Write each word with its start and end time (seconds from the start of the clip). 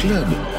Club. 0.00 0.49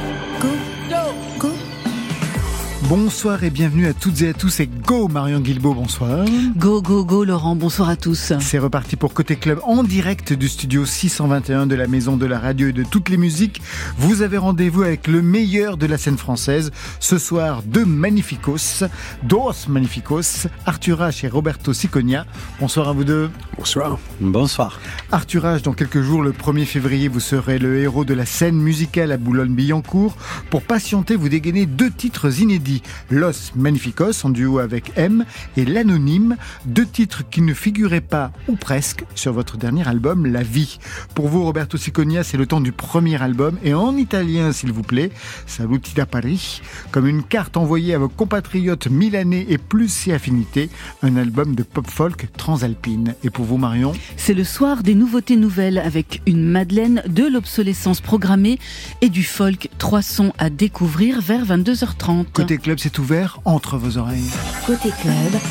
Bonsoir 2.92 3.42
et 3.46 3.52
bienvenue 3.52 3.88
à 3.88 3.94
toutes 3.94 4.22
et 4.22 4.28
à 4.28 4.34
tous 4.34 4.60
et 4.60 4.68
go 4.68 5.08
Marion 5.08 5.40
Guilbault, 5.40 5.74
bonsoir. 5.74 6.26
Go, 6.58 6.82
go, 6.82 7.06
go 7.06 7.24
Laurent, 7.24 7.56
bonsoir 7.56 7.88
à 7.88 7.96
tous. 7.96 8.34
C'est 8.42 8.58
reparti 8.58 8.98
pour 8.98 9.14
Côté 9.14 9.38
Club 9.38 9.62
en 9.64 9.86
direct 9.86 10.34
du 10.34 10.50
studio 10.50 10.86
621 10.86 11.68
de 11.68 11.76
la 11.76 11.88
Maison 11.88 12.18
de 12.18 12.26
la 12.26 12.38
Radio 12.38 12.68
et 12.68 12.74
de 12.74 12.84
toutes 12.84 13.08
les 13.08 13.16
musiques. 13.16 13.62
Vous 13.98 14.24
avez 14.24 14.38
rendez-vous 14.38 14.84
avec 14.84 15.08
le 15.08 15.22
meilleur 15.22 15.78
de 15.78 15.86
la 15.86 15.98
scène 15.98 16.18
française. 16.18 16.72
Ce 17.00 17.18
soir, 17.18 17.64
deux 17.66 17.86
Magnificos, 17.86 18.84
dos 19.24 19.54
Magnificos, 19.70 20.48
Arthur 20.66 21.00
H 21.00 21.26
et 21.26 21.30
Roberto 21.30 21.72
Siconia. 21.72 22.26
Bonsoir 22.60 22.90
à 22.90 22.92
vous 22.92 23.06
deux. 23.06 23.30
Bonsoir. 23.58 24.00
Bonsoir. 24.20 24.82
Arthur 25.14 25.46
H, 25.46 25.62
dans 25.62 25.72
quelques 25.72 26.02
jours, 26.02 26.24
le 26.24 26.34
1er 26.34 26.66
février, 26.66 27.08
vous 27.08 27.22
serez 27.22 27.58
le 27.58 27.80
héros 27.80 28.04
de 28.04 28.14
la 28.14 28.26
scène 28.26 28.58
musicale 28.58 29.14
à 29.14 29.18
Boulogne-Billancourt. 29.18 30.18
Pour 30.50 30.64
patienter, 30.64 31.16
vous 31.16 31.30
dégainez 31.30 31.66
deux 31.66 31.90
titres 31.90 32.42
inédits. 32.42 32.81
Los 33.10 33.52
Magnificos 33.56 34.24
en 34.24 34.30
duo 34.30 34.60
avec 34.60 34.92
M 34.96 35.26
et 35.58 35.66
L'Anonyme, 35.66 36.38
deux 36.66 36.86
titres 36.86 37.24
qui 37.30 37.42
ne 37.42 37.54
figuraient 37.54 38.02
pas, 38.02 38.32
ou 38.48 38.56
presque, 38.56 39.04
sur 39.16 39.34
votre 39.34 39.58
dernier 39.58 39.88
album 39.88 40.26
La 40.26 40.44
Vie. 40.44 40.80
Pour 41.16 41.28
vous, 41.28 41.44
Roberto 41.44 41.78
Siconia, 41.78 42.24
c'est 42.24 42.38
le 42.38 42.46
temps 42.46 42.62
du 42.62 42.72
premier 42.72 43.22
album 43.22 43.58
et 43.64 43.74
en 43.74 43.96
italien, 43.98 44.52
s'il 44.52 44.72
vous 44.72 44.84
plaît, 44.84 45.12
Saluti 45.48 45.94
da 45.94 46.06
Paris, 46.06 46.62
comme 46.92 47.08
une 47.08 47.24
carte 47.24 47.58
envoyée 47.58 47.94
à 47.94 48.00
vos 48.00 48.10
compatriotes 48.10 48.88
milanais 48.88 49.46
et 49.50 49.58
plus 49.58 49.92
si 49.92 50.12
affinités, 50.12 50.70
un 51.02 51.16
album 51.18 51.56
de 51.56 51.64
pop 51.64 51.90
folk 51.90 52.28
transalpine. 52.38 53.16
Et 53.24 53.30
pour 53.30 53.46
vous, 53.46 53.58
Marion? 53.58 53.94
C'est 54.18 54.34
le 54.34 54.44
soir 54.44 54.84
des 54.84 54.96
nouveautés 54.96 55.36
nouvelles 55.36 55.78
avec 55.78 56.22
une 56.26 56.44
Madeleine, 56.44 57.02
de 57.08 57.24
l'obsolescence 57.24 58.02
programmée 58.02 58.60
et 59.02 59.10
du 59.10 59.24
folk, 59.24 59.70
trois 59.78 60.02
sons 60.02 60.34
à 60.38 60.50
découvrir 60.50 61.22
vers 61.22 61.46
22h30. 61.46 62.26
Côté 62.34 62.58
club, 62.72 62.80
c'est 62.80 63.00
ouvert 63.00 63.42
entre 63.44 63.78
vos 63.78 63.98
oreilles. 63.98 64.32
Côté 64.66 64.92
club, 65.02 65.42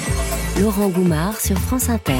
Laurent 0.58 0.88
Goumard 0.88 1.38
sur 1.38 1.58
France 1.58 1.90
Inter. 1.90 2.14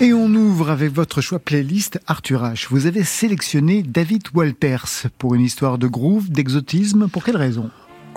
Et 0.00 0.12
on 0.12 0.26
ouvre 0.34 0.70
avec 0.70 0.92
votre 0.92 1.20
choix 1.20 1.38
playlist 1.38 2.00
Arthur 2.08 2.42
H. 2.42 2.66
Vous 2.68 2.86
avez 2.86 3.04
sélectionné 3.04 3.84
David 3.84 4.22
Walters 4.34 5.06
pour 5.18 5.36
une 5.36 5.42
histoire 5.42 5.78
de 5.78 5.86
groove, 5.86 6.30
d'exotisme. 6.30 7.06
Pour 7.06 7.22
quelle 7.22 7.36
raison? 7.36 7.70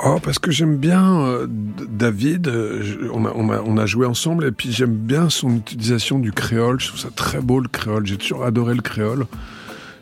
Oh, 0.03 0.17
parce 0.23 0.39
que 0.39 0.49
j'aime 0.49 0.77
bien 0.77 1.19
euh, 1.19 1.45
David. 1.47 2.47
Euh, 2.47 3.11
on, 3.13 3.25
a, 3.25 3.31
on, 3.35 3.51
a, 3.51 3.61
on, 3.61 3.77
a, 3.77 3.85
joué 3.85 4.07
ensemble 4.07 4.45
et 4.45 4.51
puis 4.51 4.71
j'aime 4.71 4.95
bien 4.95 5.29
son 5.29 5.57
utilisation 5.57 6.17
du 6.17 6.31
créole. 6.31 6.79
Je 6.79 6.87
trouve 6.87 6.99
ça 6.99 7.09
très 7.15 7.41
beau 7.41 7.59
le 7.59 7.67
créole. 7.67 8.07
J'ai 8.07 8.17
toujours 8.17 8.43
adoré 8.43 8.73
le 8.73 8.81
créole. 8.81 9.27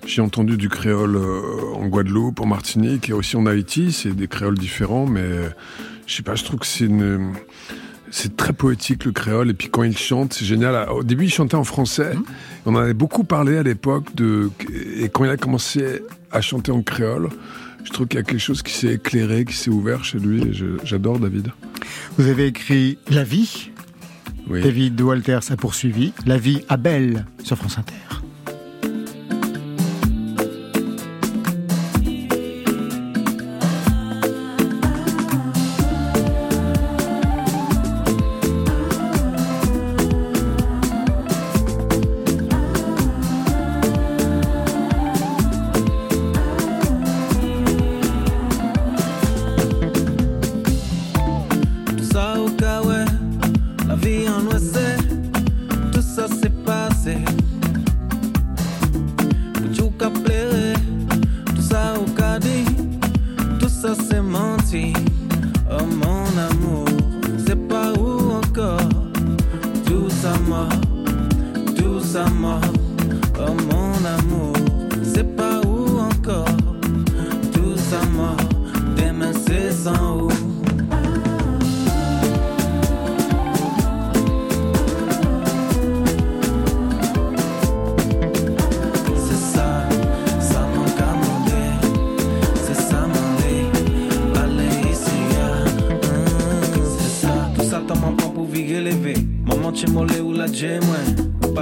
J'ai 0.05 0.21
entendu 0.21 0.57
du 0.57 0.69
créole 0.69 1.15
euh, 1.15 1.41
en 1.75 1.87
Guadeloupe, 1.87 2.39
en 2.39 2.45
Martinique 2.45 3.09
et 3.09 3.13
aussi 3.13 3.35
en 3.35 3.45
Haïti. 3.45 3.91
C'est 3.91 4.15
des 4.15 4.27
créoles 4.27 4.57
différents, 4.57 5.05
mais 5.05 5.27
je 6.05 6.15
sais 6.15 6.23
pas, 6.23 6.35
je 6.35 6.43
trouve 6.43 6.59
que 6.59 6.67
c'est 6.67 6.85
une. 6.85 7.33
C'est 8.09 8.37
très 8.37 8.53
poétique 8.53 9.03
le 9.03 9.11
créole 9.11 9.49
et 9.49 9.53
puis 9.53 9.67
quand 9.69 9.83
il 9.83 9.97
chante, 9.97 10.31
c'est 10.31 10.45
génial. 10.45 10.89
Au 10.89 11.03
début, 11.03 11.25
il 11.25 11.29
chantait 11.29 11.55
en 11.55 11.65
français. 11.65 12.13
Mmh. 12.13 12.23
On 12.65 12.75
en 12.75 12.79
avait 12.79 12.93
beaucoup 12.93 13.25
parlé 13.25 13.57
à 13.57 13.63
l'époque 13.63 14.15
de 14.15 14.49
et 14.97 15.09
quand 15.09 15.25
il 15.25 15.29
a 15.29 15.35
commencé 15.35 16.03
à 16.31 16.39
chanter 16.39 16.71
en 16.71 16.81
créole, 16.81 17.29
je 17.87 17.91
trouve 17.91 18.07
qu'il 18.07 18.17
y 18.19 18.21
a 18.21 18.23
quelque 18.23 18.39
chose 18.39 18.61
qui 18.63 18.73
s'est 18.73 18.93
éclairé, 18.93 19.45
qui 19.45 19.55
s'est 19.55 19.69
ouvert 19.69 20.03
chez 20.03 20.19
lui. 20.19 20.41
et 20.41 20.53
J'adore 20.83 21.19
David. 21.19 21.51
Vous 22.17 22.27
avez 22.27 22.47
écrit 22.47 22.97
La 23.09 23.23
vie. 23.23 23.71
Oui. 24.49 24.61
David 24.61 24.99
Walters 25.01 25.51
a 25.51 25.57
poursuivi 25.57 26.13
La 26.25 26.37
vie 26.37 26.61
à 26.69 26.77
Belle 26.77 27.25
sur 27.43 27.57
France 27.57 27.77
Inter. 27.77 27.93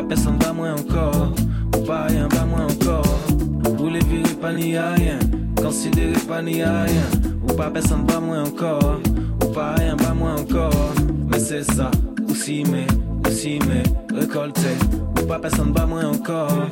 personne 0.08 0.38
va 0.40 0.54
moins 0.54 0.74
encore. 0.74 1.34
Ou 1.76 1.80
pas 1.86 2.04
rien 2.04 2.28
va 2.28 2.46
moins 2.46 2.66
encore. 2.66 3.20
Ou 3.80 3.90
les 3.90 4.00
virer 4.00 4.36
pas 4.42 4.54
n'y 4.54 4.78
a 4.78 4.92
rien. 4.92 5.20
Considérer 5.56 6.20
pas 6.28 6.42
n'y 6.42 6.62
a 6.62 6.84
rien. 6.84 7.08
Ou 7.44 7.54
pas 7.54 7.70
personne 7.70 8.06
va 8.08 8.20
moins 8.20 8.44
encore. 8.44 9.00
Ou 9.44 9.48
pas 9.48 9.76
rien 9.76 9.96
va 9.96 10.14
moins 10.14 10.36
encore. 10.40 10.94
Mais 11.30 11.40
c'est 11.40 11.64
ça, 11.64 11.90
ou 12.28 12.36
si 12.36 12.64
mais, 12.72 12.86
ou 13.26 13.32
si 13.32 13.60
mais, 13.68 13.84
récolter. 14.18 14.78
Ou 15.22 15.26
pas 15.26 15.40
personne 15.40 15.74
va 15.74 15.86
moins 15.86 16.08
encore. 16.08 16.70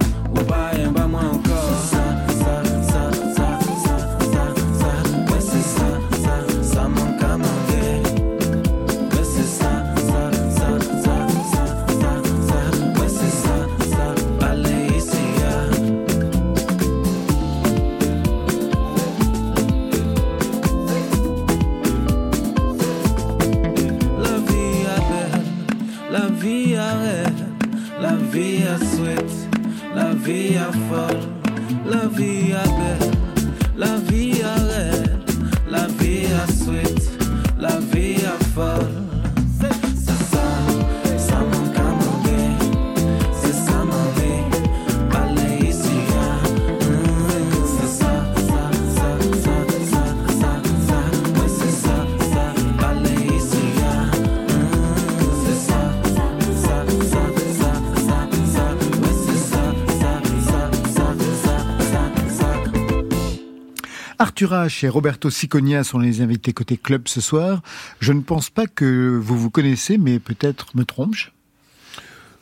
Arthur 64.43 64.57
H 64.57 64.85
et 64.85 64.89
Roberto 64.89 65.29
Siconia 65.29 65.85
sont 65.85 65.99
les 65.99 66.21
invités 66.21 66.51
côté 66.51 66.75
club 66.75 67.03
ce 67.07 67.21
soir. 67.21 67.61
Je 68.01 68.11
ne 68.11 68.19
pense 68.19 68.49
pas 68.49 68.67
que 68.67 69.17
vous 69.21 69.37
vous 69.37 69.49
connaissez, 69.49 69.97
mais 69.97 70.19
peut-être 70.19 70.75
me 70.75 70.83
trompe-je? 70.83 71.29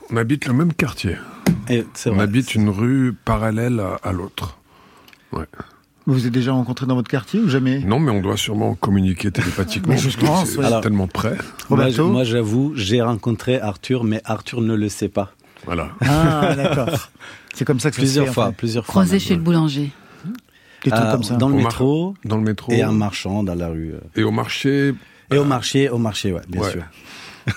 On 0.10 0.18
habite 0.18 0.48
le 0.48 0.54
même 0.54 0.74
quartier. 0.74 1.18
Et 1.70 1.84
On 2.08 2.14
vrai. 2.14 2.24
habite 2.24 2.56
une 2.56 2.70
rue 2.70 3.14
parallèle 3.14 3.80
à, 3.80 4.00
à 4.02 4.12
l'autre. 4.14 4.58
Ouais. 5.32 5.46
Vous 6.08 6.14
vous 6.16 6.26
êtes 6.26 6.34
déjà 6.34 6.54
rencontrés 6.54 6.88
dans 6.88 6.96
votre 6.96 7.10
quartier 7.12 7.40
ou 7.40 7.48
jamais? 7.50 7.80
Non, 7.82 8.00
mais 8.00 8.12
on 8.12 8.22
doit 8.22 8.36
sûrement 8.38 8.74
communiquer 8.74 9.30
télépathiquement. 9.32 9.96
Je 9.98 10.18
pense, 10.18 10.50
c'est 10.50 10.58
oui. 10.58 10.82
tellement 10.82 11.08
près. 11.08 11.36
Moi, 11.70 11.82
Roberto 11.84 12.10
Moi, 12.10 12.24
j'avoue, 12.24 12.74
j'ai 12.76 13.04
rencontré 13.04 13.60
Arthur, 13.60 14.06
mais 14.06 14.22
Arthur 14.26 14.62
ne 14.62 14.74
le 14.74 14.90
sait 14.90 15.10
pas. 15.10 15.36
Voilà. 15.66 15.90
Ah, 16.02 16.56
d'accord. 16.56 16.90
C'est 17.54 17.66
comme 17.66 17.80
ça 17.80 17.90
que 17.92 17.96
ça 17.98 18.02
se 18.02 18.06
Plusieurs 18.06 18.28
fait, 18.28 18.34
fois, 18.34 18.52
plusieurs 18.54 18.86
fois. 18.86 18.92
Croisé 18.94 19.20
chez 19.20 19.36
le 19.36 19.42
boulanger. 19.42 19.92
Des 20.84 20.90
trucs 20.92 21.04
Ah, 21.06 21.12
comme 21.12 21.24
ça. 21.24 21.36
Dans 21.36 21.50
le 21.50 21.56
métro 21.56 22.16
Dans 22.26 22.38
le 22.38 22.44
métro. 22.44 22.72
et 22.72 22.84
en 22.84 22.92
marchant 22.94 23.44
dans 23.44 23.56
la 23.56 23.68
rue. 23.68 23.94
euh. 23.94 24.00
Et 24.20 24.24
au 24.24 24.32
marché, 24.32 24.94
Et 25.32 25.38
au 25.38 25.46
marché, 25.46 25.90
au 25.90 25.98
marché, 25.98 26.32
ouais, 26.32 26.42
bien 26.48 26.62
Ouais. 26.62 26.72
sûr. 26.72 26.84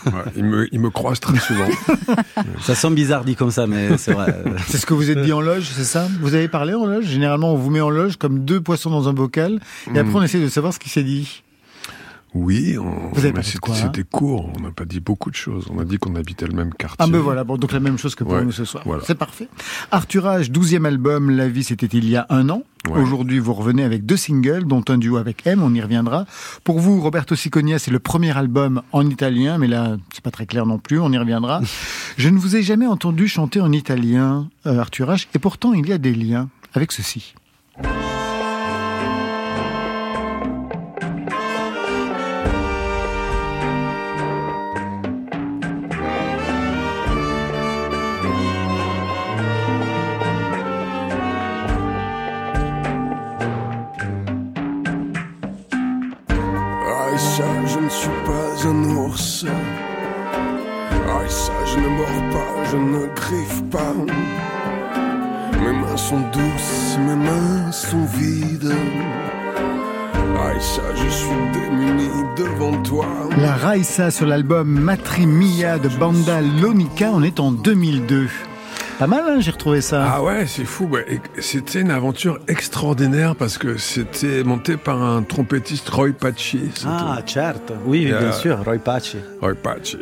ouais, 0.07 0.13
il, 0.37 0.45
me, 0.45 0.67
il 0.73 0.81
me 0.81 0.89
croise 0.91 1.21
très 1.21 1.39
souvent. 1.39 1.69
Ça 2.63 2.75
semble 2.75 2.97
bizarre 2.97 3.25
dit 3.25 3.37
comme 3.37 3.51
ça, 3.51 3.67
mais 3.67 3.99
c'est 3.99 4.13
vrai. 4.13 4.35
C'est 4.69 4.79
ce 4.79 4.87
que 4.87 4.95
vous 4.95 5.11
êtes 5.11 5.21
dit 5.23 5.33
en 5.33 5.41
loge, 5.43 5.65
c'est 5.75 5.85
ça? 5.85 6.09
Vous 6.21 6.35
avez 6.35 6.49
parlé 6.49 6.73
en 6.75 6.87
loge? 6.87 7.05
Généralement, 7.05 7.53
on 7.53 7.57
vous 7.57 7.71
met 7.71 7.83
en 7.83 7.91
loge 7.91 8.17
comme 8.17 8.45
deux 8.47 8.61
poissons 8.63 8.89
dans 8.91 9.09
un 9.09 9.13
bocal, 9.13 9.61
et 9.95 9.99
après 9.99 10.13
Mm. 10.13 10.17
on 10.17 10.23
essaie 10.23 10.41
de 10.41 10.49
savoir 10.49 10.73
ce 10.73 10.79
qui 10.79 10.89
s'est 10.89 11.03
dit. 11.03 11.43
Oui, 12.35 12.77
on, 12.79 13.11
Vous 13.13 13.25
avez 13.25 13.39
hein 13.39 13.43
c'était 13.43 14.03
court. 14.03 14.51
On 14.57 14.61
n'a 14.61 14.73
pas 14.73 14.85
dit 14.85 14.99
beaucoup 14.99 15.31
de 15.31 15.37
choses. 15.37 15.67
On 15.73 15.79
a 15.79 15.85
dit 15.85 15.99
qu'on 15.99 16.17
habitait 16.17 16.47
le 16.47 16.53
même 16.53 16.75
quartier. 16.75 16.97
Ah 16.99 17.07
ben 17.07 17.21
voilà, 17.21 17.45
bon, 17.45 17.57
donc 17.57 17.71
la 17.71 17.79
même 17.79 17.97
chose 17.97 18.17
que 18.17 18.25
pour 18.25 18.33
Ouais, 18.33 18.45
nous 18.45 18.51
ce 18.51 18.65
soir. 18.65 18.83
voilà. 18.85 19.05
C'est 19.07 19.15
parfait. 19.15 19.49
Arthur 19.93 20.25
H, 20.25 20.51
12e 20.51 20.85
album, 20.85 21.31
La 21.31 21.49
vie 21.49 21.63
c'était 21.63 21.87
il 21.87 22.09
y 22.09 22.17
a 22.17 22.27
un 22.31 22.49
an. 22.49 22.65
Ouais. 22.91 23.01
Aujourd'hui, 23.01 23.39
vous 23.39 23.55
revenez 23.55 23.85
avec 23.85 24.05
deux 24.05 24.17
singles, 24.17 24.65
dont 24.65 24.85
un 24.89 24.99
duo 24.99 25.17
avec 25.17 25.47
M, 25.47 25.63
on 25.63 25.73
y 25.73 25.81
reviendra. 25.81 26.27
Pour 26.65 26.81
vous, 26.81 27.01
Roberto 27.01 27.37
Siconia, 27.37 27.79
c'est 27.79 27.93
le 27.93 28.01
premier 28.01 28.37
album 28.37 28.83
en 28.93 29.09
italien, 29.09 29.57
mais 29.57 29.69
là, 29.69 29.97
c'est 30.13 30.23
pas 30.23 30.33
très 30.33 30.45
clair 30.47 30.67
non 30.67 30.79
plus, 30.79 30.99
on 30.99 31.11
y 31.13 31.17
reviendra. 31.17 31.61
Je 32.19 32.29
ne 32.29 32.39
vous 32.39 32.57
ai 32.57 32.63
jamais 32.63 32.87
entendu 32.87 33.29
chanter 33.29 33.61
en 33.61 33.71
italien, 33.73 34.49
euh, 34.67 34.79
Arthur 34.81 35.09
H, 35.09 35.29
et 35.35 35.39
pourtant 35.39 35.73
il 35.73 35.89
y 35.89 35.93
a 35.93 35.99
des 35.99 36.15
liens 36.15 36.49
avec 36.75 36.93
ceci. 36.93 37.35
Aïssa, 61.21 61.53
je 61.67 61.79
ne 61.79 61.89
mords 61.89 62.31
pas, 62.33 62.65
je 62.71 62.77
ne 62.77 63.07
griffe 63.15 63.63
pas. 63.71 63.95
Mes 65.53 65.73
mains 65.73 65.97
sont 65.97 66.21
douces, 66.33 66.99
mes 66.99 67.15
mains 67.15 67.71
sont 67.71 68.05
vides. 68.07 68.75
Aïssa, 70.47 70.83
je 70.97 71.09
suis 71.09 71.29
démuni 71.53 72.09
devant 72.37 72.83
toi. 72.83 73.07
La 73.39 73.55
Raissa 73.55 74.11
sur 74.11 74.27
l'album 74.27 74.69
Matri 74.69 75.27
Mia 75.27 75.79
de 75.79 75.89
Banda 75.89 76.41
Lonica, 76.41 77.13
on 77.13 77.23
est 77.23 77.39
en 77.39 77.53
2002. 77.53 78.29
Pas 78.99 79.09
mal, 79.09 79.25
hein, 79.27 79.41
j'ai 79.41 79.51
retrouvé 79.51 79.81
ça. 79.81 80.09
Ah 80.15 80.23
ouais, 80.23 80.47
c'est 80.47 80.65
fou. 80.65 80.85
ouais. 80.87 81.21
C'était 81.41 81.81
une 81.81 81.91
aventure 81.91 82.39
extraordinaire 82.47 83.35
parce 83.35 83.59
que 83.59 83.77
c'était 83.77 84.45
monté 84.45 84.77
par 84.77 85.03
un 85.03 85.23
trompettiste 85.23 85.89
Roy 85.89 86.13
Paci. 86.13 86.61
Ah, 86.87 87.19
certo. 87.27 87.75
Oui, 87.87 88.05
oui, 88.07 88.13
Euh, 88.13 88.21
bien 88.21 88.33
sûr, 88.33 88.63
Roy 88.65 88.79
Paci. 88.79 89.17
Roy 89.41 89.55
Paci. 89.57 89.99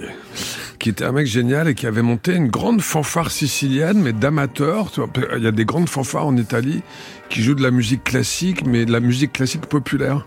Qui 0.79 0.91
était 0.91 1.05
un 1.05 1.13
mec 1.13 1.27
génial 1.27 1.69
et 1.69 1.75
qui 1.75 1.87
avait 1.87 2.03
monté 2.03 2.35
une 2.35 2.49
grande 2.49 2.83
fanfare 2.83 3.31
sicilienne, 3.31 3.99
mais 3.99 4.13
d'amateurs. 4.13 4.91
Il 5.37 5.43
y 5.43 5.47
a 5.47 5.53
des 5.53 5.65
grandes 5.65 5.89
fanfares 5.89 6.27
en 6.27 6.37
Italie 6.37 6.83
qui 7.31 7.43
jouent 7.43 7.55
de 7.55 7.63
la 7.63 7.71
musique 7.71 8.05
classique, 8.05 8.67
mais 8.67 8.85
de 8.85 8.93
la 8.93 9.01
musique 9.01 9.33
classique 9.33 9.67
populaire. 9.67 10.27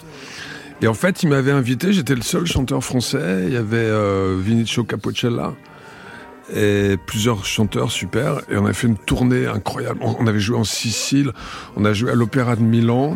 Et 0.82 0.88
en 0.88 0.94
fait, 0.96 1.22
il 1.24 1.30
m'avait 1.30 1.52
invité, 1.52 1.94
j'étais 1.94 2.16
le 2.16 2.22
seul 2.24 2.46
chanteur 2.48 2.84
français. 2.84 3.44
Il 3.48 3.54
y 3.54 3.58
avait 3.58 3.78
euh, 3.78 4.38
Vinicio 4.42 4.84
Capocella 4.84 5.54
et 6.54 6.98
plusieurs 7.06 7.46
chanteurs 7.46 7.92
super. 7.92 8.42
Et 8.50 8.58
on 8.58 8.66
a 8.66 8.74
fait 8.74 8.88
une 8.88 8.98
tournée 8.98 9.48
incroyable. 9.48 10.00
On, 10.02 10.28
avait 10.28 10.40
joué 10.40 10.58
en 10.58 10.64
Sicile, 10.64 11.32
on 11.76 11.86
a 11.86 11.94
joué 11.94 12.12
à 12.12 12.16
l'Opéra 12.16 12.56
de 12.56 12.62
Milan. 12.62 13.16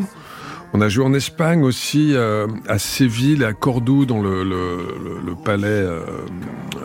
On 0.72 0.82
a 0.82 0.90
joué 0.90 1.04
en 1.04 1.14
Espagne 1.14 1.64
aussi, 1.64 2.14
euh, 2.14 2.46
à 2.68 2.78
Séville 2.78 3.42
et 3.42 3.46
à 3.46 3.54
Cordoue, 3.54 4.06
dans 4.06 4.22
le, 4.22 4.46
palais 5.44 5.68
euh, 5.68 6.02
euh, 6.02 6.80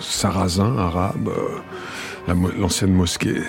sarrasin, 0.00 0.76
arabe, 0.76 1.30
l'ancienne 2.58 2.92
mosquée. 2.92 3.40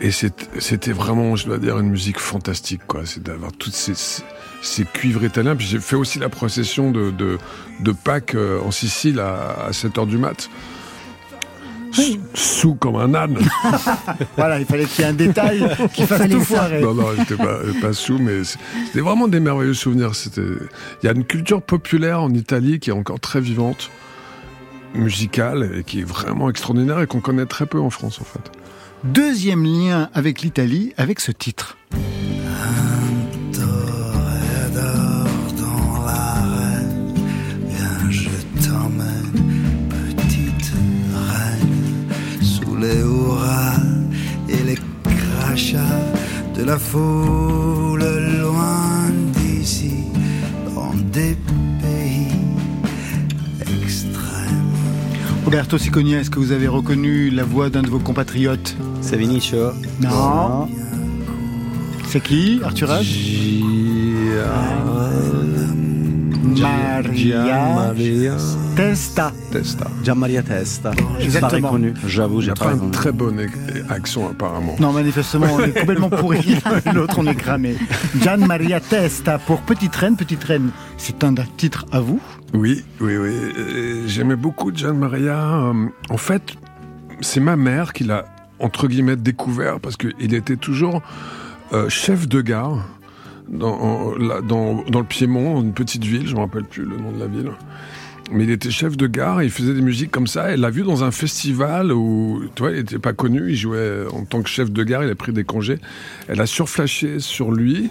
Et 0.00 0.12
c'était 0.12 0.92
vraiment, 0.92 1.36
je 1.36 1.46
dois 1.46 1.58
dire, 1.58 1.78
une 1.78 1.90
musique 1.90 2.20
fantastique, 2.20 2.82
quoi. 2.86 3.02
C'est 3.04 3.22
d'avoir 3.22 3.52
toutes 3.52 3.74
ces, 3.74 4.84
cuivres 4.84 5.24
italiens. 5.24 5.56
Puis 5.56 5.66
j'ai 5.66 5.80
fait 5.80 5.96
aussi 5.96 6.20
la 6.20 6.28
procession 6.28 6.92
de, 6.92 7.38
Pâques 8.04 8.36
en 8.64 8.70
Sicile 8.70 9.18
à, 9.18 9.66
à 9.66 9.72
7 9.72 9.98
heures 9.98 10.06
du 10.06 10.18
mat. 10.18 10.48
Sous 12.34 12.74
comme 12.74 12.96
un 12.96 13.14
âne. 13.14 13.38
Voilà, 14.36 14.58
il 14.58 14.66
fallait 14.66 14.84
qu'il 14.86 15.04
y 15.04 15.06
ait 15.06 15.10
un 15.10 15.14
détail 15.14 15.64
qui 15.94 16.02
fasse 16.04 16.18
Fallait 16.18 16.34
tout 16.34 16.40
foirer. 16.40 16.80
Non, 16.80 16.94
non, 16.94 17.06
j'étais 17.16 17.36
pas, 17.36 17.58
pas 17.80 17.92
sous, 17.92 18.18
mais 18.18 18.44
c'est- 18.44 18.58
c'était 18.86 19.00
vraiment 19.00 19.28
des 19.28 19.40
merveilleux 19.40 19.74
souvenirs. 19.74 20.14
C'était, 20.14 20.40
il 21.02 21.06
y 21.06 21.08
a 21.08 21.12
une 21.12 21.24
culture 21.24 21.62
populaire 21.62 22.22
en 22.22 22.30
Italie 22.32 22.78
qui 22.80 22.90
est 22.90 22.94
encore 22.94 23.20
très 23.20 23.40
vivante, 23.40 23.90
musicale, 24.94 25.70
et 25.78 25.84
qui 25.84 26.00
est 26.00 26.04
vraiment 26.04 26.48
extraordinaire 26.50 27.00
et 27.00 27.06
qu'on 27.06 27.20
connaît 27.20 27.46
très 27.46 27.66
peu 27.66 27.80
en 27.80 27.90
France, 27.90 28.20
en 28.20 28.24
fait. 28.24 28.50
Deuxième 29.04 29.64
lien 29.64 30.10
avec 30.14 30.42
l'Italie, 30.42 30.92
avec 30.96 31.20
ce 31.20 31.32
titre. 31.32 31.76
Toréador 31.90 33.19
de 46.56 46.64
la 46.64 46.78
foule 46.78 48.04
loin 48.40 49.10
d'ici, 49.34 50.04
dans 50.74 50.94
des 51.12 51.36
pays 51.82 52.32
extrêmes. 53.60 54.72
Roberto 55.44 55.76
Siconia, 55.76 56.20
est-ce 56.20 56.30
que 56.30 56.38
vous 56.38 56.52
avez 56.52 56.66
reconnu 56.66 57.28
la 57.28 57.44
voix 57.44 57.68
d'un 57.68 57.82
de 57.82 57.90
vos 57.90 57.98
compatriotes? 57.98 58.74
C'est 59.02 59.18
Vinicio. 59.18 59.72
Non. 60.00 60.66
C'est 62.08 62.22
qui 62.22 62.60
Arthur 62.64 62.88
H? 62.88 63.62
Maria 66.58 67.74
Maria 67.74 68.36
Testa. 68.84 69.30
Testa. 69.52 69.90
Gianmaria 70.02 70.42
Testa. 70.42 70.92
J'ai 70.96 71.04
pas 71.04 71.22
Exactement. 71.24 71.68
reconnu. 71.68 71.92
J'avoue, 72.06 72.40
j'ai 72.40 72.52
pas 72.52 72.64
pas 72.64 72.72
un 72.72 72.88
très 72.88 73.12
bon 73.12 73.36
ac- 73.38 73.90
accent, 73.90 74.30
apparemment. 74.30 74.74
Non, 74.80 74.92
manifestement, 74.94 75.48
on 75.52 75.60
est 75.60 75.78
complètement 75.78 76.08
pourri. 76.08 76.56
L'autre, 76.94 77.16
on 77.18 77.26
est 77.26 77.34
cramé. 77.34 77.76
Gian 78.22 78.38
Maria 78.38 78.80
Testa 78.80 79.38
pour 79.38 79.60
Petite 79.60 79.94
Reine. 79.96 80.16
Petite 80.16 80.42
Reine, 80.44 80.70
c'est 80.96 81.22
un 81.24 81.34
titre 81.58 81.84
à 81.92 82.00
vous? 82.00 82.20
Oui, 82.54 82.82
oui, 83.02 83.18
oui. 83.18 84.02
J'aimais 84.06 84.36
beaucoup 84.36 84.74
Gian 84.74 84.94
Maria. 84.94 85.36
Euh, 85.58 85.86
En 86.08 86.16
fait, 86.16 86.54
c'est 87.20 87.40
ma 87.40 87.56
mère 87.56 87.92
qui 87.92 88.04
l'a, 88.04 88.24
entre 88.60 88.88
guillemets, 88.88 89.16
découvert 89.16 89.78
parce 89.78 89.98
qu'il 89.98 90.32
était 90.32 90.56
toujours 90.56 91.02
euh, 91.74 91.90
chef 91.90 92.26
de 92.28 92.40
gare 92.40 92.78
dans, 93.50 93.74
en- 93.74 94.14
là, 94.16 94.40
dans, 94.40 94.82
dans 94.88 95.00
le 95.00 95.04
Piémont, 95.06 95.60
une 95.60 95.74
petite 95.74 96.04
ville, 96.04 96.26
je 96.26 96.34
me 96.34 96.40
rappelle 96.40 96.64
plus 96.64 96.84
le 96.84 96.96
nom 96.96 97.12
de 97.12 97.18
la 97.20 97.26
ville. 97.26 97.50
Mais 98.32 98.44
il 98.44 98.50
était 98.50 98.70
chef 98.70 98.96
de 98.96 99.06
gare, 99.06 99.40
et 99.40 99.44
il 99.44 99.50
faisait 99.50 99.74
des 99.74 99.80
musiques 99.82 100.10
comme 100.10 100.26
ça. 100.26 100.50
Elle 100.50 100.60
l'a 100.60 100.70
vu 100.70 100.82
dans 100.82 101.02
un 101.04 101.10
festival 101.10 101.92
où, 101.92 102.42
tu 102.54 102.62
vois, 102.62 102.70
il 102.70 102.78
n'était 102.78 102.98
pas 102.98 103.12
connu, 103.12 103.50
il 103.50 103.56
jouait 103.56 104.04
en 104.12 104.24
tant 104.24 104.42
que 104.42 104.48
chef 104.48 104.70
de 104.70 104.84
gare, 104.84 105.02
il 105.04 105.10
a 105.10 105.14
pris 105.14 105.32
des 105.32 105.44
congés. 105.44 105.78
Elle 106.28 106.40
a 106.40 106.46
surflashé 106.46 107.18
sur 107.18 107.50
lui. 107.50 107.90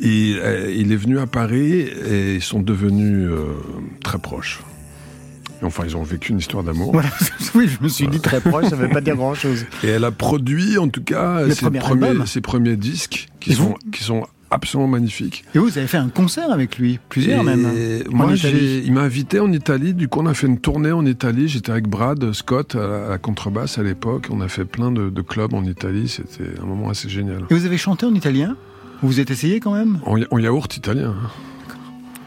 Et, 0.00 0.36
euh, 0.38 0.72
il 0.74 0.92
est 0.92 0.96
venu 0.96 1.18
à 1.18 1.26
Paris 1.26 1.80
et 1.80 2.36
ils 2.36 2.42
sont 2.42 2.60
devenus 2.60 3.28
euh, 3.30 3.44
très 4.02 4.18
proches. 4.18 4.60
Et 5.60 5.64
Enfin, 5.64 5.82
ils 5.84 5.96
ont 5.96 6.04
vécu 6.04 6.30
une 6.32 6.38
histoire 6.38 6.62
d'amour. 6.62 6.92
Voilà. 6.92 7.10
Oui, 7.54 7.66
je 7.68 7.82
me 7.82 7.88
suis 7.88 8.06
dit 8.06 8.20
très 8.20 8.40
proche, 8.40 8.66
ça 8.66 8.76
ne 8.76 8.82
veut 8.82 8.90
pas 8.90 9.00
dire 9.00 9.16
grand-chose. 9.16 9.66
Et 9.82 9.88
elle 9.88 10.04
a 10.04 10.10
produit, 10.12 10.78
en 10.78 10.88
tout 10.88 11.02
cas, 11.02 11.48
ses 11.50 11.62
premier 11.62 11.78
premiers, 11.80 12.08
album. 12.08 12.26
ses 12.26 12.40
premiers 12.40 12.76
disques 12.76 13.28
qui 13.40 13.50
Et 13.50 13.54
sont, 13.54 13.64
vous 13.64 13.90
qui 13.90 14.04
sont 14.04 14.26
absolument 14.50 14.88
magnifiques. 14.88 15.44
Et 15.54 15.58
vous, 15.58 15.66
vous 15.66 15.78
avez 15.78 15.86
fait 15.86 15.96
un 15.98 16.08
concert 16.08 16.50
avec 16.50 16.78
lui, 16.78 16.98
plusieurs 17.08 17.40
Et 17.42 17.44
même. 17.44 17.66
En 18.12 18.16
Moi, 18.16 18.34
il 18.36 18.92
m'a 18.92 19.02
invité 19.02 19.40
en 19.40 19.52
Italie. 19.52 19.94
Du 19.94 20.08
coup, 20.08 20.20
on 20.20 20.26
a 20.26 20.34
fait 20.34 20.46
une 20.46 20.58
tournée 20.60 20.92
en 20.92 21.04
Italie. 21.06 21.48
J'étais 21.48 21.70
avec 21.72 21.88
Brad 21.88 22.32
Scott 22.32 22.74
à 22.74 22.86
la, 22.86 23.06
à 23.06 23.08
la 23.10 23.18
contrebasse 23.18 23.78
à 23.78 23.82
l'époque. 23.82 24.28
On 24.30 24.40
a 24.40 24.48
fait 24.48 24.64
plein 24.64 24.90
de, 24.90 25.10
de 25.10 25.22
clubs 25.22 25.54
en 25.54 25.64
Italie. 25.64 26.08
C'était 26.08 26.60
un 26.60 26.66
moment 26.66 26.88
assez 26.90 27.08
génial. 27.08 27.44
Et 27.50 27.54
vous 27.54 27.66
avez 27.66 27.78
chanté 27.78 28.06
en 28.06 28.14
italien? 28.14 28.56
Vous 29.02 29.08
vous 29.08 29.20
êtes 29.20 29.30
essayé 29.30 29.60
quand 29.60 29.74
même? 29.74 30.00
En, 30.06 30.16
en 30.30 30.38
yaourt 30.38 30.76
italien. 30.76 31.14
hein. 31.16 31.30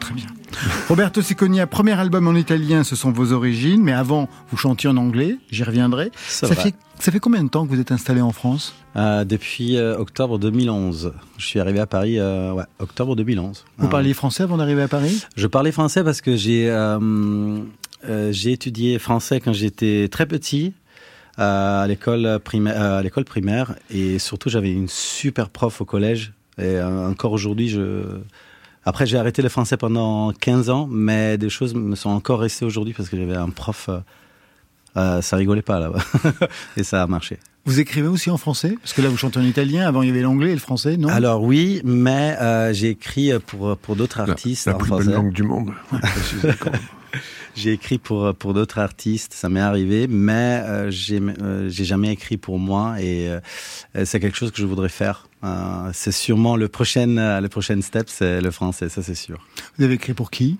Très 0.00 0.14
bien. 0.14 0.26
Roberto 0.88 1.22
Sicconia, 1.22 1.66
premier 1.66 1.92
album 1.92 2.26
en 2.28 2.34
italien, 2.34 2.84
ce 2.84 2.94
sont 2.96 3.10
vos 3.10 3.32
origines, 3.32 3.82
mais 3.82 3.92
avant, 3.92 4.28
vous 4.50 4.56
chantiez 4.56 4.88
en 4.90 4.96
anglais, 4.96 5.38
j'y 5.50 5.64
reviendrai. 5.64 6.10
C'est 6.26 6.46
Ça 6.46 6.54
fait, 6.54 6.74
ça 6.98 7.10
fait 7.12 7.20
combien 7.20 7.42
de 7.42 7.48
temps 7.48 7.64
que 7.66 7.70
vous 7.72 7.80
êtes 7.80 7.92
installé 7.92 8.20
en 8.20 8.32
France? 8.32 8.74
Euh, 8.94 9.24
depuis 9.24 9.76
euh, 9.78 9.96
octobre 9.96 10.38
2011. 10.38 11.14
Je 11.38 11.46
suis 11.46 11.58
arrivé 11.60 11.80
à 11.80 11.86
Paris, 11.86 12.18
euh, 12.18 12.52
ouais, 12.52 12.64
octobre 12.78 13.16
2011. 13.16 13.64
Vous 13.78 13.86
Euh, 13.86 13.88
parliez 13.90 14.12
français 14.12 14.42
avant 14.42 14.58
d'arriver 14.58 14.82
à 14.82 14.88
Paris? 14.88 15.24
Je 15.34 15.46
parlais 15.46 15.72
français 15.72 16.04
parce 16.04 16.20
que 16.20 16.36
j'ai 16.36 16.66
j'ai 18.30 18.52
étudié 18.52 18.98
français 18.98 19.40
quand 19.40 19.52
j'étais 19.52 20.08
très 20.10 20.26
petit 20.26 20.74
à 21.38 21.86
l'école 21.88 22.38
primaire, 22.44 22.80
à 22.80 23.02
l'école 23.02 23.24
primaire 23.24 23.76
et 23.90 24.18
surtout 24.18 24.50
j'avais 24.50 24.72
une 24.72 24.88
super 24.88 25.48
prof 25.48 25.80
au 25.80 25.84
collège 25.86 26.32
et 26.58 26.78
encore 26.82 27.32
aujourd'hui 27.32 27.68
je 27.68 28.02
après 28.84 29.06
j'ai 29.06 29.16
arrêté 29.16 29.40
le 29.40 29.48
français 29.48 29.76
pendant 29.78 30.32
15 30.32 30.68
ans 30.68 30.86
mais 30.90 31.38
des 31.38 31.48
choses 31.48 31.74
me 31.74 31.94
sont 31.94 32.10
encore 32.10 32.40
restées 32.40 32.66
aujourd'hui 32.66 32.92
parce 32.92 33.08
que 33.08 33.16
j'avais 33.16 33.36
un 33.36 33.48
prof 33.50 33.88
euh, 34.96 35.22
ça 35.22 35.36
rigolait 35.36 35.62
pas 35.62 35.78
là-bas 35.80 36.00
et 36.76 36.82
ça 36.82 37.02
a 37.02 37.06
marché. 37.06 37.38
Vous 37.64 37.78
écrivez 37.78 38.08
aussi 38.08 38.30
en 38.30 38.38
français? 38.38 38.76
Parce 38.80 38.92
que 38.92 39.02
là, 39.02 39.08
vous 39.08 39.16
chantez 39.16 39.38
en 39.38 39.44
italien, 39.44 39.86
avant 39.86 40.02
il 40.02 40.08
y 40.08 40.10
avait 40.10 40.22
l'anglais 40.22 40.50
et 40.50 40.54
le 40.54 40.60
français, 40.60 40.96
non? 40.96 41.08
Alors 41.08 41.42
oui, 41.42 41.80
mais 41.84 42.36
euh, 42.40 42.72
j'ai 42.72 42.90
écrit 42.90 43.30
pour 43.46 43.76
pour 43.76 43.94
d'autres 43.94 44.20
artistes 44.20 44.66
la 44.66 44.74
en 44.74 44.78
plus 44.78 44.88
français. 44.88 45.06
belle 45.06 45.14
langue 45.14 45.32
du 45.32 45.42
monde. 45.44 45.70
J'ai 47.54 47.72
écrit 47.72 47.98
pour 47.98 48.34
pour 48.34 48.54
d'autres 48.54 48.78
artistes, 48.78 49.34
ça 49.34 49.48
m'est 49.48 49.60
arrivé, 49.60 50.06
mais 50.08 50.62
euh, 50.64 50.90
j'ai 50.90 51.20
euh, 51.20 51.68
j'ai 51.68 51.84
jamais 51.84 52.10
écrit 52.12 52.36
pour 52.36 52.58
moi 52.58 52.96
et 53.00 53.28
euh, 53.28 53.40
c'est 54.04 54.20
quelque 54.20 54.36
chose 54.36 54.50
que 54.50 54.58
je 54.58 54.66
voudrais 54.66 54.88
faire. 54.88 55.28
Euh, 55.44 55.90
c'est 55.92 56.12
sûrement 56.12 56.54
le 56.56 56.68
prochain 56.68 57.16
euh, 57.18 57.40
le 57.40 57.48
prochain 57.48 57.80
step, 57.82 58.08
c'est 58.08 58.40
le 58.40 58.50
français, 58.52 58.88
ça 58.88 59.02
c'est 59.02 59.16
sûr. 59.16 59.44
Vous 59.76 59.84
avez 59.84 59.94
écrit 59.94 60.14
pour 60.14 60.30
qui? 60.30 60.58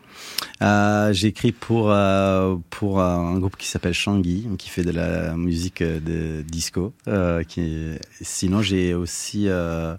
Euh, 0.61 1.12
j'ai 1.12 1.28
écrit 1.28 1.52
pour 1.52 1.90
euh, 1.92 2.56
pour 2.71 3.00
un 3.00 3.38
groupe 3.38 3.56
qui 3.56 3.68
s'appelle 3.68 3.94
Shangi, 3.94 4.49
qui 4.59 4.68
fait 4.68 4.82
de 4.82 4.90
la 4.90 5.35
musique 5.37 5.82
de 5.85 6.42
disco. 6.42 6.92
Euh, 7.06 7.44
qui 7.44 7.92
sinon 8.21 8.61
j'ai 8.61 8.92
aussi 8.94 9.44
euh, 9.47 9.94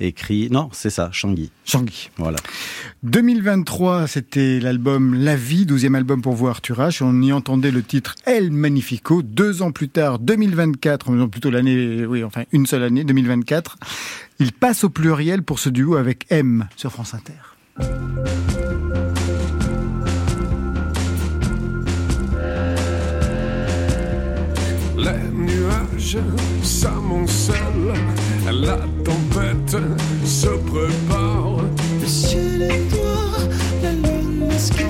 écrit 0.00 0.48
non 0.50 0.68
c'est 0.72 0.90
ça 0.90 1.10
Shangi, 1.12 1.50
Shangi. 1.64 2.10
voilà. 2.16 2.38
2023, 3.04 4.08
c'était 4.08 4.58
l'album 4.58 5.14
La 5.14 5.36
Vie, 5.36 5.64
12e 5.78 5.94
album 5.94 6.22
pour 6.22 6.34
vous 6.34 6.48
Arthur 6.48 6.80
H. 6.80 7.04
On 7.04 7.22
y 7.22 7.32
entendait 7.32 7.70
le 7.70 7.84
titre 7.84 8.16
El 8.24 8.50
Magnifico. 8.50 9.22
Deux 9.22 9.62
ans 9.62 9.70
plus 9.70 9.88
tard, 9.88 10.18
2024, 10.18 11.12
non, 11.12 11.28
plutôt 11.28 11.50
l'année, 11.50 12.04
oui, 12.04 12.24
enfin 12.24 12.42
une 12.50 12.66
seule 12.66 12.82
année, 12.82 13.04
2024, 13.04 13.76
il 14.40 14.52
passe 14.52 14.82
au 14.82 14.88
pluriel 14.88 15.44
pour 15.44 15.60
ce 15.60 15.68
duo 15.68 15.94
avec 15.94 16.26
M 16.30 16.66
sur 16.74 16.90
France 16.90 17.14
Inter. 17.14 17.34
Les 24.96 25.30
nuages 25.32 26.18
s'amoncellent, 26.64 27.94
la 28.50 28.78
tempête 29.04 29.76
se 30.24 30.48
prépare. 30.48 31.58
Le 32.00 32.06
ciel 32.06 32.62
est 32.62 32.96
noir, 32.96 33.38
la 33.80 33.92
lune 33.92 34.48
masquée, 34.48 34.84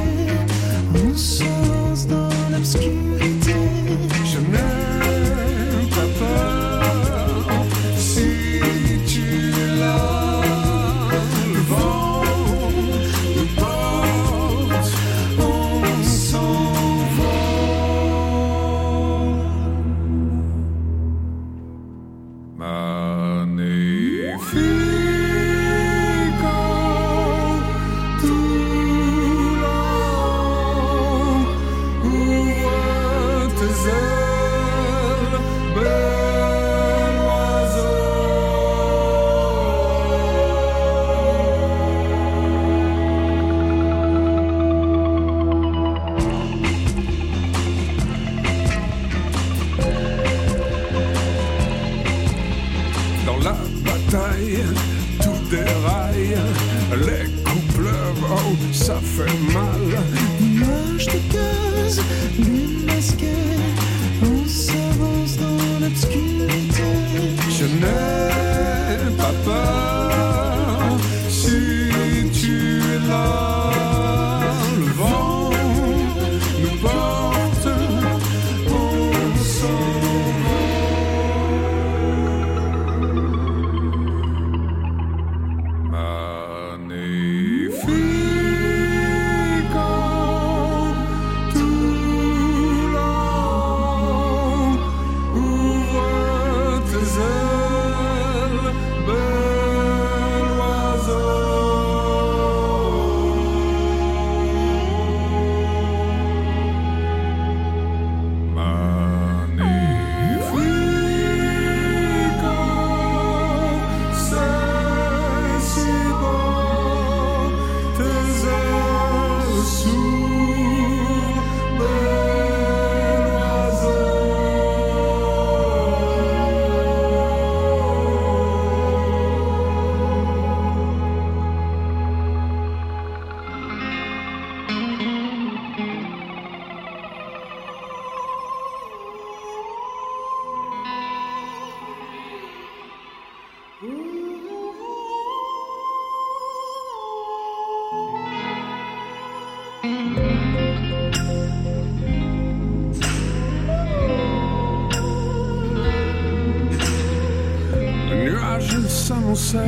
la 159.54 159.62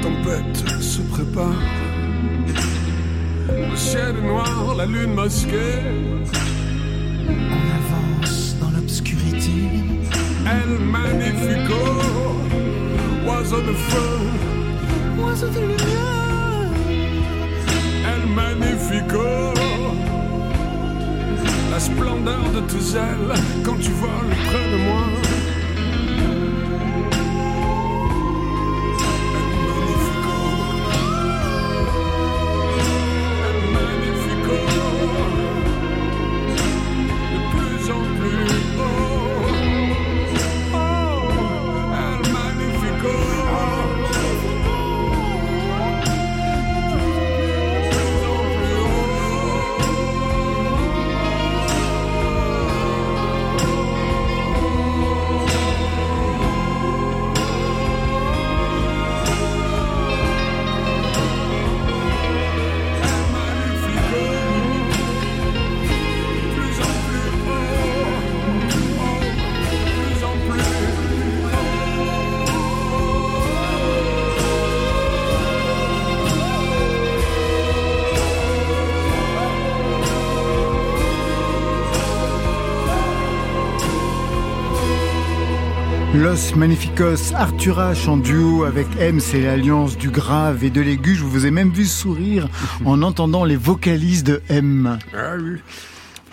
tempête 0.00 0.56
se 0.80 1.02
prépare. 1.02 1.60
Le 3.48 3.76
ciel 3.76 4.16
est 4.16 4.22
noir, 4.26 4.74
la 4.76 4.86
lune 4.86 5.12
masquée. 5.14 5.82
On 7.28 7.60
avance 7.80 8.56
dans 8.60 8.70
l'obscurité. 8.70 9.52
El 10.46 10.78
Magnifico, 10.78 12.00
oiseau 13.26 13.60
de 13.60 13.74
feu. 13.74 14.18
Oiseau 15.22 15.48
de 15.48 15.60
lumière, 15.60 16.70
El 18.14 18.22
Magnifico, 18.30 19.52
la 21.70 21.80
splendeur 21.80 22.50
de 22.54 22.60
tes 22.60 22.96
ailes 22.96 23.34
quand 23.62 23.78
tu 23.78 23.90
voles 23.90 24.36
près 24.46 24.70
de 24.72 24.78
moi. 24.84 25.04
Los 86.18 86.56
Magnificos, 86.56 87.32
Arthur 87.32 87.78
H 87.78 88.08
en 88.08 88.16
duo 88.16 88.64
avec 88.64 88.88
M, 88.98 89.20
c'est 89.20 89.40
l'alliance 89.40 89.96
du 89.96 90.10
grave 90.10 90.64
et 90.64 90.70
de 90.70 90.80
l'aigu. 90.80 91.14
Je 91.14 91.22
vous 91.22 91.46
ai 91.46 91.52
même 91.52 91.70
vu 91.70 91.84
sourire 91.84 92.48
en 92.84 93.02
entendant 93.02 93.44
les 93.44 93.54
vocalises 93.54 94.24
de 94.24 94.42
M. 94.48 94.98
Ah 95.14 95.36
oui. 95.40 95.60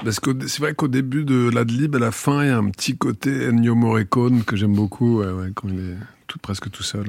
Parce 0.04 0.20
que 0.20 0.32
c'est 0.48 0.60
vrai 0.60 0.74
qu'au 0.74 0.88
début 0.88 1.24
de 1.24 1.52
l'adlib, 1.54 1.96
à 1.96 2.00
la 2.00 2.12
fin, 2.12 2.44
il 2.44 2.48
y 2.48 2.52
a 2.52 2.58
un 2.58 2.70
petit 2.72 2.98
côté 2.98 3.48
Ennio 3.48 3.76
Morricone 3.76 4.44
que 4.44 4.56
j'aime 4.56 4.74
beaucoup, 4.74 5.20
ouais, 5.20 5.32
ouais, 5.32 5.52
quand 5.54 5.68
il 5.68 5.80
est 5.80 5.98
tout, 6.26 6.40
presque 6.40 6.72
tout 6.72 6.84
seul. 6.84 7.06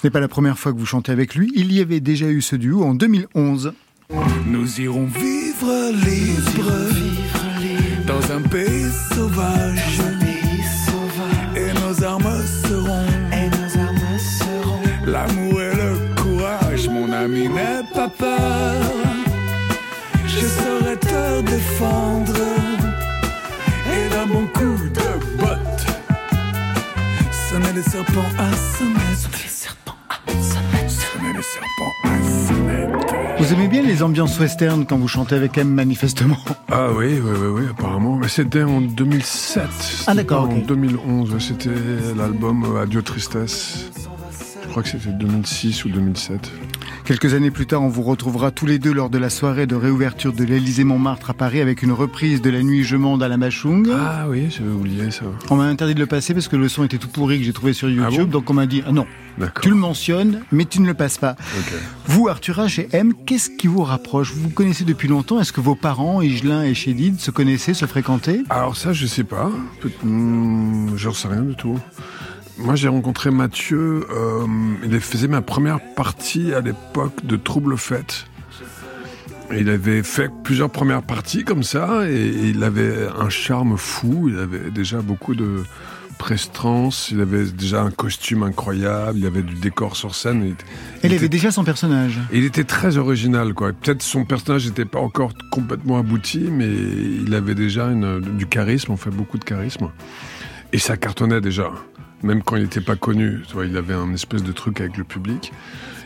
Ce 0.00 0.06
n'est 0.06 0.10
pas 0.10 0.20
la 0.20 0.28
première 0.28 0.58
fois 0.58 0.72
que 0.72 0.78
vous 0.78 0.86
chantez 0.86 1.12
avec 1.12 1.34
lui. 1.34 1.52
Il 1.54 1.70
y 1.72 1.80
avait 1.82 2.00
déjà 2.00 2.28
eu 2.28 2.40
ce 2.40 2.56
duo 2.56 2.84
en 2.84 2.94
2011. 2.94 3.74
Nous 4.46 4.80
irons 4.80 5.04
vivre 5.04 5.90
libre, 6.06 6.72
dans 8.06 8.32
un 8.32 8.40
pays 8.40 8.86
sauvage. 9.14 9.87
Peur. 18.18 18.74
Je 20.26 20.38
saurai 20.46 20.96
te 20.96 21.40
défendre. 21.42 22.34
Et 23.92 24.08
d'un 24.10 24.26
bon 24.26 24.46
coup 24.46 24.76
de 24.94 25.36
botte, 25.40 25.86
sonner 27.50 27.72
les 27.74 27.82
serpents 27.82 28.20
à 28.38 28.50
sonnette. 28.76 29.28
Sonner 30.88 31.32
les 31.34 31.42
serpents 31.42 31.94
à 32.04 32.06
sonnette. 32.48 33.38
Vous 33.38 33.52
aimez 33.54 33.68
bien 33.68 33.82
les 33.82 34.02
ambiances 34.02 34.38
western 34.38 34.84
quand 34.84 34.98
vous 34.98 35.08
chantez 35.08 35.36
avec 35.36 35.56
M, 35.58 35.68
manifestement? 35.68 36.36
Ah 36.70 36.88
oui, 36.94 37.20
oui, 37.22 37.30
oui, 37.40 37.46
oui 37.46 37.62
apparemment. 37.70 38.16
Mais 38.16 38.28
c'était 38.28 38.62
en 38.62 38.80
2007. 38.80 39.62
C'était 39.80 40.04
Ah, 40.06 40.14
d'accord. 40.14 40.50
En 40.50 40.58
2011, 40.58 41.32
ouais, 41.32 41.40
c'était 41.40 41.70
l'album 42.16 42.76
Adieu 42.76 43.02
Tristesse. 43.02 43.90
Je 44.64 44.68
crois 44.68 44.82
que 44.82 44.88
c'était 44.90 45.10
2006 45.12 45.84
ou 45.86 45.88
2007. 45.88 46.50
Quelques 47.08 47.32
années 47.32 47.50
plus 47.50 47.64
tard, 47.64 47.80
on 47.80 47.88
vous 47.88 48.02
retrouvera 48.02 48.50
tous 48.50 48.66
les 48.66 48.78
deux 48.78 48.92
lors 48.92 49.08
de 49.08 49.16
la 49.16 49.30
soirée 49.30 49.66
de 49.66 49.74
réouverture 49.74 50.34
de 50.34 50.44
l'Élysée 50.44 50.84
Montmartre 50.84 51.30
à 51.30 51.32
Paris 51.32 51.62
avec 51.62 51.82
une 51.82 51.90
reprise 51.92 52.42
de 52.42 52.50
La 52.50 52.62
Nuit 52.62 52.84
Je 52.84 52.96
monte 52.96 53.22
à 53.22 53.28
la 53.28 53.38
Machung. 53.38 53.88
Ah 53.98 54.26
oui, 54.28 54.48
j'avais 54.50 54.68
oublié 54.70 55.10
ça. 55.10 55.24
On 55.48 55.56
m'a 55.56 55.64
interdit 55.64 55.94
de 55.94 56.00
le 56.00 56.06
passer 56.06 56.34
parce 56.34 56.48
que 56.48 56.56
le 56.56 56.68
son 56.68 56.84
était 56.84 56.98
tout 56.98 57.08
pourri 57.08 57.38
que 57.38 57.44
j'ai 57.46 57.54
trouvé 57.54 57.72
sur 57.72 57.88
YouTube. 57.88 58.24
bon 58.24 58.26
donc 58.26 58.50
on 58.50 58.52
m'a 58.52 58.66
dit 58.66 58.82
ah 58.86 58.92
non, 58.92 59.06
tu 59.62 59.70
le 59.70 59.74
mentionnes, 59.74 60.42
mais 60.52 60.66
tu 60.66 60.82
ne 60.82 60.86
le 60.86 60.92
passes 60.92 61.16
pas. 61.16 61.36
Vous, 62.04 62.28
Arthur 62.28 62.58
H 62.58 62.82
et 62.82 62.88
M, 62.92 63.14
qu'est-ce 63.24 63.48
qui 63.48 63.68
vous 63.68 63.84
rapproche? 63.84 64.34
Vous 64.34 64.42
vous 64.42 64.50
connaissez 64.50 64.84
depuis 64.84 65.08
longtemps 65.08 65.40
Est-ce 65.40 65.54
que 65.54 65.62
vos 65.62 65.74
parents, 65.76 66.20
Igelin 66.20 66.62
et 66.62 66.74
Chédid, 66.74 67.20
se 67.20 67.30
connaissaient, 67.30 67.72
se 67.72 67.86
fréquentaient? 67.86 68.42
Alors 68.50 68.76
ça, 68.76 68.92
je 68.92 69.06
sais 69.06 69.24
pas. 69.24 69.50
Peut- 69.80 69.90
hmm, 70.02 70.94
J'en 70.96 71.14
sais 71.14 71.28
rien 71.28 71.40
du 71.40 71.54
tout. 71.54 71.78
Moi, 72.58 72.74
j'ai 72.74 72.88
rencontré 72.88 73.30
Mathieu. 73.30 74.06
euh, 74.10 74.46
il 74.84 75.00
faisait 75.00 75.28
ma 75.28 75.42
première 75.42 75.78
partie 75.94 76.52
à 76.52 76.60
l'époque 76.60 77.24
de 77.24 77.36
Trouble 77.36 77.76
Fête. 77.76 78.26
Il 79.56 79.70
avait 79.70 80.02
fait 80.02 80.30
plusieurs 80.44 80.68
premières 80.68 81.02
parties 81.02 81.42
comme 81.44 81.62
ça, 81.62 82.02
et 82.08 82.26
il 82.50 82.62
avait 82.64 83.06
un 83.18 83.30
charme 83.30 83.78
fou. 83.78 84.28
Il 84.28 84.38
avait 84.38 84.70
déjà 84.70 85.00
beaucoup 85.00 85.34
de 85.34 85.62
prestance. 86.18 87.10
Il 87.12 87.20
avait 87.20 87.44
déjà 87.44 87.80
un 87.82 87.90
costume 87.92 88.42
incroyable. 88.42 89.18
Il 89.20 89.26
avait 89.26 89.42
du 89.42 89.54
décor 89.54 89.96
sur 89.96 90.14
scène. 90.14 90.42
Il, 90.44 90.48
Elle 90.50 90.56
il 91.04 91.06
avait 91.06 91.16
était- 91.16 91.28
déjà 91.28 91.50
son 91.50 91.64
personnage. 91.64 92.18
il 92.32 92.44
était 92.44 92.64
très 92.64 92.98
original, 92.98 93.54
quoi. 93.54 93.72
Peut-être 93.72 94.02
son 94.02 94.24
personnage 94.26 94.66
n'était 94.66 94.84
pas 94.84 94.98
encore 95.00 95.32
complètement 95.50 95.96
abouti, 95.98 96.40
mais 96.50 96.68
il 96.68 97.32
avait 97.34 97.54
déjà 97.54 97.86
une- 97.86 98.20
du 98.36 98.46
charisme, 98.46 98.92
on 98.92 98.96
fait 98.96 99.10
beaucoup 99.10 99.38
de 99.38 99.44
charisme. 99.44 99.88
Et 100.74 100.78
ça 100.78 100.98
cartonnait 100.98 101.40
déjà, 101.40 101.70
même 102.22 102.42
quand 102.42 102.56
il 102.56 102.62
n'était 102.62 102.80
pas 102.80 102.96
connu. 102.96 103.40
Il 103.64 103.76
avait 103.76 103.94
un 103.94 104.12
espèce 104.12 104.42
de 104.42 104.52
truc 104.52 104.80
avec 104.80 104.96
le 104.96 105.04
public. 105.04 105.52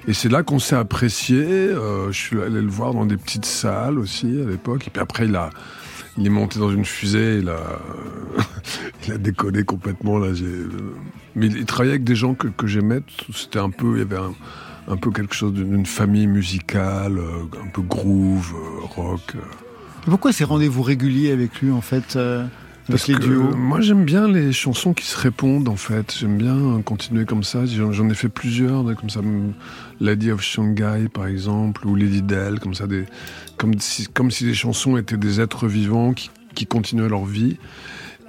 Et 0.09 0.15
c'est 0.15 0.29
là 0.29 0.43
qu'on 0.43 0.59
s'est 0.59 0.77
apprécié. 0.77 1.43
Euh, 1.43 2.11
je 2.11 2.19
suis 2.19 2.41
allé 2.41 2.61
le 2.61 2.69
voir 2.69 2.93
dans 2.93 3.07
des 3.07 3.17
petites 3.17 3.45
salles 3.45 3.99
aussi 3.99 4.27
à 4.41 4.49
l'époque. 4.49 4.87
Et 4.89 4.91
puis 4.91 5.01
après, 5.01 5.27
il 5.27 5.37
a, 5.37 5.51
il 6.19 6.27
est 6.27 6.31
monté 6.31 6.59
dans 6.59 6.71
une 6.71 6.85
fusée. 6.85 7.39
Il 7.39 7.49
a, 7.49 7.79
il 9.07 9.13
a 9.13 9.19
décollé 9.19 9.65
complètement 9.65 10.19
là. 10.19 10.29
euh, 10.29 10.69
Mais 11.37 11.47
il, 11.47 11.59
il 11.59 11.65
travaillait 11.67 11.95
avec 11.95 12.05
des 12.05 12.17
gens 12.17 12.35
que, 12.35 12.67
j'aimais. 12.67 13.01
C'était 13.33 13.61
un 13.61 13.71
peu, 13.71 13.95
il 13.95 13.99
y 13.99 14.03
avait 14.03 14.19
un, 14.89 14.97
peu 14.97 15.11
quelque 15.13 15.35
chose 15.35 15.53
d'une 15.53 15.87
famille 15.87 16.27
musicale, 16.27 17.19
euh, 17.19 17.45
un 17.65 17.69
peu 17.69 17.83
groove, 17.83 18.55
rock. 18.97 19.37
Pourquoi 20.05 20.33
ces 20.33 20.43
rendez-vous 20.43 20.83
réguliers 20.83 21.31
avec 21.31 21.61
lui, 21.61 21.71
en 21.71 21.81
fait, 21.81 22.19
Parce 22.89 23.07
les 23.07 23.15
que, 23.15 23.21
duos 23.21 23.57
moi 23.57 23.81
j'aime 23.81 24.05
bien 24.05 24.27
les 24.29 24.53
chansons 24.53 24.93
qui 24.93 25.07
se 25.07 25.17
répondent 25.17 25.69
en 25.69 25.77
fait. 25.77 26.15
J'aime 26.19 26.37
bien 26.37 26.83
continuer 26.85 27.25
comme 27.25 27.45
ça. 27.45 27.65
J'en 27.67 28.09
ai 28.09 28.15
fait 28.15 28.29
plusieurs, 28.29 28.85
comme 28.97 29.11
ça, 29.11 29.21
Lady 30.01 30.31
of 30.31 30.43
Shanghai 30.43 31.09
par 31.13 31.27
exemple, 31.27 31.87
ou 31.87 31.95
Lady 31.95 32.23
Dell, 32.23 32.59
comme 32.61 32.75
ça, 32.75 32.87
des, 32.87 33.05
comme 33.57 33.79
si, 33.79 34.07
comme 34.09 34.31
si 34.31 34.45
les 34.45 34.55
chansons 34.55 34.97
étaient 34.97 35.17
des 35.17 35.41
êtres 35.41 35.69
vivants 35.69 36.13
qui, 36.13 36.31
qui 36.55 36.67
continuaient 36.67 37.09
leur 37.09 37.25
vie. 37.25 37.59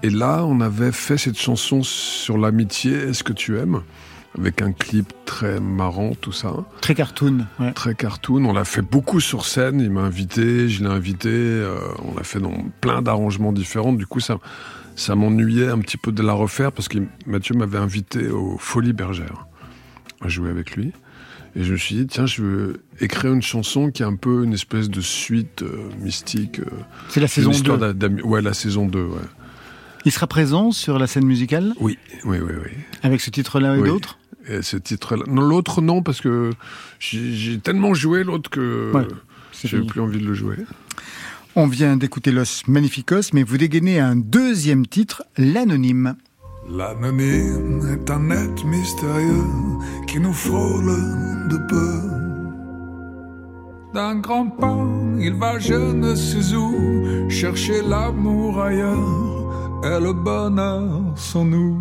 Et 0.04 0.10
là, 0.10 0.44
on 0.46 0.60
avait 0.60 0.92
fait 0.92 1.18
cette 1.18 1.40
chanson 1.40 1.82
sur 1.82 2.38
l'amitié. 2.38 2.92
Est-ce 2.92 3.24
que 3.24 3.32
tu 3.32 3.58
aimes? 3.58 3.82
Avec 4.38 4.62
un 4.64 4.72
clip 4.72 5.14
très 5.26 5.60
marrant, 5.60 6.14
tout 6.20 6.32
ça 6.32 6.54
Très 6.82 6.96
cartoon. 6.96 7.46
ouais. 7.60 7.72
très 7.74 7.94
cartoon. 7.94 8.44
On 8.46 8.54
l'a 8.54 8.66
fait 8.66 8.82
beaucoup 8.82 9.20
sur 9.20 9.46
scène. 9.46 9.80
Il 9.80 9.92
m'a 9.92 10.02
invité, 10.02 10.68
je 10.70 10.84
l'ai 10.84 10.90
invité. 10.90 11.30
euh, 11.30 11.78
on 12.04 12.16
l'a 12.16 12.24
fait 12.24 12.40
dans 12.40 12.54
plein 12.82 13.02
d'arrangements 13.04 13.54
différents. 13.54 13.94
Du 13.94 14.08
coup, 14.08 14.20
ça, 14.20 14.40
ça 14.96 15.16
m'ennuyait 15.16 15.70
un 15.70 15.78
petit 15.80 15.98
peu 15.98 16.12
de 16.12 16.24
la 16.24 16.34
refaire 16.34 16.72
parce 16.72 16.88
que 16.88 16.98
Mathieu 17.28 17.54
m'avait 17.56 17.78
invité 17.78 18.28
aux 18.30 18.58
Folies 18.58 18.94
Bergères 18.94 19.46
à 20.22 20.30
jouer 20.30 20.50
avec 20.50 20.76
lui. 20.76 20.94
Et 21.56 21.64
je 21.64 21.74
me 21.74 21.78
suis 21.78 21.94
dit, 21.98 22.08
tiens, 22.08 22.26
je 22.26 22.42
veux 22.42 22.82
écrire 23.00 23.32
une 23.34 23.44
chanson 23.44 23.92
qui 23.92 24.02
est 24.02 24.06
un 24.08 24.16
peu 24.16 24.44
une 24.44 24.54
espèce 24.54 24.90
de 24.90 25.02
suite 25.02 25.62
euh, 25.62 25.78
mystique. 26.02 26.60
euh, 26.60 26.66
C'est 27.10 27.20
la 27.20 27.28
saison 27.28 27.52
histoire 27.52 27.78
2. 27.78 27.86
d'a- 27.88 27.94
d'ami- 27.94 28.24
Ouais, 28.24 28.42
la 28.42 28.54
saison 28.54 28.88
2, 28.88 29.04
ouais. 29.04 29.20
Il 30.06 30.12
sera 30.12 30.28
présent 30.28 30.72
sur 30.72 31.00
la 31.00 31.08
scène 31.08 31.26
musicale? 31.26 31.74
Oui, 31.80 31.98
oui, 32.26 32.38
oui, 32.42 32.54
oui. 32.64 32.72
avec 33.04 33.22
ce 33.22 33.30
titre-là 33.30 33.76
et 33.78 33.80
Oui. 33.82 33.88
d'autres? 33.90 34.18
Et 34.50 34.62
ce 34.62 34.76
titre-là. 34.76 35.24
Non, 35.28 35.42
l'autre, 35.42 35.82
non, 35.82 36.02
parce 36.04 36.20
que 36.20 36.50
j'ai 37.00 37.60
tellement 37.60 37.94
joué 37.94 38.24
l'autre 38.26 38.50
que 38.50 38.92
Ouais, 38.94 39.08
j'ai 39.64 39.80
plus 39.82 40.02
envie 40.02 40.20
de 40.20 40.26
le 40.26 40.34
jouer. 40.34 40.58
On 41.56 41.68
vient 41.68 41.96
d'écouter 41.96 42.32
Los 42.32 42.64
Magnificos, 42.68 43.32
mais 43.34 43.44
vous 43.44 43.58
dégainez 43.58 44.00
un 44.00 44.16
deuxième 44.18 44.86
titre, 44.86 45.24
l'anonyme. 45.38 46.16
L'anonyme 46.70 47.82
est 47.94 48.10
un 48.12 48.30
être 48.32 48.66
mystérieux 48.66 49.44
qui 50.08 50.20
nous 50.20 50.34
frôle 50.34 50.92
de 51.50 51.58
peu. 51.70 52.02
D'un 53.94 54.16
grand 54.16 54.48
pas, 54.48 54.88
il 55.20 55.34
va 55.36 55.60
je 55.60 55.74
ne 55.76 56.16
sais 56.16 56.56
où 56.56 57.30
chercher 57.30 57.82
l'amour 57.84 58.60
ailleurs 58.62 59.33
et 59.84 60.00
le 60.00 60.14
bonheur 60.14 60.90
sans 61.16 61.46
nous. 61.46 61.78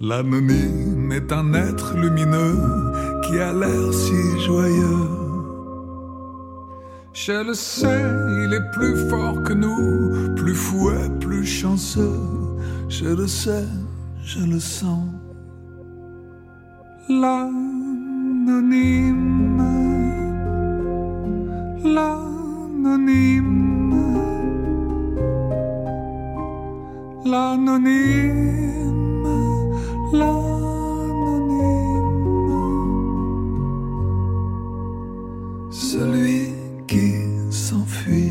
L'anonyme 0.00 1.12
est 1.12 1.32
un 1.32 1.54
être 1.54 1.96
lumineux 1.96 2.58
qui 3.22 3.38
a 3.38 3.52
l'air 3.52 3.94
si 3.94 4.40
joyeux. 4.40 5.22
Je 7.12 7.46
le 7.46 7.54
sais, 7.54 8.02
il 8.42 8.52
est 8.52 8.70
plus 8.72 8.96
fort 9.08 9.42
que 9.44 9.52
nous, 9.52 10.34
plus 10.34 10.54
fou 10.54 10.90
et 10.90 11.08
plus 11.20 11.44
chanceux. 11.44 12.18
Je 12.88 13.04
le 13.04 13.26
sais, 13.28 13.66
je 14.24 14.40
le 14.40 14.58
sens. 14.58 15.04
L'anonyme, 17.08 17.62
l'anonyme, 21.84 23.52
l'anonyme, 27.24 29.22
l'anonyme. 30.12 30.50
Celui 35.70 36.48
qui 36.86 37.12
s'enfuit. 37.50 38.30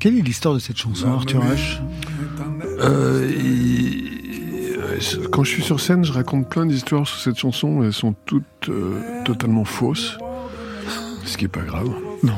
Quelle 0.00 0.18
est 0.18 0.22
l'histoire 0.22 0.54
de 0.54 0.60
cette 0.60 0.76
chanson, 0.76 1.08
Arthur 1.08 1.42
H? 1.42 1.80
Euh, 2.80 3.28
Quand 5.32 5.44
je 5.44 5.50
suis 5.50 5.62
sur 5.62 5.80
scène, 5.80 6.04
je 6.04 6.12
raconte 6.12 6.48
plein 6.48 6.66
d'histoires 6.66 7.06
sur 7.06 7.18
cette 7.18 7.38
chanson. 7.38 7.82
Elles 7.82 7.92
sont 7.92 8.14
toutes 8.24 8.44
euh, 8.68 9.22
totalement 9.24 9.64
fausses. 9.64 10.16
Ce 11.24 11.36
qui 11.36 11.44
est 11.44 11.48
pas 11.48 11.62
grave. 11.62 11.88
Non. 12.22 12.34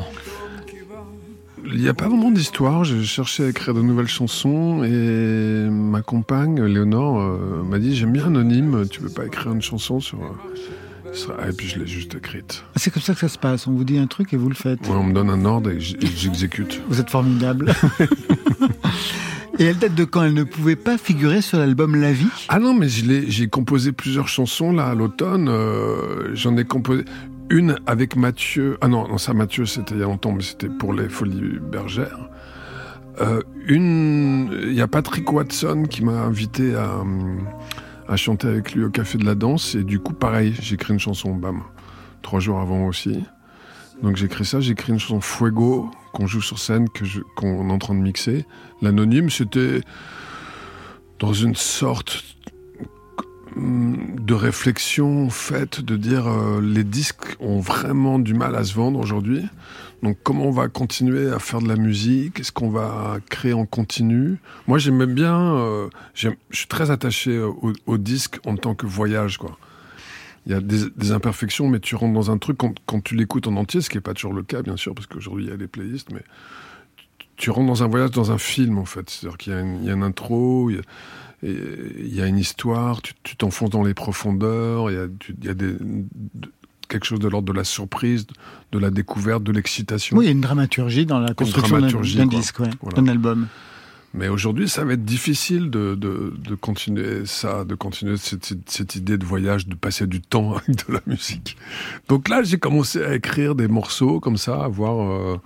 Il 1.67 1.81
n'y 1.81 1.89
a 1.89 1.95
pas 1.95 2.09
vraiment 2.09 2.31
d'histoire. 2.31 2.85
J'ai 2.85 3.03
cherché 3.05 3.45
à 3.45 3.49
écrire 3.49 3.75
de 3.75 3.83
nouvelles 3.83 4.09
chansons 4.09 4.83
et 4.85 5.69
ma 5.71 6.03
compagne, 6.03 6.63
Léonore, 6.65 7.21
euh, 7.21 7.63
m'a 7.63 7.79
dit 7.79 7.95
J'aime 7.97 8.13
bien 8.13 8.27
Anonyme, 8.27 8.87
tu 8.91 9.01
veux 9.01 9.09
pas 9.11 9.27
écrire 9.27 9.53
une 9.53 9.63
chanson 9.63 10.01
sur. 10.01 10.19
euh, 10.19 11.13
Ah, 11.39 11.49
Et 11.49 11.53
puis 11.53 11.69
je 11.69 11.79
l'ai 11.79 11.87
juste 11.87 12.15
écrite. 12.15 12.65
C'est 12.77 12.91
comme 12.93 13.03
ça 13.03 13.15
que 13.15 13.21
ça 13.21 13.29
se 13.29 13.39
passe. 13.39 13.67
On 13.67 13.73
vous 13.73 13.85
dit 13.85 13.99
un 13.99 14.07
truc 14.07 14.33
et 14.33 14.37
vous 14.37 14.49
le 14.49 14.55
faites. 14.55 14.81
Ouais, 14.89 14.95
on 14.97 15.05
me 15.05 15.13
donne 15.13 15.31
un 15.31 15.45
ordre 15.45 15.71
et 15.71 15.81
j'exécute. 15.81 16.81
Vous 16.89 17.01
êtes 17.01 17.11
formidable. 17.11 17.73
Et 19.59 19.65
elle 19.65 19.77
date 19.79 19.95
de 19.95 20.05
quand? 20.05 20.23
Elle 20.23 20.33
ne 20.33 20.45
pouvait 20.45 20.77
pas 20.77 20.97
figurer 20.97 21.43
sur 21.43 21.59
l'album 21.59 21.95
La 22.01 22.13
Vie? 22.13 22.29
Ah 22.49 22.59
non, 22.59 22.73
mais 22.73 22.89
j'ai 22.89 23.49
composé 23.49 23.93
plusieurs 23.93 24.27
chansons 24.27 24.73
là 24.73 24.87
à 24.87 24.95
l'automne. 24.95 25.49
euh, 25.51 26.31
J'en 26.35 26.57
ai 26.57 26.65
composé 26.65 27.05
une 27.51 27.77
avec 27.87 28.17
Mathieu. 28.17 28.79
Ah 28.81 28.89
non, 28.89 29.19
ça 29.19 29.35
Mathieu 29.35 29.67
c'était 29.67 29.95
il 29.95 30.01
y 30.01 30.03
a 30.03 30.07
longtemps, 30.07 30.33
mais 30.33 30.43
c'était 30.43 30.69
pour 30.69 30.95
les 30.95 31.09
Folies 31.09 31.59
Bergères. 31.61 32.31
Euh, 33.21 33.43
une, 33.67 34.59
il 34.63 34.73
y 34.73 34.81
a 34.81 34.89
Patrick 34.89 35.31
Watson 35.31 35.85
qui 35.91 36.03
m'a 36.05 36.23
invité 36.23 36.75
à, 36.75 38.17
chanter 38.17 38.49
avec 38.49 38.73
lui 38.73 38.85
au 38.85 38.91
Café 38.91 39.19
de 39.19 39.25
la 39.25 39.35
Danse 39.35 39.75
et 39.75 39.85
du 39.85 40.01
coup 40.01 40.15
pareil, 40.15 40.55
j'ai 40.61 40.75
écrit 40.75 40.93
une 40.93 40.99
chanson, 40.99 41.35
bam, 41.35 41.63
trois 42.23 42.41
jours 42.41 42.61
avant 42.61 42.87
aussi. 42.87 43.25
Donc 44.03 44.17
j'ai 44.17 44.27
écrit 44.27 44.45
ça, 44.45 44.61
j'ai 44.61 44.73
écrit 44.73 44.93
une 44.93 44.99
chanson 44.99 45.21
Fuego 45.21 45.91
qu'on 46.13 46.27
joue 46.27 46.41
sur 46.41 46.59
scène, 46.59 46.87
qu'on 47.37 47.69
est 47.69 47.73
en 47.73 47.79
train 47.79 47.95
de 47.95 48.01
mixer. 48.01 48.47
L'anonyme, 48.81 49.31
c'était 49.31 49.83
dans 51.19 51.33
une 51.33 51.55
sorte 51.55 52.25
de 53.57 54.35
réflexion 54.35 55.29
faite 55.31 55.81
de 55.81 55.97
dire 55.97 56.27
euh, 56.29 56.61
les 56.61 56.85
disques 56.85 57.37
ont 57.41 57.61
vraiment 57.61 58.19
du 58.19 58.35
mal 58.35 58.55
à 58.55 58.65
se 58.65 58.75
vendre 58.75 58.99
aujourd'hui. 58.99 59.45
Donc 60.03 60.19
comment 60.23 60.45
on 60.45 60.51
va 60.51 60.69
continuer 60.69 61.31
à 61.31 61.39
faire 61.39 61.61
de 61.61 61.69
la 61.69 61.77
musique? 61.77 62.41
Est-ce 62.41 62.53
qu'on 62.53 62.71
va 62.71 63.19
créer 63.29 63.53
en 63.53 63.67
continu? 63.67 64.39
Moi 64.67 64.79
j'aime 64.79 65.05
bien, 65.07 65.55
euh, 65.57 65.89
j'aime- 66.15 66.37
je 66.51 66.59
suis 66.59 66.69
très 66.69 66.91
attaché 66.91 67.39
au, 67.39 67.73
au 67.87 67.99
disque 67.99 68.39
en 68.47 68.57
tant 68.57 68.75
que 68.75 68.87
voyage 68.87 69.39
quoi. 69.39 69.59
Il 70.47 70.53
y 70.53 70.55
a 70.55 70.61
des, 70.61 71.13
imperfections, 71.13 71.69
mais 71.69 71.81
tu 71.81 71.97
rentres 71.97 72.15
dans 72.15 72.31
un 72.31 72.39
truc 72.39 72.57
quand, 72.59 73.01
tu 73.05 73.15
l'écoutes 73.15 73.47
en 73.47 73.57
entier, 73.57 73.83
ce 73.83 73.91
qui 73.91 73.99
n'est 73.99 74.03
pas 74.03 74.15
toujours 74.15 74.33
le 74.33 74.43
cas 74.43 74.63
bien 74.63 74.77
sûr, 74.77 74.95
parce 74.95 75.07
qu'aujourd'hui 75.07 75.45
il 75.47 75.51
y 75.51 75.53
a 75.53 75.57
les 75.57 75.69
playlists, 75.69 76.11
mais 76.13 76.23
tu 77.37 77.51
rentres 77.51 77.67
dans 77.67 77.83
un 77.83 77.89
voyage, 77.89 78.11
dans 78.13 78.33
un 78.33 78.39
film 78.39 78.79
en 78.79 78.87
fait. 78.87 79.11
C'est-à-dire 79.11 79.37
qu'il 79.37 79.53
y, 79.53 79.87
y 79.87 79.91
a 79.91 79.93
une 79.93 80.03
intro, 80.03 80.71
il 80.71 80.77
y 80.77 80.79
a, 80.79 80.83
il 81.43 82.15
y 82.15 82.21
a 82.21 82.27
une 82.27 82.39
histoire, 82.39 83.01
tu 83.03 83.37
t'enfonces 83.37 83.71
dans 83.71 83.83
les 83.83 83.95
profondeurs, 83.95 84.91
il 84.91 84.95
y 84.95 84.99
a, 84.99 85.07
tu- 85.19 85.35
il 85.41 85.47
y 85.47 85.49
a 85.49 85.55
des, 85.55 85.73
de- 85.73 86.53
quelque 86.89 87.07
chose 87.07 87.21
de 87.21 87.29
l'ordre 87.29 87.51
de 87.53 87.57
la 87.57 87.65
surprise, 87.65 88.27
de 88.73 88.79
la 88.79 88.91
découverte, 88.91 89.43
de 89.43 89.53
l'excitation. 89.53 90.17
Oui, 90.17 90.25
il 90.25 90.27
y 90.27 90.31
a 90.31 90.33
une 90.33 90.41
dramaturgie 90.41 91.07
dans 91.07 91.21
la 91.21 91.33
construction 91.35 91.79
d'un 91.81 92.27
disque, 92.27 92.61
ouais, 92.61 92.71
Voilà. 92.83 93.01
d'un 93.01 93.09
album. 93.09 93.47
Mais 94.13 94.27
aujourd'hui, 94.27 94.69
ça 94.69 94.85
va 94.85 94.95
être 94.95 95.05
difficile 95.05 95.71
de, 95.71 95.95
de, 95.95 96.35
de 96.37 96.55
continuer 96.57 97.25
ça, 97.27 97.65
de 97.65 97.77
continuer 97.77 98.17
cette, 98.17 98.45
cette- 98.45 98.69
cette 98.69 98.97
idée 98.97 99.17
de 99.19 99.25
voyage, 99.25 99.69
de 99.69 99.77
passer 99.77 100.09
du 100.09 100.21
temps 100.21 100.55
avec 100.57 100.89
de 100.89 100.93
la 100.95 101.01
musique. 101.07 101.57
Donc 102.09 102.29
là, 102.29 102.43
j'ai 102.43 102.59
commencé 102.59 103.05
à 103.05 103.15
écrire 103.15 103.55
des 103.55 103.69
morceaux 103.69 104.19
comme 104.19 104.37
ça, 104.37 104.65
à 104.65 104.69
voir 104.69 105.01
euh, 105.13 105.37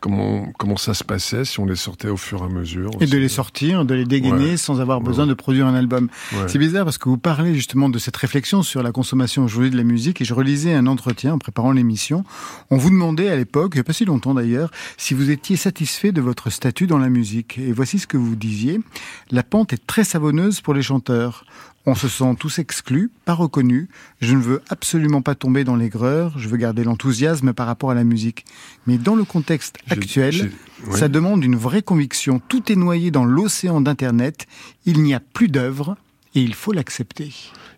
comment, 0.00 0.46
comment 0.58 0.76
ça 0.76 0.94
se 0.94 1.04
passait, 1.04 1.44
si 1.44 1.60
on 1.60 1.66
les 1.66 1.76
sortait 1.76 2.08
au 2.08 2.16
fur 2.16 2.40
et 2.42 2.46
à 2.46 2.48
mesure. 2.48 2.90
Et 3.00 3.06
de 3.06 3.18
les 3.18 3.28
sortir, 3.28 3.84
de 3.84 3.94
les 3.94 4.04
dégainer 4.04 4.50
Ouais. 4.50 4.56
sans 4.56 4.80
avoir 4.80 5.00
besoin 5.00 5.24
ouais. 5.24 5.28
de 5.30 5.34
produire 5.34 5.66
un 5.66 5.74
album. 5.74 6.08
Ouais. 6.32 6.38
C'est 6.48 6.58
bizarre 6.58 6.84
parce 6.84 6.98
que 6.98 7.08
vous 7.08 7.18
parlez 7.18 7.54
justement 7.54 7.88
de 7.88 7.98
cette 7.98 8.16
réflexion 8.16 8.62
sur 8.62 8.82
la 8.82 8.92
consommation 8.92 9.44
aujourd'hui 9.44 9.70
de 9.70 9.76
la 9.76 9.84
musique 9.84 10.20
et 10.20 10.24
je 10.24 10.34
relisais 10.34 10.72
un 10.74 10.86
entretien 10.86 11.34
en 11.34 11.38
préparant 11.38 11.72
l'émission. 11.72 12.24
On 12.70 12.76
vous 12.78 12.90
demandait 12.90 13.28
à 13.28 13.36
l'époque, 13.36 13.72
il 13.74 13.78
n'y 13.78 13.80
a 13.80 13.84
pas 13.84 13.92
si 13.92 14.04
longtemps 14.04 14.34
d'ailleurs, 14.34 14.70
si 14.96 15.14
vous 15.14 15.30
étiez 15.30 15.56
satisfait 15.56 16.12
de 16.12 16.20
votre 16.20 16.50
statut 16.50 16.86
dans 16.86 16.98
la 16.98 17.08
musique. 17.10 17.58
Et 17.58 17.72
voici 17.72 17.98
ce 17.98 18.06
que 18.06 18.16
vous 18.16 18.36
disiez. 18.36 18.80
La 19.30 19.42
pente 19.42 19.72
est 19.72 19.86
très 19.86 20.04
savonneuse 20.04 20.60
pour 20.60 20.74
les 20.74 20.82
chanteurs. 20.82 21.44
On 21.86 21.94
se 21.94 22.08
sent 22.08 22.34
tous 22.38 22.58
exclus, 22.58 23.10
pas 23.24 23.32
reconnus. 23.32 23.88
Je 24.20 24.34
ne 24.34 24.42
veux 24.42 24.60
absolument 24.68 25.22
pas 25.22 25.34
tomber 25.34 25.64
dans 25.64 25.76
l'aigreur. 25.76 26.38
Je 26.38 26.48
veux 26.48 26.58
garder 26.58 26.84
l'enthousiasme 26.84 27.54
par 27.54 27.66
rapport 27.66 27.90
à 27.90 27.94
la 27.94 28.04
musique. 28.04 28.44
Mais 28.86 28.98
dans 28.98 29.14
le 29.14 29.24
contexte 29.24 29.78
actuel, 29.88 30.52
ouais. 30.86 30.98
ça 30.98 31.08
demande 31.08 31.42
une 31.42 31.56
vraie 31.56 31.80
conviction. 31.82 32.38
Tout 32.48 32.70
est 32.70 32.76
noyé 32.76 33.10
dans 33.10 33.24
l'océan 33.24 33.80
d'Internet. 33.80 34.46
Il 34.84 35.02
n'y 35.02 35.14
a 35.14 35.20
plus 35.20 35.48
d'œuvre 35.48 35.96
et 36.34 36.42
il 36.42 36.54
faut 36.54 36.72
l'accepter. 36.72 37.32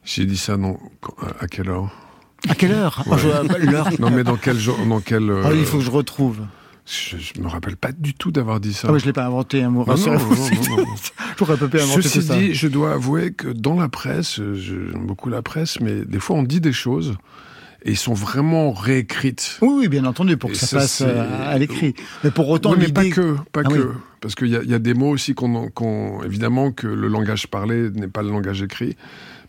J'ai 0.05 0.27
dit 0.27 0.37
ça 0.37 0.57
non, 0.57 0.79
à 1.39 1.47
quelle 1.47 1.69
heure? 1.69 1.91
À 2.49 2.57
quelle 2.57 2.73
heure? 2.73 3.05
Ouais. 3.07 3.13
Ah, 3.17 3.19
je- 3.61 3.67
L'heure. 3.71 3.89
Non, 4.01 4.11
mais 4.11 4.25
dans 4.25 4.37
quel 4.37 4.59
genre, 4.59 4.85
dans 4.85 5.01
quel 5.01 5.31
euh, 5.31 5.45
Ah, 5.47 5.53
il 5.55 5.65
faut 5.65 5.79
que 5.79 5.85
je 5.85 5.91
retrouve. 5.93 6.41
Je, 6.87 7.17
je 7.17 7.41
me 7.41 7.47
rappelle 7.49 7.77
pas 7.77 7.93
du 7.93 8.15
tout 8.15 8.33
d'avoir 8.33 8.59
dit 8.61 8.73
ça. 8.75 8.89
Ah, 8.89 8.93
mais 8.93 8.99
je 8.99 9.07
l'ai 9.07 9.13
pas 9.13 9.25
inventé, 9.27 9.63
un 9.63 9.71
mot. 9.71 9.85
Non, 9.87 9.95
non, 9.97 10.13
non, 10.13 10.77
non. 10.79 10.87
J'aurais 11.39 11.57
pas 11.59 11.69
pu 11.69 11.81
inventer 11.81 12.03
Ceci 12.03 12.23
ça. 12.23 12.37
dit, 12.37 12.55
je 12.55 12.69
dois 12.69 12.93
avouer 12.95 13.33
que 13.33 13.49
dans 13.49 13.75
la 13.79 13.89
presse, 13.89 14.41
j'aime 14.55 15.07
beaucoup 15.07 15.29
la 15.29 15.43
presse, 15.43 15.81
mais 15.81 16.05
des 16.05 16.19
fois 16.19 16.37
on 16.37 16.43
dit 16.43 16.61
des 16.61 16.73
choses 16.73 17.15
et 17.85 17.91
ils 17.93 17.97
sont 17.97 18.15
vraiment 18.15 18.73
réécrites. 18.73 19.59
Oui, 19.61 19.71
oui, 19.77 19.89
bien 19.89 20.05
entendu, 20.05 20.37
pour 20.37 20.51
que 20.51 20.57
ça, 20.57 20.67
ça, 20.67 20.77
passe 20.79 21.03
euh, 21.05 21.49
à 21.53 21.59
l'écrit. 21.59 21.95
Mais 22.23 22.31
pour 22.31 22.49
autant, 22.49 22.73
Oui, 22.73 22.77
mais 22.81 22.89
pas 22.93 23.05
que, 23.09 23.37
pas 23.53 23.63
Ah 23.65 23.69
que. 23.69 23.75
oui. 23.75 23.85
Parce 24.21 24.37
qu'il 24.37 24.49
y, 24.49 24.57
a- 24.57 24.63
il 24.63 24.71
y 24.71 24.75
a 24.75 24.79
des 24.79 24.95
mots 24.95 25.11
aussi 25.11 25.35
qu'on, 25.35 25.69
qu'on- 25.69 26.23
évidemment 26.23 26.71
que 26.71 26.87
le 26.87 27.09
langage 27.09 27.49
parlé 27.49 27.91
n'est 27.91 28.07
pas 28.07 28.23
le 28.23 28.31
langage 28.31 28.63
écrit, 28.63 28.97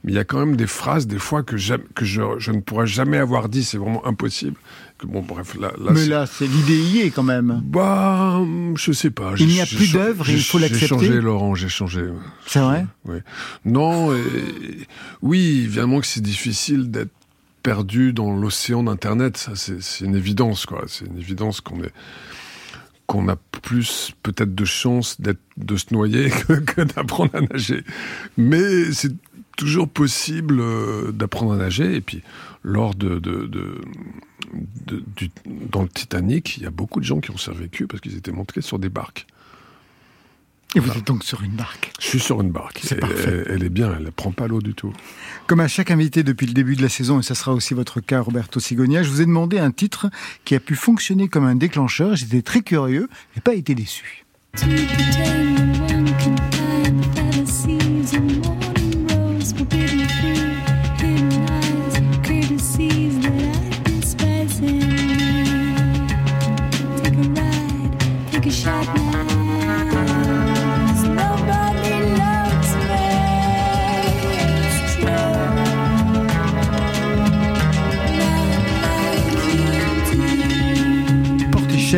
mais 0.03 0.11
il 0.13 0.15
y 0.15 0.17
a 0.19 0.23
quand 0.23 0.39
même 0.39 0.55
des 0.55 0.65
phrases 0.65 1.05
des 1.05 1.19
fois 1.19 1.43
que, 1.43 1.55
que 1.93 2.05
je, 2.05 2.23
je 2.39 2.51
ne 2.51 2.59
pourrais 2.61 2.87
jamais 2.87 3.19
avoir 3.19 3.49
dit, 3.49 3.63
c'est 3.63 3.77
vraiment 3.77 4.03
impossible. 4.07 4.55
Que, 5.03 5.07
bon, 5.11 5.21
bref, 5.21 5.55
là, 5.59 5.71
là, 5.79 5.91
Mais 5.91 6.05
là, 6.05 6.25
c'est 6.25 6.47
l'idée 6.47 6.77
y 6.79 6.99
est 7.01 7.09
quand 7.11 7.23
même. 7.23 7.61
bah, 7.65 8.39
je 8.75 8.91
sais 8.91 9.09
pas. 9.11 9.33
Il 9.37 9.47
n'y 9.47 9.59
a 9.61 9.65
plus 9.65 9.91
d'œuvre 9.91 10.29
il 10.29 10.41
faut 10.41 10.57
l'accepter. 10.57 10.79
J'ai 10.79 10.87
changé, 10.87 11.21
Laurent, 11.21 11.55
j'ai 11.55 11.69
changé. 11.69 12.05
C'est 12.47 12.59
vrai? 12.59 12.85
Oui. 13.05 13.17
Non, 13.65 14.13
et- 14.15 14.87
oui, 15.21 15.61
évidemment 15.65 15.99
que 15.99 16.07
c'est 16.07 16.21
difficile 16.21 16.89
d'être 16.89 17.11
perdu 17.63 18.13
dans 18.13 18.33
l'océan 18.35 18.83
d'Internet. 18.83 19.37
Ça, 19.37 19.51
c'est 19.55 19.81
c'est 19.81 20.05
une 20.05 20.15
évidence, 20.15 20.65
quoi. 20.65 20.83
C'est 20.87 21.05
une 21.05 21.17
évidence 21.17 21.59
qu'on 21.61 21.81
est 21.83 21.93
qu'on 23.05 23.27
a 23.27 23.35
plus 23.61 24.13
peut-être 24.23 24.55
de 24.55 24.65
chance 24.65 25.19
d'être 25.19 25.41
de 25.57 25.75
se 25.75 25.85
noyer 25.93 26.29
que, 26.47 26.53
que 26.53 26.81
d'apprendre 26.81 27.31
à 27.35 27.41
nager. 27.41 27.83
Mais 28.37 28.91
c'est 28.93 29.11
toujours 29.57 29.89
possible 29.89 30.59
euh, 30.61 31.11
d'apprendre 31.11 31.53
à 31.53 31.57
nager. 31.57 31.95
Et 31.95 32.01
puis, 32.01 32.21
lors 32.63 32.95
de, 32.95 33.19
de, 33.19 33.45
de- 33.45 33.81
de- 34.87 35.03
du- 35.15 35.31
dans 35.45 35.83
le 35.83 35.89
Titanic, 35.89 36.57
il 36.57 36.63
y 36.63 36.65
a 36.65 36.69
beaucoup 36.71 36.99
de 36.99 37.05
gens 37.05 37.19
qui 37.19 37.31
ont 37.31 37.37
survécu 37.37 37.87
parce 37.87 38.01
qu'ils 38.01 38.15
étaient 38.17 38.31
montés 38.31 38.61
sur 38.61 38.79
des 38.79 38.89
barques. 38.89 39.27
Et 40.75 40.79
vous 40.79 40.89
êtes 40.97 41.05
donc 41.05 41.23
sur 41.23 41.43
une 41.43 41.51
barque. 41.51 41.91
Je 41.99 42.07
suis 42.07 42.19
sur 42.19 42.41
une 42.41 42.49
barque. 42.51 42.79
C'est. 42.81 42.97
Elle, 43.03 43.45
elle 43.47 43.63
est 43.63 43.69
bien, 43.69 43.93
elle 43.95 44.05
ne 44.05 44.09
prend 44.09 44.31
pas 44.31 44.47
l'eau 44.47 44.59
du 44.59 44.73
tout. 44.73 44.91
Comme 45.45 45.59
à 45.59 45.67
chaque 45.67 45.91
invité 45.91 46.23
depuis 46.23 46.47
le 46.47 46.53
début 46.53 46.75
de 46.75 46.81
la 46.81 46.89
saison, 46.89 47.19
et 47.19 47.23
ça 47.23 47.35
sera 47.35 47.53
aussi 47.53 47.75
votre 47.75 48.01
cas, 48.01 48.21
Roberto 48.21 48.59
Sigonia, 48.59 49.03
je 49.03 49.09
vous 49.09 49.21
ai 49.21 49.25
demandé 49.27 49.59
un 49.59 49.69
titre 49.69 50.09
qui 50.45 50.55
a 50.55 50.59
pu 50.59 50.73
fonctionner 50.75 51.27
comme 51.27 51.45
un 51.45 51.55
déclencheur. 51.55 52.15
J'étais 52.15 52.41
très 52.41 52.61
curieux 52.61 53.07
et 53.37 53.41
pas 53.41 53.53
été 53.53 53.75
déçu. 53.75 54.25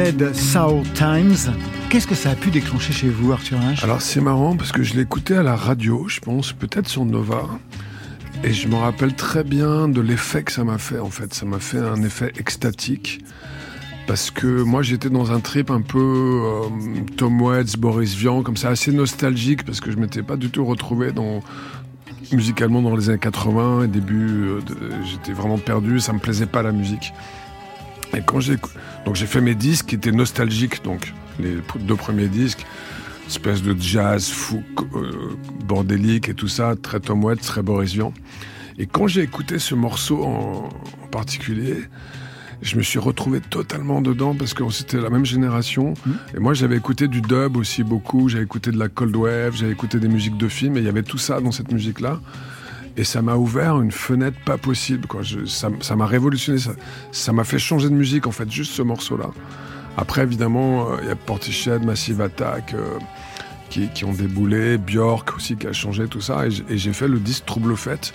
Soul 0.06 0.84
Times. 0.94 1.52
Qu'est-ce 1.90 2.06
que 2.06 2.14
ça 2.14 2.30
a 2.30 2.36
pu 2.36 2.52
déclencher 2.52 2.94
chez 2.94 3.10
vous, 3.10 3.32
Arthur 3.32 3.58
Alors 3.82 4.02
c'est 4.02 4.22
marrant 4.22 4.56
parce 4.56 4.72
que 4.72 4.84
je 4.84 4.94
l'écoutais 4.94 5.36
à 5.36 5.42
la 5.42 5.56
radio, 5.56 6.08
je 6.08 6.20
pense, 6.20 6.54
peut-être 6.54 6.88
sur 6.88 7.06
Nova. 7.06 7.48
Et 8.44 8.54
je 8.54 8.68
me 8.68 8.76
rappelle 8.76 9.16
très 9.16 9.44
bien 9.44 9.88
de 9.88 10.02
l'effet 10.02 10.44
que 10.44 10.52
ça 10.52 10.64
m'a 10.64 10.78
fait 10.78 11.00
en 11.00 11.10
fait. 11.10 11.34
Ça 11.34 11.48
m'a 11.48 11.58
fait 11.58 11.80
un 11.80 12.04
effet 12.04 12.32
extatique. 12.38 13.22
Parce 14.06 14.30
que 14.30 14.62
moi 14.62 14.84
j'étais 14.84 15.10
dans 15.10 15.32
un 15.32 15.40
trip 15.40 15.72
un 15.72 15.82
peu 15.82 15.98
euh, 16.44 16.70
Tom 17.18 17.42
Waits, 17.42 17.76
Boris 17.80 18.14
Vian, 18.14 18.44
comme 18.44 18.58
ça, 18.58 18.70
assez 18.70 18.92
nostalgique, 18.92 19.66
parce 19.66 19.82
que 19.82 19.90
je 19.90 19.98
m'étais 19.98 20.22
pas 20.22 20.38
du 20.38 20.52
tout 20.52 20.66
retrouvé 20.66 21.14
dans, 21.14 21.40
musicalement 22.32 22.84
dans 22.84 22.96
les 22.96 23.10
années 23.10 23.18
80 23.18 23.86
et 23.86 23.88
début, 23.88 24.50
euh, 24.50 24.60
j'étais 25.04 25.34
vraiment 25.34 25.58
perdu, 25.58 26.00
ça 26.00 26.14
me 26.14 26.20
plaisait 26.20 26.46
pas 26.46 26.62
la 26.62 26.74
musique. 26.74 27.12
Et 28.16 28.22
quand 28.22 28.40
j'ai 28.40 28.58
donc 29.06 29.16
j'ai 29.16 29.28
fait 29.28 29.42
mes 29.42 29.56
disques 29.56 29.88
qui 29.88 29.96
étaient 29.96 30.12
nostalgiques, 30.12 30.84
donc 30.84 31.14
les 31.40 31.58
deux 31.82 31.96
premiers 31.96 32.28
disques, 32.28 32.66
espèce 33.28 33.62
de 33.62 33.76
jazz 33.80 34.30
fou, 34.30 34.64
euh, 34.96 35.36
bordélique 35.66 36.30
et 36.30 36.34
tout 36.34 36.48
ça, 36.48 36.76
très 36.82 37.00
Tom 37.00 37.24
Waits, 37.24 37.42
très 37.42 37.62
Boris 37.62 37.94
Vian. 37.94 38.14
Et 38.78 38.88
quand 38.88 39.08
j'ai 39.08 39.22
écouté 39.22 39.60
ce 39.60 39.74
morceau 39.74 40.24
en, 40.24 40.70
en 41.04 41.08
particulier, 41.08 41.78
je 42.62 42.78
me 42.78 42.82
suis 42.82 43.00
retrouvé 43.00 43.42
totalement 43.42 44.02
dedans 44.02 44.36
parce 44.36 44.54
que 44.54 44.70
c'était 44.70 45.00
la 45.00 45.10
même 45.10 45.26
génération. 45.26 45.94
Et 46.36 46.40
moi, 46.40 46.54
j'avais 46.54 46.78
écouté 46.78 47.08
du 47.08 47.22
dub 47.22 47.58
aussi 47.58 47.84
beaucoup. 47.84 48.30
J'avais 48.30 48.44
écouté 48.44 48.72
de 48.72 48.80
la 48.80 48.90
cold 48.90 49.16
wave, 49.16 49.56
j'avais 49.56 49.72
écouté 49.72 50.00
des 50.00 50.08
musiques 50.08 50.38
de 50.38 50.48
films. 50.48 50.78
Et 50.78 50.80
il 50.80 50.86
y 50.86 50.90
avait 50.90 51.04
tout 51.04 51.18
ça 51.18 51.42
dans 51.42 51.52
cette 51.52 51.72
musique-là. 51.72 52.20
Et 52.98 53.04
ça 53.04 53.22
m'a 53.22 53.36
ouvert 53.36 53.82
une 53.82 53.92
fenêtre 53.92 54.38
pas 54.46 54.58
possible. 54.58 55.08
Quoi. 55.08 55.22
Ça 55.46 55.96
m'a 55.96 56.06
révolutionné. 56.06 56.60
Ça 57.12 57.34
m'a 57.34 57.44
fait 57.44 57.60
changer 57.60 57.90
de 57.90 57.96
musique, 57.96 58.28
en 58.28 58.32
fait, 58.32 58.50
juste 58.50 58.72
ce 58.72 58.82
morceau-là. 58.82 59.32
Après, 59.98 60.24
évidemment, 60.24 60.92
euh, 60.92 60.98
il 61.02 61.08
y 61.08 61.12
a 61.12 61.16
Portiched, 61.16 61.84
Massive 61.84 62.22
Attack, 62.22 62.74
euh, 62.74 63.00
qui, 63.70 63.88
qui 63.90 64.06
ont 64.06 64.14
déboulé, 64.14 64.78
Björk 64.78 65.36
aussi 65.36 65.56
qui 65.56 65.68
a 65.68 65.74
changé 65.74 66.08
tout 66.08 66.22
ça, 66.22 66.46
et 66.48 66.78
j'ai 66.78 66.94
fait 66.94 67.08
le 67.08 67.20
disque 67.20 67.46
Trouble 67.46 67.76
Fête, 67.76 68.14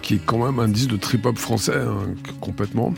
qui 0.00 0.14
est 0.14 0.22
quand 0.24 0.44
même 0.44 0.58
un 0.58 0.68
disque 0.68 0.90
de 0.90 0.96
trip-hop 0.96 1.38
français 1.38 1.76
hein, 1.76 2.14
complètement. 2.40 2.94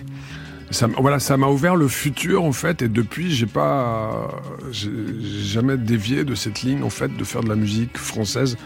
Ça, 0.70 0.88
voilà, 0.98 1.18
ça 1.18 1.36
m'a 1.36 1.48
ouvert 1.48 1.76
le 1.76 1.88
futur 1.88 2.42
en 2.44 2.52
fait, 2.52 2.82
et 2.82 2.88
depuis 2.88 3.32
j'ai 3.32 3.46
pas, 3.46 4.42
j'ai 4.70 4.90
jamais 5.20 5.76
dévié 5.76 6.24
de 6.24 6.34
cette 6.34 6.62
ligne 6.62 6.82
en 6.82 6.90
fait 6.90 7.14
de 7.16 7.24
faire 7.24 7.42
de 7.42 7.48
la 7.48 7.54
musique 7.54 7.98
française 7.98 8.56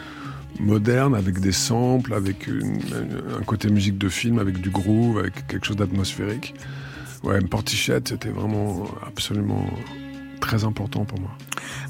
moderne 0.60 1.14
avec 1.14 1.40
des 1.40 1.52
samples, 1.52 2.14
avec 2.14 2.48
un 2.48 3.42
côté 3.44 3.68
musique 3.70 3.98
de 3.98 4.08
film, 4.08 4.38
avec 4.38 4.60
du 4.60 4.70
groove, 4.70 5.18
avec 5.18 5.46
quelque 5.46 5.66
chose 5.66 5.76
d'atmosphérique. 5.76 6.54
Ouais, 7.22 7.40
Portichette, 7.40 8.08
c'était 8.08 8.28
vraiment 8.28 8.86
absolument 9.06 9.66
très 10.38 10.64
important 10.64 11.04
pour 11.04 11.20
moi. 11.20 11.30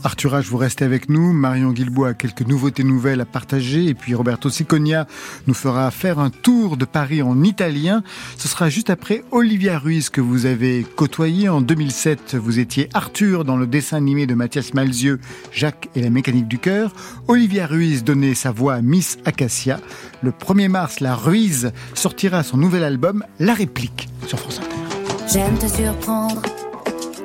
Arthur 0.05 0.35
H, 0.35 0.47
vous 0.49 0.57
restez 0.57 0.85
avec 0.85 1.09
nous. 1.09 1.33
Marion 1.33 1.71
Guilbault 1.71 2.05
a 2.05 2.15
quelques 2.15 2.43
nouveautés 2.43 2.85
nouvelles 2.85 3.21
à 3.21 3.25
partager. 3.25 3.87
Et 3.87 3.95
puis 3.95 4.15
Roberto 4.15 4.51
Siconia 4.51 5.07
nous 5.47 5.55
fera 5.55 5.91
faire 5.91 6.19
un 6.19 6.31
tour 6.31 6.77
de 6.77 6.85
Paris 6.85 7.23
en 7.23 7.43
italien. 7.43 8.03
Ce 8.37 8.49
sera 8.49 8.69
juste 8.69 8.91
après 8.91 9.25
Olivia 9.31 9.79
Ruiz 9.79 10.11
que 10.11 10.21
vous 10.21 10.47
avez 10.47 10.87
côtoyé. 10.97 11.49
En 11.49 11.61
2007, 11.61 12.37
vous 12.37 12.59
étiez 12.59 12.89
Arthur 12.95 13.45
dans 13.45 13.57
le 13.57 13.67
dessin 13.67 13.97
animé 13.97 14.27
de 14.27 14.35
Mathias 14.35 14.75
Malzieux, 14.75 15.21
Jacques 15.53 15.89
et 15.95 16.03
la 16.03 16.11
mécanique 16.11 16.49
du 16.49 16.59
cœur. 16.59 16.93
Olivia 17.27 17.67
Ruiz 17.67 18.05
donnait 18.05 18.35
sa 18.35 18.51
voix 18.51 18.75
à 18.75 18.83
Miss 18.83 19.19
Acacia. 19.25 19.81
Le 20.23 20.31
1er 20.31 20.69
mars, 20.69 21.01
la 21.01 21.15
Ruiz 21.15 21.73
sortira 21.95 22.43
son 22.43 22.57
nouvel 22.57 22.85
album, 22.85 23.25
La 23.39 23.55
Réplique, 23.55 24.09
sur 24.27 24.39
France 24.39 24.61
Inter. 24.61 24.89
J'aime 25.33 25.59
te 25.59 25.67
surprendre, 25.67 26.43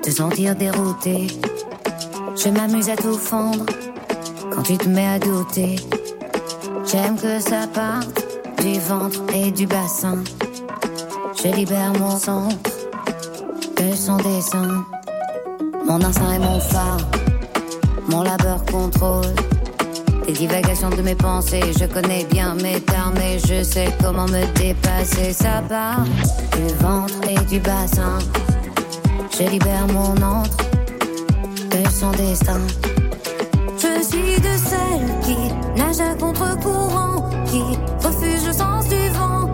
te 0.04 0.12
sentir 0.12 0.54
dérouté. 0.56 1.28
Je 2.36 2.50
m'amuse 2.50 2.90
à 2.90 2.96
tout 2.96 3.18
fondre 3.18 3.66
quand 4.52 4.64
tu 4.64 4.78
te 4.78 4.90
mets 4.90 5.08
à 5.08 5.18
douter. 5.18 5.78
J'aime 6.86 7.16
que 7.16 7.40
ça 7.40 7.68
parte 7.74 8.26
du 8.62 8.80
ventre 8.82 9.22
et 9.34 9.50
du 9.52 9.66
bassin. 9.66 10.18
Je 11.42 11.48
libère 11.56 11.94
mon 11.98 12.18
centre 12.18 12.58
de 13.78 13.96
son 13.96 14.18
dessin. 14.18 14.86
Mon 15.86 16.04
instinct 16.04 16.34
est 16.34 16.40
mon 16.40 16.60
phare, 16.60 16.98
mon 18.10 18.24
labeur 18.24 18.64
contrôle. 18.66 19.34
Les 20.28 20.34
divagations 20.34 20.90
de 20.90 21.02
mes 21.02 21.16
pensées, 21.16 21.72
je 21.80 21.86
connais 21.86 22.26
bien 22.26 22.56
mes 22.56 22.82
termes 22.82 23.18
et 23.18 23.40
je 23.40 23.64
sais 23.64 23.90
comment 24.02 24.28
me 24.28 24.46
dépasser. 24.58 25.32
Ça 25.32 25.62
part 25.68 26.04
du 26.04 26.74
ventre 26.84 27.16
et 27.30 27.40
du 27.46 27.60
bassin. 27.60 28.20
Je 29.36 29.44
libère 29.50 29.88
mon 29.88 30.12
entre 30.22 30.58
de 31.72 31.90
son 31.90 32.12
destin. 32.12 32.62
Je 33.78 34.04
suis 34.04 34.40
de 34.40 34.54
celles 34.70 35.20
qui 35.24 35.36
nagent 35.76 36.02
à 36.02 36.14
contre-courant, 36.14 37.30
qui 37.48 37.64
refuse 38.06 38.46
le 38.46 38.54
sens 38.54 38.88
du 38.88 38.96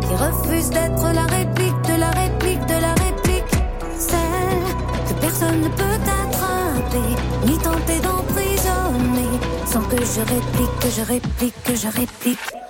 qui 0.02 0.16
refuse 0.16 0.70
d'être 0.70 1.14
la 1.14 1.24
réplique 1.24 1.82
de 1.88 1.98
la 1.98 2.10
réplique 2.10 2.66
de 2.66 2.74
la 2.74 2.94
réplique. 3.06 3.54
Celle 3.98 5.08
que 5.08 5.22
personne 5.22 5.62
ne 5.62 5.70
peut 5.70 6.00
attraper, 6.24 7.16
ni 7.46 7.58
tenter 7.60 8.00
d'emprisonner, 8.02 9.40
sans 9.66 9.84
que 9.84 9.98
je 9.98 10.20
réplique, 10.20 10.80
que 10.82 10.90
je 10.90 11.02
réplique, 11.04 11.64
que 11.64 11.76
je 11.76 11.88
réplique. 11.88 12.69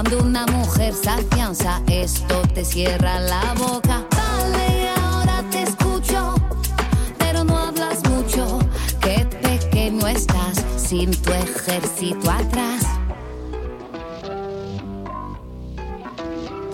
Cuando 0.00 0.18
una 0.22 0.46
mujer 0.46 0.94
se 0.94 1.10
afianza, 1.10 1.82
esto 1.88 2.42
te 2.54 2.64
cierra 2.64 3.18
la 3.18 3.52
boca. 3.54 4.04
Vale, 4.12 4.90
ahora 4.90 5.42
te 5.50 5.64
escucho, 5.64 6.36
pero 7.18 7.42
no 7.42 7.58
hablas 7.58 8.08
mucho. 8.08 8.60
Qué 9.00 9.26
pequeño 9.42 10.06
estás 10.06 10.64
sin 10.76 11.10
tu 11.10 11.32
ejército 11.32 12.30
atrás. 12.30 12.82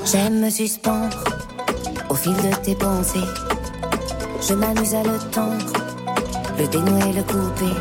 J'aime 0.05 0.43
me 0.43 0.51
suspendre 0.51 1.17
au 2.11 2.15
fil 2.15 2.37
de 2.37 2.55
tes 2.57 2.75
pensées. 2.75 3.31
Je 4.47 4.53
m'amuse 4.53 4.95
à 4.95 5.03
le 5.03 5.19
tendre, 5.31 5.73
le 6.59 6.69
dénouer, 6.69 7.15
le 7.15 7.23
couper. 7.23 7.75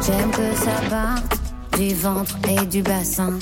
J'aime 0.00 0.30
que 0.30 0.56
ça 0.56 0.88
parte 0.88 1.38
du 1.76 1.94
ventre 1.94 2.38
et 2.48 2.64
du 2.64 2.82
bassin. 2.82 3.38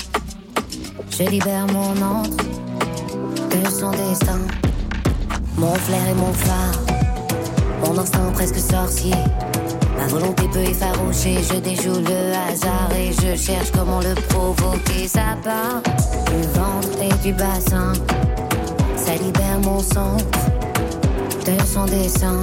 Je 1.11 1.23
libère 1.23 1.67
mon 1.67 1.91
entre 2.01 2.45
de 3.49 3.69
son 3.69 3.91
destin. 3.91 4.39
Mon 5.57 5.73
flair 5.73 6.07
et 6.09 6.13
mon 6.15 6.33
phare, 6.33 6.79
mon 7.85 7.97
instinct 7.97 8.31
presque 8.33 8.57
sorcier. 8.57 9.15
Ma 9.97 10.07
volonté 10.07 10.43
peut 10.51 10.59
effaroucher, 10.59 11.37
je 11.43 11.59
déjoue 11.59 11.99
le 11.99 12.33
hasard 12.49 12.89
et 12.97 13.11
je 13.11 13.35
cherche 13.35 13.71
comment 13.71 13.99
le 13.99 14.15
provoquer. 14.29 15.07
Ça 15.07 15.37
part 15.43 15.81
du 15.83 16.41
ventre 16.57 16.97
et 17.01 17.23
du 17.23 17.33
bassin. 17.33 17.93
Ça 18.95 19.13
libère 19.15 19.59
mon 19.63 19.79
centre 19.79 20.25
de 21.45 21.65
son 21.65 21.85
dessin. 21.85 22.41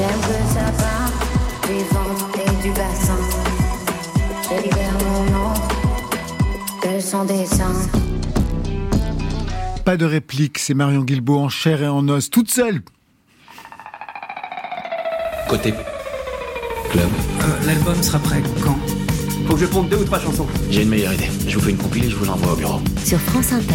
J'aime 0.00 0.20
que 0.20 0.38
ça 0.54 0.64
part 0.82 1.12
du 1.68 1.78
ventre 1.92 2.28
et 2.38 2.62
du 2.62 2.70
bassin. 2.70 3.18
Je 4.44 4.62
libère 4.62 4.94
mon 5.04 5.24
nom 5.24 5.52
de 6.82 7.00
son 7.00 7.24
dessin. 7.26 7.74
Pas 9.84 9.98
de 9.98 10.06
réplique, 10.06 10.58
c'est 10.58 10.72
Marion 10.72 11.02
Guilbault 11.02 11.40
en 11.40 11.48
chair 11.50 11.82
et 11.82 11.88
en 11.88 12.08
os, 12.08 12.30
toute 12.30 12.50
seule. 12.50 12.80
Côté 15.50 15.74
club. 16.92 17.10
Euh, 17.42 17.66
L'album 17.66 18.02
sera 18.02 18.20
prêt 18.20 18.42
quand? 18.64 18.78
Faut 19.46 19.54
que 19.54 19.60
je 19.60 19.66
ponde 19.66 19.90
deux 19.90 19.98
ou 19.98 20.04
trois 20.04 20.20
chansons. 20.20 20.46
J'ai 20.70 20.84
une 20.84 20.88
meilleure 20.88 21.12
idée. 21.12 21.28
Je 21.46 21.58
vous 21.58 21.64
fais 21.64 21.72
une 21.72 21.76
compile 21.76 22.06
et 22.06 22.10
je 22.10 22.16
vous 22.16 22.24
l'envoie 22.24 22.54
au 22.54 22.56
bureau. 22.56 22.80
Sur 23.04 23.18
France 23.18 23.52
Inter. 23.52 23.74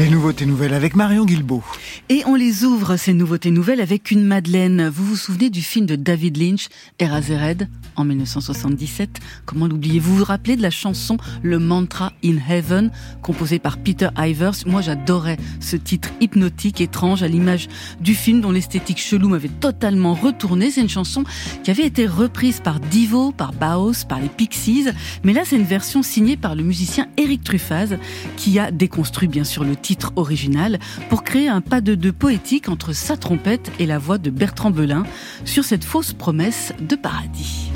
Les 0.00 0.08
nouveautés 0.08 0.46
nouvelles 0.46 0.72
avec 0.72 0.96
Marion 0.96 1.26
Guilbault. 1.26 1.62
Et 2.08 2.22
on 2.24 2.34
les 2.34 2.64
ouvre, 2.64 2.96
ces 2.96 3.12
nouveautés 3.12 3.50
nouvelles, 3.50 3.82
avec 3.82 4.10
une 4.10 4.24
Madeleine. 4.24 4.88
Vous 4.88 5.04
vous 5.04 5.14
souvenez 5.14 5.50
du 5.50 5.60
film 5.60 5.84
de 5.84 5.94
David 5.94 6.38
Lynch, 6.38 6.68
Eraserhead, 6.98 7.68
en 7.96 8.06
1977 8.06 9.20
Comment 9.44 9.66
l'oubliez 9.66 10.00
Vous 10.00 10.16
vous 10.16 10.24
rappelez 10.24 10.56
de 10.56 10.62
la 10.62 10.70
chanson 10.70 11.18
Le 11.42 11.58
Mantra 11.58 12.14
in 12.24 12.36
Heaven, 12.48 12.90
composée 13.20 13.58
par 13.58 13.76
Peter 13.76 14.08
Ivers? 14.16 14.54
Moi, 14.64 14.80
j'adorais 14.80 15.36
ce 15.60 15.76
titre 15.76 16.08
hypnotique, 16.22 16.80
étrange, 16.80 17.22
à 17.22 17.28
l'image 17.28 17.68
du 18.00 18.14
film 18.14 18.40
dont 18.40 18.52
l'esthétique 18.52 18.98
chelou 18.98 19.28
m'avait 19.28 19.48
totalement 19.48 20.14
retourné. 20.14 20.70
C'est 20.70 20.80
une 20.80 20.88
chanson 20.88 21.24
qui 21.62 21.70
avait 21.70 21.84
été 21.84 22.06
reprise 22.06 22.60
par 22.60 22.80
Divo, 22.80 23.32
par 23.32 23.52
Baos, 23.52 24.06
par 24.08 24.18
les 24.18 24.30
Pixies. 24.30 24.86
Mais 25.24 25.34
là, 25.34 25.42
c'est 25.44 25.56
une 25.56 25.64
version 25.64 26.02
signée 26.02 26.38
par 26.38 26.54
le 26.54 26.62
musicien 26.62 27.06
Eric 27.18 27.44
Truffaz, 27.44 27.98
qui 28.38 28.58
a 28.58 28.70
déconstruit 28.70 29.28
bien 29.28 29.44
sûr 29.44 29.62
le 29.62 29.76
titre 29.76 29.89
original 30.16 30.78
pour 31.08 31.24
créer 31.24 31.48
un 31.48 31.60
pas 31.60 31.80
de 31.80 31.94
deux 31.94 32.12
poétique 32.12 32.68
entre 32.68 32.92
sa 32.92 33.16
trompette 33.16 33.70
et 33.78 33.86
la 33.86 33.98
voix 33.98 34.18
de 34.18 34.30
Bertrand 34.30 34.70
Belin 34.70 35.04
sur 35.44 35.64
cette 35.64 35.84
fausse 35.84 36.12
promesse 36.12 36.72
de 36.80 36.96
paradis. 36.96 37.70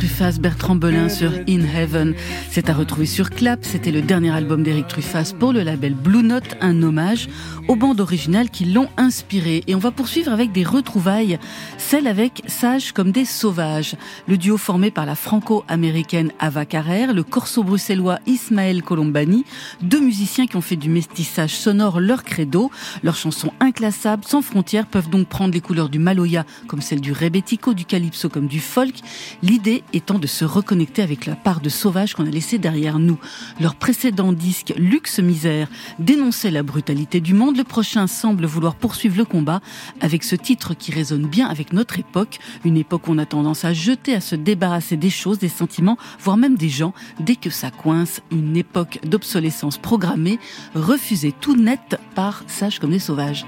Truffaz, 0.00 0.38
Bertrand 0.40 0.76
Belin 0.76 1.10
sur 1.10 1.30
In 1.46 1.60
Heaven. 1.60 2.14
C'est 2.50 2.70
à 2.70 2.72
retrouver 2.72 3.04
sur 3.04 3.28
Clap. 3.28 3.66
C'était 3.66 3.90
le 3.90 4.00
dernier 4.00 4.30
album 4.30 4.62
d'Eric 4.62 4.88
Truffaz 4.88 5.34
pour 5.38 5.52
le 5.52 5.62
label 5.62 5.92
Blue 5.92 6.22
Note, 6.22 6.56
un 6.62 6.82
hommage 6.82 7.28
aux 7.68 7.76
bandes 7.76 8.00
originales 8.00 8.48
qui 8.48 8.64
l'ont 8.64 8.88
inspiré. 8.96 9.62
Et 9.66 9.74
on 9.74 9.78
va 9.78 9.90
poursuivre 9.90 10.32
avec 10.32 10.52
des 10.52 10.64
retrouvailles, 10.64 11.38
celles 11.76 12.06
avec 12.06 12.42
Sages 12.46 12.92
comme 12.92 13.12
des 13.12 13.26
sauvages. 13.26 13.94
Le 14.26 14.38
duo 14.38 14.56
formé 14.56 14.90
par 14.90 15.04
la 15.04 15.14
franco-américaine 15.14 16.32
Ava 16.38 16.64
Carrère, 16.64 17.12
le 17.12 17.22
corso 17.22 17.62
bruxellois 17.62 18.20
Ismaël 18.26 18.82
Colombani, 18.82 19.44
deux 19.82 20.00
musiciens 20.00 20.46
qui 20.46 20.56
ont 20.56 20.62
fait 20.62 20.76
du 20.76 20.88
mestissage 20.88 21.54
sonore 21.54 22.00
leur 22.00 22.24
credo. 22.24 22.70
Leurs 23.02 23.16
chansons 23.16 23.52
inclassables, 23.60 24.24
sans 24.24 24.40
frontières, 24.40 24.86
peuvent 24.86 25.10
donc 25.10 25.28
prendre 25.28 25.52
les 25.52 25.60
couleurs 25.60 25.90
du 25.90 25.98
maloya 25.98 26.46
comme 26.68 26.80
celle 26.80 27.02
du 27.02 27.12
rebetiko, 27.12 27.74
du 27.74 27.84
calypso 27.84 28.30
comme 28.30 28.46
du 28.46 28.60
folk. 28.60 28.94
L'idée 29.42 29.84
étant 29.92 30.18
de 30.18 30.26
se 30.26 30.44
reconnecter 30.44 31.02
avec 31.02 31.26
la 31.26 31.36
part 31.36 31.60
de 31.60 31.68
sauvage 31.68 32.14
qu'on 32.14 32.26
a 32.26 32.30
laissée 32.30 32.58
derrière 32.58 32.98
nous. 32.98 33.18
Leur 33.60 33.74
précédent 33.74 34.32
disque 34.32 34.72
Luxe 34.76 35.18
Misère 35.18 35.68
dénonçait 35.98 36.50
la 36.50 36.62
brutalité 36.62 37.20
du 37.20 37.34
monde. 37.34 37.56
Le 37.56 37.64
prochain 37.64 38.06
semble 38.06 38.46
vouloir 38.46 38.74
poursuivre 38.74 39.16
le 39.16 39.24
combat 39.24 39.60
avec 40.00 40.24
ce 40.24 40.36
titre 40.36 40.74
qui 40.74 40.92
résonne 40.92 41.26
bien 41.26 41.48
avec 41.48 41.72
notre 41.72 41.98
époque, 41.98 42.38
une 42.64 42.76
époque 42.76 43.08
où 43.08 43.12
on 43.12 43.18
a 43.18 43.26
tendance 43.26 43.64
à 43.64 43.72
jeter, 43.72 44.14
à 44.14 44.20
se 44.20 44.36
débarrasser 44.36 44.96
des 44.96 45.10
choses, 45.10 45.38
des 45.38 45.48
sentiments, 45.48 45.98
voire 46.20 46.36
même 46.36 46.56
des 46.56 46.68
gens, 46.68 46.94
dès 47.20 47.36
que 47.36 47.50
ça 47.50 47.70
coince, 47.70 48.20
une 48.30 48.56
époque 48.56 49.00
d'obsolescence 49.04 49.78
programmée, 49.78 50.38
refusée 50.74 51.32
tout 51.40 51.56
net 51.56 51.98
par 52.14 52.44
Sages 52.46 52.78
comme 52.78 52.90
des 52.90 52.98
sauvages. 52.98 53.46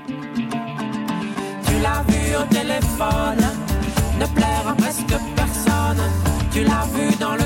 Tu 6.52 6.64
l'as 6.64 6.84
vu 6.92 7.16
dans 7.16 7.34
le 7.34 7.41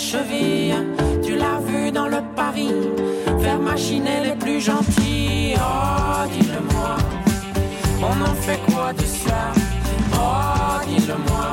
Tu 0.00 1.34
l'as 1.34 1.58
vu 1.66 1.90
dans 1.90 2.06
le 2.06 2.18
Paris, 2.36 2.70
faire 3.40 3.58
machiner 3.58 4.22
les 4.24 4.36
plus 4.36 4.60
gentils. 4.60 5.54
Oh, 5.56 6.24
dis-le-moi, 6.32 6.96
on 8.00 8.22
en 8.22 8.34
fait 8.36 8.60
quoi 8.70 8.92
de 8.92 9.04
ça? 9.04 9.52
Oh, 10.14 10.86
dis-le-moi, 10.86 11.52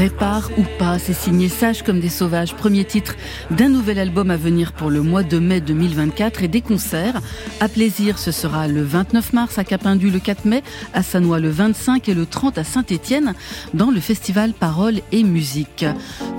Répare 0.00 0.48
ou 0.56 0.62
pas, 0.78 0.98
c'est 0.98 1.12
signé 1.12 1.50
Sage 1.50 1.82
comme 1.82 2.00
des 2.00 2.08
sauvages, 2.08 2.54
premier 2.54 2.86
titre 2.86 3.16
d'un 3.50 3.68
nouvel 3.68 3.98
album 3.98 4.30
à 4.30 4.38
venir 4.38 4.72
pour 4.72 4.88
le 4.88 5.02
mois 5.02 5.22
de 5.22 5.38
mai 5.38 5.60
2024 5.60 6.42
et 6.42 6.48
des 6.48 6.62
concerts. 6.62 7.20
À 7.60 7.68
plaisir, 7.68 8.18
ce 8.18 8.32
sera 8.32 8.66
le 8.66 8.82
29 8.82 9.34
mars 9.34 9.58
à 9.58 9.64
Capindu, 9.64 10.10
le 10.10 10.18
4 10.18 10.46
mai, 10.46 10.62
à 10.94 11.02
Sanois 11.02 11.38
le 11.38 11.50
25 11.50 12.08
et 12.08 12.14
le 12.14 12.24
30 12.24 12.56
à 12.56 12.64
Saint-Étienne 12.64 13.34
dans 13.74 13.90
le 13.90 14.00
festival 14.00 14.54
Parole 14.54 15.00
et 15.12 15.22
Musique. 15.22 15.84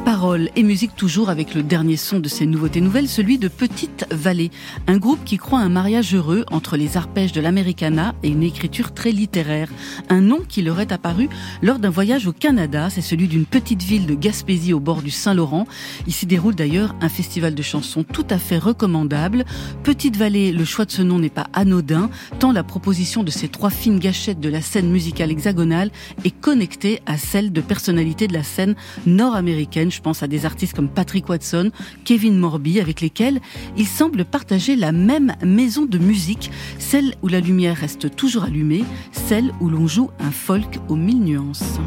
Parole 0.05 0.49
et 0.55 0.63
musique 0.63 0.95
toujours 0.95 1.29
avec 1.29 1.53
le 1.53 1.61
dernier 1.61 1.95
son 1.95 2.19
de 2.19 2.27
ces 2.27 2.47
nouveautés 2.47 2.81
nouvelles, 2.81 3.07
celui 3.07 3.37
de 3.37 3.47
Petite 3.47 4.07
Vallée, 4.09 4.49
un 4.87 4.97
groupe 4.97 5.23
qui 5.23 5.37
croit 5.37 5.59
un 5.59 5.69
mariage 5.69 6.15
heureux 6.15 6.43
entre 6.49 6.75
les 6.75 6.97
arpèges 6.97 7.31
de 7.31 7.39
l'americana 7.39 8.15
et 8.23 8.29
une 8.29 8.41
écriture 8.41 8.93
très 8.95 9.11
littéraire. 9.11 9.69
Un 10.09 10.21
nom 10.21 10.39
qui 10.49 10.63
leur 10.63 10.79
est 10.79 10.91
apparu 10.91 11.29
lors 11.61 11.77
d'un 11.77 11.91
voyage 11.91 12.25
au 12.25 12.33
Canada, 12.33 12.89
c'est 12.89 13.01
celui 13.01 13.27
d'une 13.27 13.45
petite 13.51 13.83
ville 13.83 14.07
de 14.07 14.15
Gaspésie 14.15 14.73
au 14.73 14.79
bord 14.79 15.01
du 15.01 15.11
Saint-Laurent. 15.11 15.67
Il 16.07 16.13
s'y 16.13 16.25
déroule 16.25 16.55
d'ailleurs 16.55 16.95
un 17.01 17.09
festival 17.09 17.53
de 17.53 17.61
chansons 17.61 18.03
tout 18.03 18.25
à 18.29 18.39
fait 18.39 18.57
recommandable. 18.57 19.45
Petite 19.83 20.15
Vallée, 20.15 20.51
le 20.53 20.65
choix 20.65 20.85
de 20.85 20.91
ce 20.91 21.01
nom 21.01 21.19
n'est 21.19 21.29
pas 21.29 21.47
anodin, 21.53 22.09
tant 22.39 22.53
la 22.53 22.63
proposition 22.63 23.23
de 23.23 23.29
ces 23.29 23.49
trois 23.49 23.69
fines 23.69 23.99
gâchettes 23.99 24.39
de 24.39 24.49
la 24.49 24.61
scène 24.61 24.89
musicale 24.89 25.31
hexagonale 25.31 25.91
est 26.23 26.31
connectée 26.31 27.01
à 27.05 27.17
celle 27.17 27.51
de 27.51 27.61
personnalités 27.61 28.27
de 28.27 28.33
la 28.33 28.43
scène 28.43 28.75
nord-américaine. 29.05 29.91
Je 29.91 30.01
pense 30.01 30.23
à 30.23 30.27
des 30.27 30.45
artistes 30.45 30.73
comme 30.73 30.89
Patrick 30.89 31.27
Watson, 31.27 31.71
Kevin 32.05 32.37
Morby, 32.37 32.79
avec 32.79 33.01
lesquels 33.01 33.41
ils 33.77 33.87
semblent 33.87 34.23
partager 34.23 34.77
la 34.77 34.93
même 34.93 35.35
maison 35.43 35.85
de 35.85 35.97
musique, 35.97 36.51
celle 36.79 37.15
où 37.21 37.27
la 37.27 37.41
lumière 37.41 37.75
reste 37.75 38.15
toujours 38.15 38.43
allumée, 38.43 38.85
celle 39.11 39.51
où 39.59 39.69
l'on 39.69 39.87
joue 39.87 40.09
un 40.19 40.31
folk 40.31 40.79
aux 40.87 40.95
mille 40.95 41.21
nuances. 41.21 41.79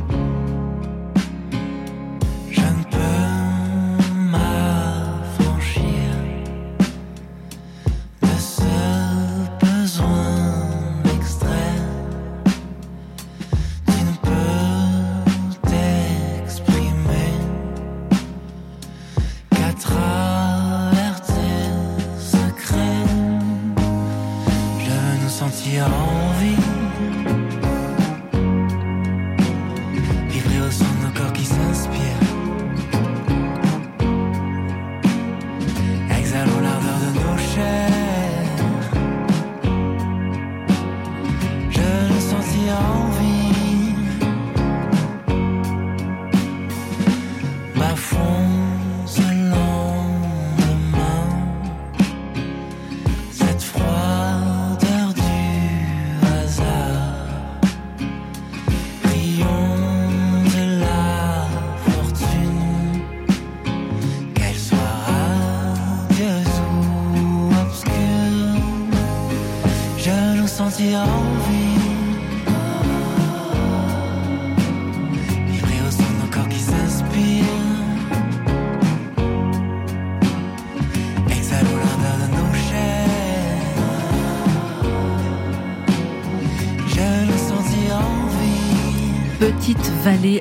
sentir 25.50 25.82
envie. 25.82 27.53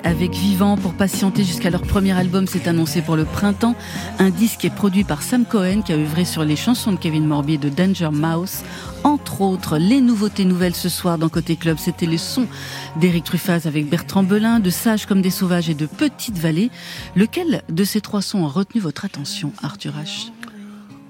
Avec 0.06 0.32
Vivant 0.32 0.78
pour 0.78 0.94
patienter 0.94 1.44
jusqu'à 1.44 1.70
leur 1.70 1.82
premier 1.82 2.14
album, 2.14 2.48
c'est 2.48 2.70
annoncé 2.70 3.02
pour 3.02 3.18
le 3.18 3.26
printemps. 3.26 3.76
Un 4.18 4.30
disque 4.30 4.64
est 4.64 4.74
produit 4.74 5.04
par 5.04 5.22
Sam 5.22 5.44
Cohen 5.44 5.82
qui 5.82 5.92
a 5.92 5.98
œuvré 5.98 6.24
sur 6.24 6.46
les 6.46 6.56
chansons 6.56 6.94
de 6.94 6.98
Kevin 6.98 7.28
Morby 7.28 7.56
et 7.56 7.58
de 7.58 7.68
Danger 7.68 8.10
Mouse. 8.10 8.62
Entre 9.04 9.42
autres, 9.42 9.78
les 9.78 10.00
nouveautés 10.00 10.46
nouvelles 10.46 10.74
ce 10.74 10.88
soir 10.88 11.18
dans 11.18 11.28
Côté 11.28 11.58
Club, 11.58 11.78
c'était 11.80 12.06
les 12.06 12.18
sons 12.18 12.48
d'Éric 12.96 13.26
Truffaz 13.26 13.68
avec 13.68 13.90
Bertrand 13.90 14.24
Belin, 14.24 14.62
de 14.62 14.70
Sages 14.70 15.06
comme 15.06 15.22
des 15.22 15.30
sauvages 15.30 15.70
et 15.70 15.74
de 15.74 15.86
Petite 15.86 16.38
Vallée. 16.38 16.72
Lequel 17.18 17.62
de 17.68 17.84
ces 17.84 18.00
trois 18.00 18.22
sons 18.22 18.46
a 18.46 18.50
retenu 18.50 18.80
votre 18.80 19.04
attention, 19.04 19.52
Arthur 19.64 19.96
H? 20.02 20.32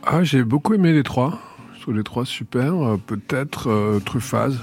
Ah, 0.04 0.24
j'ai 0.24 0.44
beaucoup 0.44 0.74
aimé 0.74 0.94
les 0.94 1.04
trois. 1.04 1.40
Je 1.76 1.82
trouve 1.84 1.96
les 1.96 2.04
trois 2.04 2.26
super. 2.26 2.74
Euh, 2.74 2.98
Peut-être 2.98 3.70
euh, 3.70 4.00
Truffaz. 4.00 4.56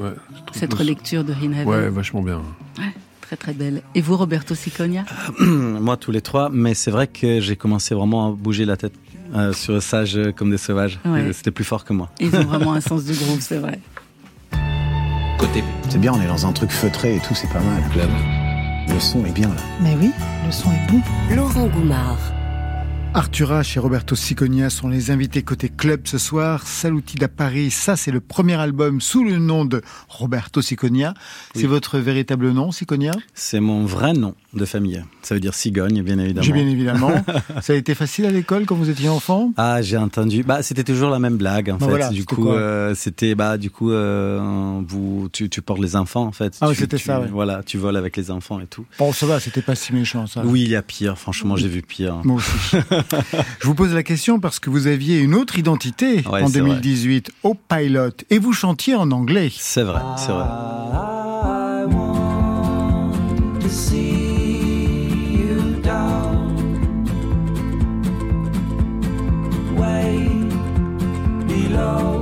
Ouais, 0.00 0.14
Cette 0.52 0.74
relecture 0.74 1.24
de 1.24 1.32
In 1.32 1.50
Heaven. 1.50 1.66
Ouais, 1.66 1.88
vachement 1.88 2.22
bien. 2.22 2.42
Ouais, 2.78 2.92
très 3.20 3.36
très 3.36 3.52
belle. 3.52 3.82
Et 3.94 4.00
vous, 4.00 4.16
Roberto 4.16 4.54
Siconia 4.54 5.04
Moi, 5.40 5.96
tous 5.96 6.10
les 6.10 6.20
trois, 6.20 6.48
mais 6.52 6.74
c'est 6.74 6.90
vrai 6.90 7.06
que 7.06 7.40
j'ai 7.40 7.56
commencé 7.56 7.94
vraiment 7.94 8.28
à 8.28 8.32
bouger 8.32 8.64
la 8.64 8.76
tête 8.76 8.94
euh, 9.34 9.52
sur 9.52 9.82
Sage 9.82 10.18
comme 10.36 10.50
des 10.50 10.58
sauvages. 10.58 10.98
Ouais. 11.04 11.32
C'était 11.32 11.50
plus 11.50 11.64
fort 11.64 11.84
que 11.84 11.92
moi. 11.92 12.10
Ils 12.20 12.34
ont 12.36 12.44
vraiment 12.44 12.72
un 12.74 12.80
sens 12.90 13.04
du 13.04 13.12
groupe, 13.14 13.40
c'est 13.40 13.58
vrai. 13.58 13.80
Côté 15.38 15.62
C'est 15.88 15.98
bien, 16.00 16.12
on 16.12 16.20
est 16.20 16.26
dans 16.28 16.46
un 16.46 16.52
truc 16.52 16.70
feutré 16.70 17.16
et 17.16 17.20
tout, 17.20 17.34
c'est 17.34 17.48
pas 17.52 17.60
mal. 17.60 17.82
club. 17.92 18.08
Le 18.88 19.00
son 19.00 19.24
est 19.26 19.32
bien 19.32 19.48
là. 19.48 19.56
Mais 19.82 19.96
oui, 20.00 20.10
le 20.46 20.52
son 20.52 20.70
est 20.70 20.90
bon. 20.90 21.00
Laurent 21.34 21.66
Goumard. 21.66 22.18
Arthur 23.16 23.50
H 23.50 23.78
et 23.78 23.80
Roberto 23.80 24.14
Siconia 24.14 24.68
sont 24.68 24.88
les 24.88 25.10
invités 25.10 25.40
côté 25.42 25.70
club 25.70 26.02
ce 26.04 26.18
soir. 26.18 26.66
Saluti 26.66 27.16
da 27.16 27.28
Paris, 27.28 27.70
ça 27.70 27.96
c'est 27.96 28.10
le 28.10 28.20
premier 28.20 28.56
album 28.60 29.00
sous 29.00 29.24
le 29.24 29.38
nom 29.38 29.64
de 29.64 29.80
Roberto 30.10 30.60
Siconia. 30.60 31.14
C'est 31.54 31.66
votre 31.66 31.98
véritable 31.98 32.50
nom, 32.50 32.72
Siconia? 32.72 33.12
C'est 33.32 33.60
mon 33.60 33.86
vrai 33.86 34.12
nom 34.12 34.34
de 34.52 34.66
famille. 34.66 35.02
Ça 35.22 35.34
veut 35.34 35.40
dire 35.40 35.54
cigogne, 35.54 36.02
bien 36.02 36.18
évidemment. 36.18 36.46
Bien 36.52 36.66
évidemment. 36.68 37.24
ça 37.62 37.72
a 37.72 37.76
été 37.76 37.94
facile 37.94 38.26
à 38.26 38.30
l'école 38.30 38.66
quand 38.66 38.74
vous 38.74 38.90
étiez 38.90 39.08
enfant? 39.08 39.50
Ah, 39.56 39.80
j'ai 39.80 39.96
entendu. 39.96 40.42
Bah, 40.42 40.62
c'était 40.62 40.84
toujours 40.84 41.08
la 41.08 41.18
même 41.18 41.38
blague 41.38 41.70
en 41.70 41.78
Bah 41.78 41.86
fait. 41.86 41.90
voilà, 41.90 42.10
du 42.10 42.20
c'était 42.20 42.34
coup, 42.34 42.50
euh, 42.50 42.94
c'était 42.94 43.34
bah 43.34 43.56
du 43.56 43.70
coup, 43.70 43.92
euh, 43.92 44.78
vous, 44.86 45.30
tu, 45.32 45.48
tu 45.48 45.62
portes 45.62 45.80
les 45.80 45.96
enfants 45.96 46.24
en 46.26 46.32
fait. 46.32 46.58
Ah 46.60 46.68
oui, 46.68 46.74
c'était 46.76 46.98
ça, 46.98 47.20
ouais. 47.22 47.28
Voilà, 47.32 47.62
tu 47.64 47.78
voles 47.78 47.96
avec 47.96 48.14
les 48.18 48.30
enfants 48.30 48.60
et 48.60 48.66
tout. 48.66 48.84
Bon, 48.98 49.10
ça 49.14 49.24
va, 49.24 49.40
c'était 49.40 49.62
pas 49.62 49.74
si 49.74 49.94
méchant 49.94 50.26
ça. 50.26 50.42
Oui, 50.44 50.60
il 50.60 50.68
y 50.68 50.76
a 50.76 50.82
pire. 50.82 51.16
Franchement, 51.18 51.56
j'ai 51.56 51.68
vu 51.68 51.80
pire. 51.80 52.20
Moi 52.22 52.36
aussi. 52.36 52.76
Je 53.60 53.66
vous 53.66 53.74
pose 53.74 53.94
la 53.94 54.02
question 54.02 54.38
parce 54.40 54.58
que 54.58 54.70
vous 54.70 54.86
aviez 54.86 55.18
une 55.18 55.34
autre 55.34 55.58
identité 55.58 56.22
Ouais, 56.28 56.42
en 56.42 56.48
c'est 56.48 56.60
vrai. 56.60 56.70
2018 56.70 57.30
au 57.42 57.54
Pilot 57.54 58.10
et 58.30 58.38
vous 58.38 58.52
chantiez 58.52 58.94
en 58.94 59.10
anglais. 59.10 59.50
C'est 59.56 59.82
vrai, 59.82 60.00
c'est 60.16 60.32
vrai. 60.32 60.44
I 60.44 61.84
want 61.88 63.12
to 63.60 63.68
see 63.68 65.08
you 65.38 65.80
down, 65.82 66.54
way 69.76 70.28
below 71.46 72.15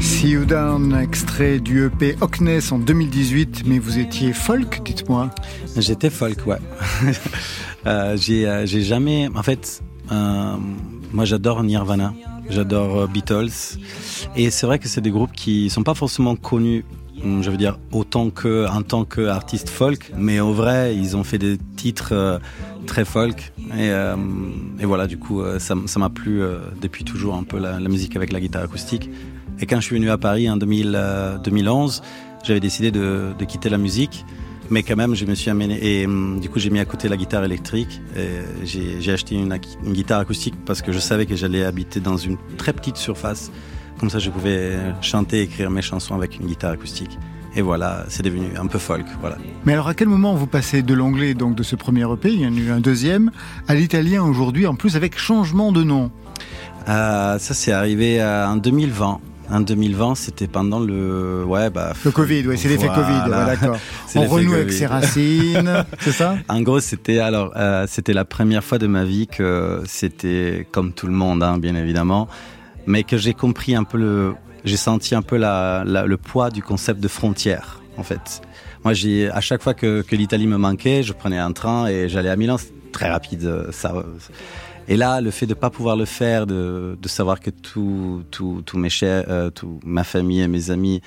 See 0.00 0.30
You 0.30 0.44
Down, 0.44 0.94
extrait 1.00 1.58
du 1.60 1.86
EP 1.86 2.16
Hockness 2.20 2.72
en 2.72 2.78
2018, 2.78 3.62
mais 3.66 3.78
vous 3.78 3.98
étiez 3.98 4.32
folk, 4.32 4.82
dites-moi. 4.84 5.30
J'étais 5.76 6.10
folk, 6.10 6.46
ouais. 6.46 6.58
Euh, 7.86 8.16
j'ai, 8.16 8.46
euh, 8.46 8.66
j'ai 8.66 8.82
jamais, 8.82 9.28
en 9.34 9.42
fait, 9.42 9.82
euh, 10.10 10.56
moi 11.12 11.24
j'adore 11.24 11.62
Nirvana, 11.62 12.12
j'adore 12.50 13.00
euh, 13.02 13.06
Beatles, 13.06 13.78
et 14.36 14.50
c'est 14.50 14.66
vrai 14.66 14.78
que 14.78 14.88
c'est 14.88 15.00
des 15.00 15.10
groupes 15.10 15.32
qui 15.32 15.70
sont 15.70 15.84
pas 15.84 15.94
forcément 15.94 16.34
connus, 16.36 16.84
hum, 17.22 17.42
je 17.42 17.50
veux 17.50 17.56
dire 17.56 17.78
autant 17.92 18.30
que 18.30 18.66
en 18.68 18.82
tant 18.82 19.04
qu'artistes 19.04 19.68
folk, 19.68 20.12
mais 20.16 20.40
au 20.40 20.52
vrai 20.52 20.96
ils 20.96 21.16
ont 21.16 21.24
fait 21.24 21.38
des 21.38 21.56
titres 21.76 22.10
euh, 22.12 22.38
très 22.88 23.04
folk, 23.04 23.52
et, 23.70 23.90
euh, 23.90 24.16
et 24.80 24.86
voilà 24.86 25.06
du 25.06 25.18
coup 25.18 25.42
euh, 25.42 25.58
ça, 25.60 25.74
m'a 25.74 26.08
plu 26.08 26.42
euh, 26.42 26.58
depuis 26.80 27.04
toujours 27.04 27.36
un 27.36 27.44
peu 27.44 27.58
la, 27.58 27.78
musique 27.78 28.16
avec 28.16 28.32
la 28.32 28.40
guitare 28.40 28.62
acoustique. 28.62 29.08
Et 29.60 29.66
quand 29.66 29.76
je 29.76 29.86
suis 29.86 29.94
venu 29.96 30.10
à 30.10 30.18
Paris 30.18 30.50
en 30.50 30.56
2000, 30.56 30.94
euh, 30.96 31.38
2011, 31.38 32.02
j'avais 32.44 32.60
décidé 32.60 32.90
de, 32.90 33.32
quitter 33.46 33.68
la 33.68 33.78
musique. 33.78 34.24
Mais 34.70 34.82
quand 34.82 34.96
même, 34.96 35.14
je 35.14 35.24
me 35.24 35.34
suis 35.34 35.50
amené 35.50 35.78
et 35.82 36.06
du 36.06 36.48
coup, 36.50 36.58
j'ai 36.58 36.68
mis 36.68 36.78
à 36.78 36.84
côté 36.84 37.08
la 37.08 37.16
guitare 37.16 37.42
électrique. 37.42 38.02
J'ai 38.64 39.12
acheté 39.12 39.34
une, 39.34 39.58
une 39.86 39.92
guitare 39.94 40.20
acoustique 40.20 40.54
parce 40.66 40.82
que 40.82 40.92
je 40.92 40.98
savais 40.98 41.24
que 41.24 41.36
j'allais 41.36 41.64
habiter 41.64 42.00
dans 42.00 42.18
une 42.18 42.36
très 42.58 42.74
petite 42.74 42.98
surface. 42.98 43.50
Comme 43.98 44.10
ça, 44.10 44.18
je 44.18 44.28
pouvais 44.28 44.76
chanter, 45.00 45.40
écrire 45.40 45.70
mes 45.70 45.80
chansons 45.80 46.14
avec 46.14 46.38
une 46.38 46.46
guitare 46.46 46.72
acoustique. 46.72 47.18
Et 47.58 47.60
voilà, 47.60 48.04
c'est 48.08 48.22
devenu 48.22 48.56
un 48.56 48.68
peu 48.68 48.78
folk. 48.78 49.04
Voilà. 49.20 49.36
Mais 49.64 49.72
alors 49.72 49.88
à 49.88 49.94
quel 49.94 50.06
moment 50.06 50.32
vous 50.32 50.46
passez 50.46 50.82
de 50.82 50.94
l'anglais, 50.94 51.34
donc 51.34 51.56
de 51.56 51.64
ce 51.64 51.74
premier 51.74 52.02
EP, 52.02 52.30
il 52.30 52.40
y 52.40 52.46
en 52.46 52.54
a 52.54 52.56
eu 52.56 52.70
un 52.70 52.78
deuxième, 52.78 53.32
à 53.66 53.74
l'italien 53.74 54.22
aujourd'hui, 54.22 54.68
en 54.68 54.76
plus 54.76 54.94
avec 54.94 55.18
changement 55.18 55.72
de 55.72 55.82
nom? 55.82 56.12
Euh, 56.88 57.36
ça, 57.40 57.54
c'est 57.54 57.72
arrivé 57.72 58.22
euh, 58.22 58.46
en 58.46 58.54
2020. 58.54 59.18
En 59.50 59.60
2020, 59.60 60.14
c'était 60.14 60.46
pendant 60.46 60.78
le 60.78 61.42
ouais 61.44 61.68
bah 61.70 61.94
Le 62.04 62.12
Covid, 62.12 62.46
oui, 62.46 62.56
c'est 62.56 62.68
l'effet 62.68 62.86
Covid, 62.86 63.28
ouais, 63.28 63.46
d'accord. 63.46 63.78
On 64.14 64.26
renoue 64.26 64.54
avec 64.54 64.70
ses 64.70 64.86
racines, 64.86 65.84
c'est 65.98 66.12
ça? 66.12 66.36
En 66.48 66.60
gros, 66.60 66.78
c'était 66.78 67.18
alors 67.18 67.54
euh, 67.56 67.86
c'était 67.88 68.12
la 68.12 68.24
première 68.24 68.62
fois 68.62 68.78
de 68.78 68.86
ma 68.86 69.04
vie 69.04 69.26
que 69.26 69.82
c'était 69.84 70.64
comme 70.70 70.92
tout 70.92 71.08
le 71.08 71.12
monde, 71.12 71.42
hein, 71.42 71.58
bien 71.58 71.74
évidemment, 71.74 72.28
mais 72.86 73.02
que 73.02 73.16
j'ai 73.16 73.34
compris 73.34 73.74
un 73.74 73.82
peu 73.82 73.98
le, 73.98 74.34
j'ai 74.64 74.76
senti 74.76 75.14
un 75.14 75.22
peu 75.22 75.36
la, 75.36 75.82
la- 75.86 76.06
le 76.06 76.16
poids 76.16 76.50
du 76.50 76.62
concept 76.62 77.00
de 77.00 77.08
frontière, 77.08 77.80
en 77.96 78.02
fait. 78.02 78.42
Moi, 78.84 78.92
j'ai 78.94 79.28
à 79.30 79.40
chaque 79.40 79.62
fois 79.62 79.74
que, 79.74 80.02
que 80.02 80.14
l'Italie 80.16 80.46
me 80.46 80.56
manquait, 80.56 81.02
je 81.02 81.12
prenais 81.12 81.38
un 81.38 81.52
train 81.52 81.86
et 81.88 82.08
j'allais 82.08 82.30
à 82.30 82.36
Milan, 82.36 82.58
c'est 82.58 82.72
très 82.92 83.10
rapide, 83.10 83.44
euh, 83.44 83.70
ça. 83.72 83.92
Et 84.86 84.96
là, 84.96 85.20
le 85.20 85.30
fait 85.30 85.46
de 85.46 85.54
pas 85.54 85.68
pouvoir 85.68 85.96
le 85.96 86.04
faire, 86.06 86.46
de, 86.46 86.96
de 87.00 87.08
savoir 87.08 87.40
que 87.40 87.50
tout, 87.50 88.22
tout, 88.30 88.62
tous 88.64 88.78
mes 88.78 88.88
chers, 88.88 89.24
euh, 89.28 89.50
tout, 89.50 89.80
ma 89.84 90.04
famille 90.04 90.40
et 90.40 90.48
mes 90.48 90.70
amis 90.70 91.02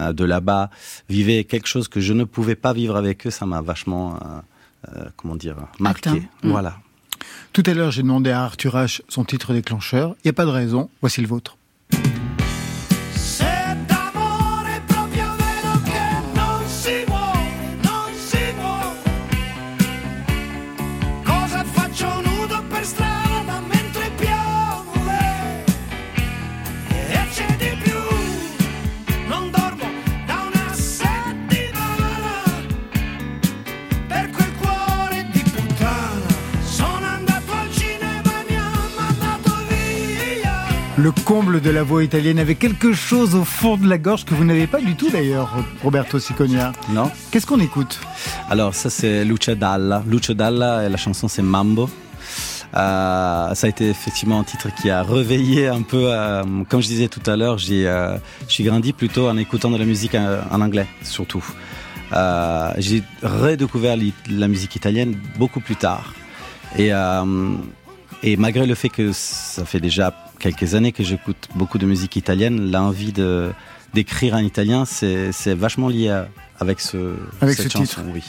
euh, 0.00 0.12
de 0.12 0.24
là-bas 0.24 0.70
vivaient 1.08 1.44
quelque 1.44 1.68
chose 1.68 1.86
que 1.88 2.00
je 2.00 2.12
ne 2.12 2.24
pouvais 2.24 2.56
pas 2.56 2.72
vivre 2.72 2.96
avec 2.96 3.26
eux, 3.26 3.30
ça 3.30 3.46
m'a 3.46 3.60
vachement, 3.60 4.14
euh, 4.14 4.96
euh, 4.96 5.04
comment 5.16 5.36
dire, 5.36 5.56
marqué. 5.78 6.10
Mm. 6.42 6.50
Voilà. 6.50 6.78
Tout 7.52 7.62
à 7.66 7.74
l'heure, 7.74 7.90
j'ai 7.92 8.02
demandé 8.02 8.30
à 8.30 8.42
Arthur 8.44 8.74
H 8.76 9.02
son 9.08 9.24
titre 9.24 9.52
déclencheur. 9.52 10.16
Il 10.24 10.28
n'y 10.28 10.30
a 10.30 10.32
pas 10.34 10.46
de 10.46 10.50
raison. 10.50 10.88
Voici 11.00 11.20
le 11.20 11.28
vôtre. 11.28 11.56
Le 41.02 41.12
comble 41.12 41.62
de 41.62 41.70
la 41.70 41.82
voix 41.82 42.04
italienne 42.04 42.38
avec 42.38 42.58
quelque 42.58 42.92
chose 42.92 43.34
au 43.34 43.42
fond 43.42 43.78
de 43.78 43.88
la 43.88 43.96
gorge 43.96 44.26
que 44.26 44.34
vous 44.34 44.44
n'avez 44.44 44.66
pas 44.66 44.82
du 44.82 44.96
tout 44.96 45.08
d'ailleurs, 45.08 45.50
Roberto 45.82 46.18
Siconia. 46.18 46.72
Non 46.90 47.10
Qu'est-ce 47.30 47.46
qu'on 47.46 47.58
écoute? 47.58 47.98
Alors 48.50 48.74
ça 48.74 48.90
c'est 48.90 49.24
Luce 49.24 49.48
Dalla. 49.48 50.04
Luce 50.06 50.32
Dalla 50.32 50.84
et 50.84 50.90
la 50.90 50.98
chanson 50.98 51.26
c'est 51.26 51.40
Mambo. 51.40 51.88
Euh, 52.76 53.54
ça 53.54 53.66
a 53.66 53.70
été 53.70 53.88
effectivement 53.88 54.40
un 54.40 54.44
titre 54.44 54.68
qui 54.74 54.90
a 54.90 55.02
réveillé 55.02 55.68
un 55.68 55.80
peu, 55.80 56.12
euh, 56.12 56.42
comme 56.68 56.82
je 56.82 56.88
disais 56.88 57.08
tout 57.08 57.22
à 57.30 57.34
l'heure, 57.34 57.56
j'ai 57.56 57.88
euh, 57.88 58.18
grandi 58.60 58.92
plutôt 58.92 59.26
en 59.26 59.38
écoutant 59.38 59.70
de 59.70 59.78
la 59.78 59.86
musique 59.86 60.14
euh, 60.14 60.42
en 60.50 60.60
anglais 60.60 60.86
surtout. 61.02 61.42
J'ai 62.76 63.02
redécouvert 63.22 63.96
la 64.28 64.48
musique 64.48 64.76
italienne 64.76 65.16
beaucoup 65.38 65.60
plus 65.60 65.76
tard. 65.76 66.12
Et, 66.76 66.90
et 68.22 68.36
malgré 68.36 68.66
le 68.66 68.74
fait 68.74 68.90
que 68.90 69.12
ça 69.14 69.64
fait 69.64 69.80
déjà 69.80 70.14
quelques 70.40 70.74
années 70.74 70.90
que 70.92 71.04
j'écoute 71.04 71.48
beaucoup 71.54 71.78
de 71.78 71.86
musique 71.86 72.16
italienne, 72.16 72.70
l'envie 72.72 73.12
de 73.12 73.50
d'écrire 73.94 74.34
en 74.34 74.38
italien, 74.38 74.84
c'est 74.84 75.30
c'est 75.32 75.54
vachement 75.54 75.88
lié 75.88 76.08
à- 76.10 76.28
avec 76.60 76.80
ce 76.80 77.14
Avec 77.40 77.56
cette 77.56 77.66
ce 77.72 77.78
chanson, 77.78 78.02
titre. 78.02 78.12
oui. 78.14 78.22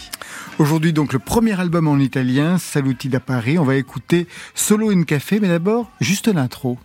Aujourd'hui, 0.58 0.94
donc, 0.94 1.12
le 1.14 1.20
premier 1.20 1.60
album 1.60 1.88
en 1.88 1.98
italien, 1.98 2.58
Saluti 2.58 3.10
da 3.10 3.20
Paris. 3.20 3.58
On 3.60 3.64
va 3.66 3.76
écouter 3.76 4.26
Solo 4.56 4.90
in 4.92 5.04
Café, 5.04 5.40
mais 5.40 5.50
d'abord, 5.50 5.90
juste 6.00 6.28
l'intro. 6.28 6.78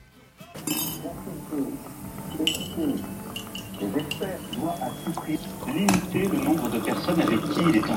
Les 3.81 4.01
experts 4.01 4.39
doivent 4.59 4.83
à 4.83 4.91
tout 5.05 5.13
prix 5.13 5.39
limiter 5.75 6.29
le 6.37 6.45
nombre 6.45 6.69
de 6.71 6.79
personnes 6.79 7.21
avec 7.21 7.41
qui 7.51 7.61
il 7.69 7.77
est 7.77 7.85
en 7.85 7.97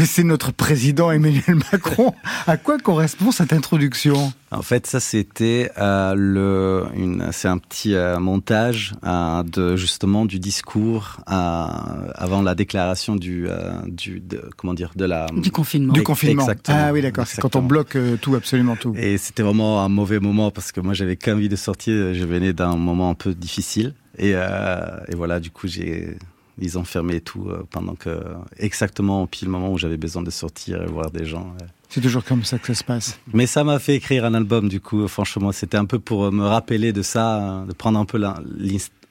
Mais 0.00 0.06
c'est 0.06 0.24
notre 0.24 0.50
président 0.50 1.10
Emmanuel 1.10 1.56
Macron. 1.72 2.14
À 2.46 2.56
quoi 2.56 2.78
correspond 2.78 3.32
cette 3.32 3.52
introduction? 3.52 4.32
En 4.50 4.62
fait, 4.62 4.86
ça 4.86 4.98
c'était 4.98 5.70
euh, 5.76 6.14
le, 6.16 6.86
une, 6.96 7.28
c'est 7.32 7.48
un 7.48 7.58
petit 7.58 7.94
euh, 7.94 8.18
montage 8.18 8.94
euh, 9.04 9.42
de 9.42 9.76
justement 9.76 10.24
du 10.24 10.38
discours 10.38 11.18
euh, 11.28 11.66
avant 12.14 12.40
la 12.40 12.54
déclaration 12.54 13.14
du, 13.14 13.46
euh, 13.46 13.72
du, 13.88 14.20
de, 14.20 14.42
comment 14.56 14.72
dire, 14.72 14.92
de 14.96 15.04
la 15.04 15.26
Du 15.36 15.50
confinement. 15.50 15.92
Du 15.92 16.02
confinement. 16.02 16.44
Exactement. 16.44 16.78
Ah 16.80 16.92
oui, 16.94 17.02
d'accord. 17.02 17.26
C'est 17.26 17.42
quand 17.42 17.56
on 17.56 17.62
bloque 17.62 17.96
euh, 17.96 18.16
tout, 18.16 18.34
absolument 18.36 18.76
tout. 18.76 18.94
Et 18.96 19.18
c'était 19.18 19.42
vraiment 19.42 19.84
un 19.84 19.90
mauvais 19.90 20.18
moment 20.18 20.50
parce 20.50 20.72
que 20.72 20.80
moi 20.80 20.94
j'avais 20.94 21.16
qu'envie 21.16 21.50
de 21.50 21.56
sortir. 21.56 22.14
Je 22.14 22.24
venais 22.24 22.54
d'un 22.54 22.74
moment 22.76 23.10
un 23.10 23.14
peu 23.14 23.34
difficile 23.34 23.92
et, 24.16 24.32
euh, 24.34 24.78
et 25.08 25.14
voilà, 25.14 25.40
du 25.40 25.50
coup 25.50 25.68
j'ai 25.68 26.16
Ils 26.60 26.78
ont 26.78 26.84
fermé 26.84 27.20
tout 27.20 27.46
euh, 27.48 27.62
pendant 27.70 27.94
que, 27.94 28.22
exactement 28.58 29.22
au 29.22 29.26
pile 29.26 29.48
moment 29.48 29.72
où 29.72 29.78
j'avais 29.78 29.96
besoin 29.96 30.22
de 30.22 30.30
sortir 30.30 30.82
et 30.82 30.86
voir 30.86 31.10
des 31.10 31.24
gens. 31.24 31.54
ouais. 31.60 31.66
C'est 31.88 32.00
toujours 32.00 32.22
comme 32.24 32.44
ça 32.44 32.58
que 32.58 32.66
ça 32.68 32.74
se 32.74 32.84
passe. 32.84 33.18
Mais 33.32 33.46
ça 33.46 33.64
m'a 33.64 33.78
fait 33.80 33.96
écrire 33.96 34.24
un 34.24 34.34
album, 34.34 34.68
du 34.68 34.80
coup, 34.80 35.08
franchement, 35.08 35.50
c'était 35.52 35.76
un 35.78 35.86
peu 35.86 35.98
pour 35.98 36.24
euh, 36.26 36.30
me 36.30 36.44
rappeler 36.46 36.92
de 36.92 37.02
ça, 37.02 37.38
euh, 37.62 37.64
de 37.66 37.72
prendre 37.72 37.98
un 37.98 38.04
peu 38.04 38.18
la- 38.18 38.40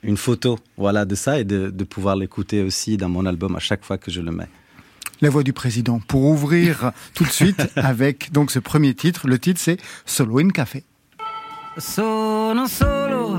une 0.01 0.15
photo, 0.15 0.57
voilà, 0.77 1.03
de 1.03 1.13
ça 1.15 1.39
et 1.39 1.43
de, 1.43 1.69
de 1.71 1.83
pouvoir 1.83 2.15
l'écouter 2.15 2.63
aussi 2.63 2.95
dans 2.95 3.09
mon 3.09 3.25
album 3.25 3.55
à 3.57 3.59
chaque 3.59 3.83
fois 3.83 3.97
que 3.97 4.09
je 4.11 4.21
le 4.21 4.31
mets. 4.31 4.47
La 5.19 5.29
voix 5.29 5.43
du 5.43 5.51
président. 5.51 5.99
Pour 6.07 6.23
ouvrir 6.23 6.93
tout 7.13 7.25
de 7.25 7.29
suite 7.29 7.61
avec 7.75 8.31
donc 8.31 8.49
ce 8.51 8.59
premier 8.59 8.93
titre. 8.93 9.27
Le 9.27 9.37
titre 9.37 9.59
c'est 9.59 9.75
Solo 10.05 10.39
in 10.39 10.47
Café. 10.49 10.85
Sono 11.77 12.65
solo 12.67 13.35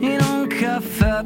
in 0.00 0.18
un 0.20 0.46
caffè. 0.46 1.22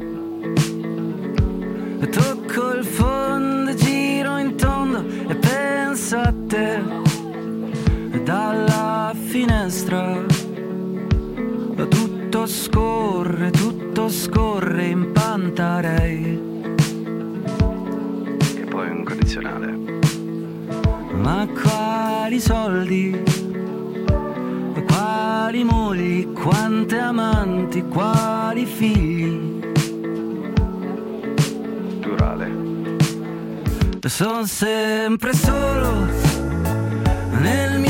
Tocco 2.11 2.73
il 2.73 2.83
fondo, 2.83 3.73
giro 3.75 4.37
in 4.37 4.55
tondo 4.55 5.05
e 5.27 5.35
penso 5.35 6.17
a 6.17 6.33
te. 6.47 6.81
Dalla 8.23 9.13
finestra 9.15 10.47
tutto 12.29 12.45
scorre, 12.45 13.51
tutto 13.51 14.07
scorre 14.07 14.85
in 14.85 15.11
Pantarei. 15.11 16.63
E 18.55 18.65
poi 18.69 18.89
un 18.89 19.03
condizionale. 19.03 19.77
Ma 21.11 21.47
quali 21.47 22.39
soldi? 22.39 23.23
Quali 24.85 25.63
mogli? 25.63 26.31
Quante 26.33 26.99
amanti? 26.99 27.83
Quali 27.83 28.65
figli? 28.65 29.58
Sono 34.07 34.45
sempre 34.45 35.33
solo 35.33 36.07
nel 37.39 37.79
mio 37.79 37.88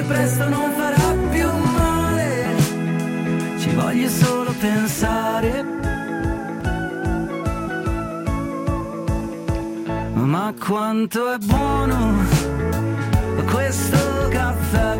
che 0.00 0.06
presto 0.06 0.48
non 0.48 0.72
farà 0.72 1.14
più 1.30 1.48
male. 1.76 2.54
Ci 3.58 3.70
voglio 3.74 4.08
solo 4.08 4.54
pensare. 4.58 5.64
Ma 10.14 10.54
quanto 10.58 11.32
è 11.32 11.38
buono 11.38 12.14
questo 13.50 14.28
caffè. 14.30 14.96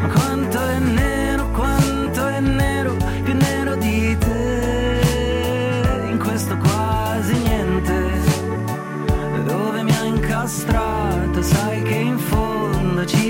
Ma 0.00 0.08
quanto 0.12 0.58
è 0.60 0.78
nero, 0.78 1.50
quanto 1.50 2.26
è 2.26 2.40
nero, 2.40 2.96
più 3.22 3.34
nero 3.34 3.76
di 3.76 4.16
te. 4.18 6.06
In 6.10 6.18
questo 6.18 6.56
quasi 6.56 7.36
niente 7.38 8.10
dove 9.44 9.82
mi 9.82 9.92
ha 9.92 10.04
incastrato, 10.04 11.42
sai 11.42 11.82
che 11.82 11.94
in 11.94 12.18
fondo 12.18 12.47
ci 13.06 13.27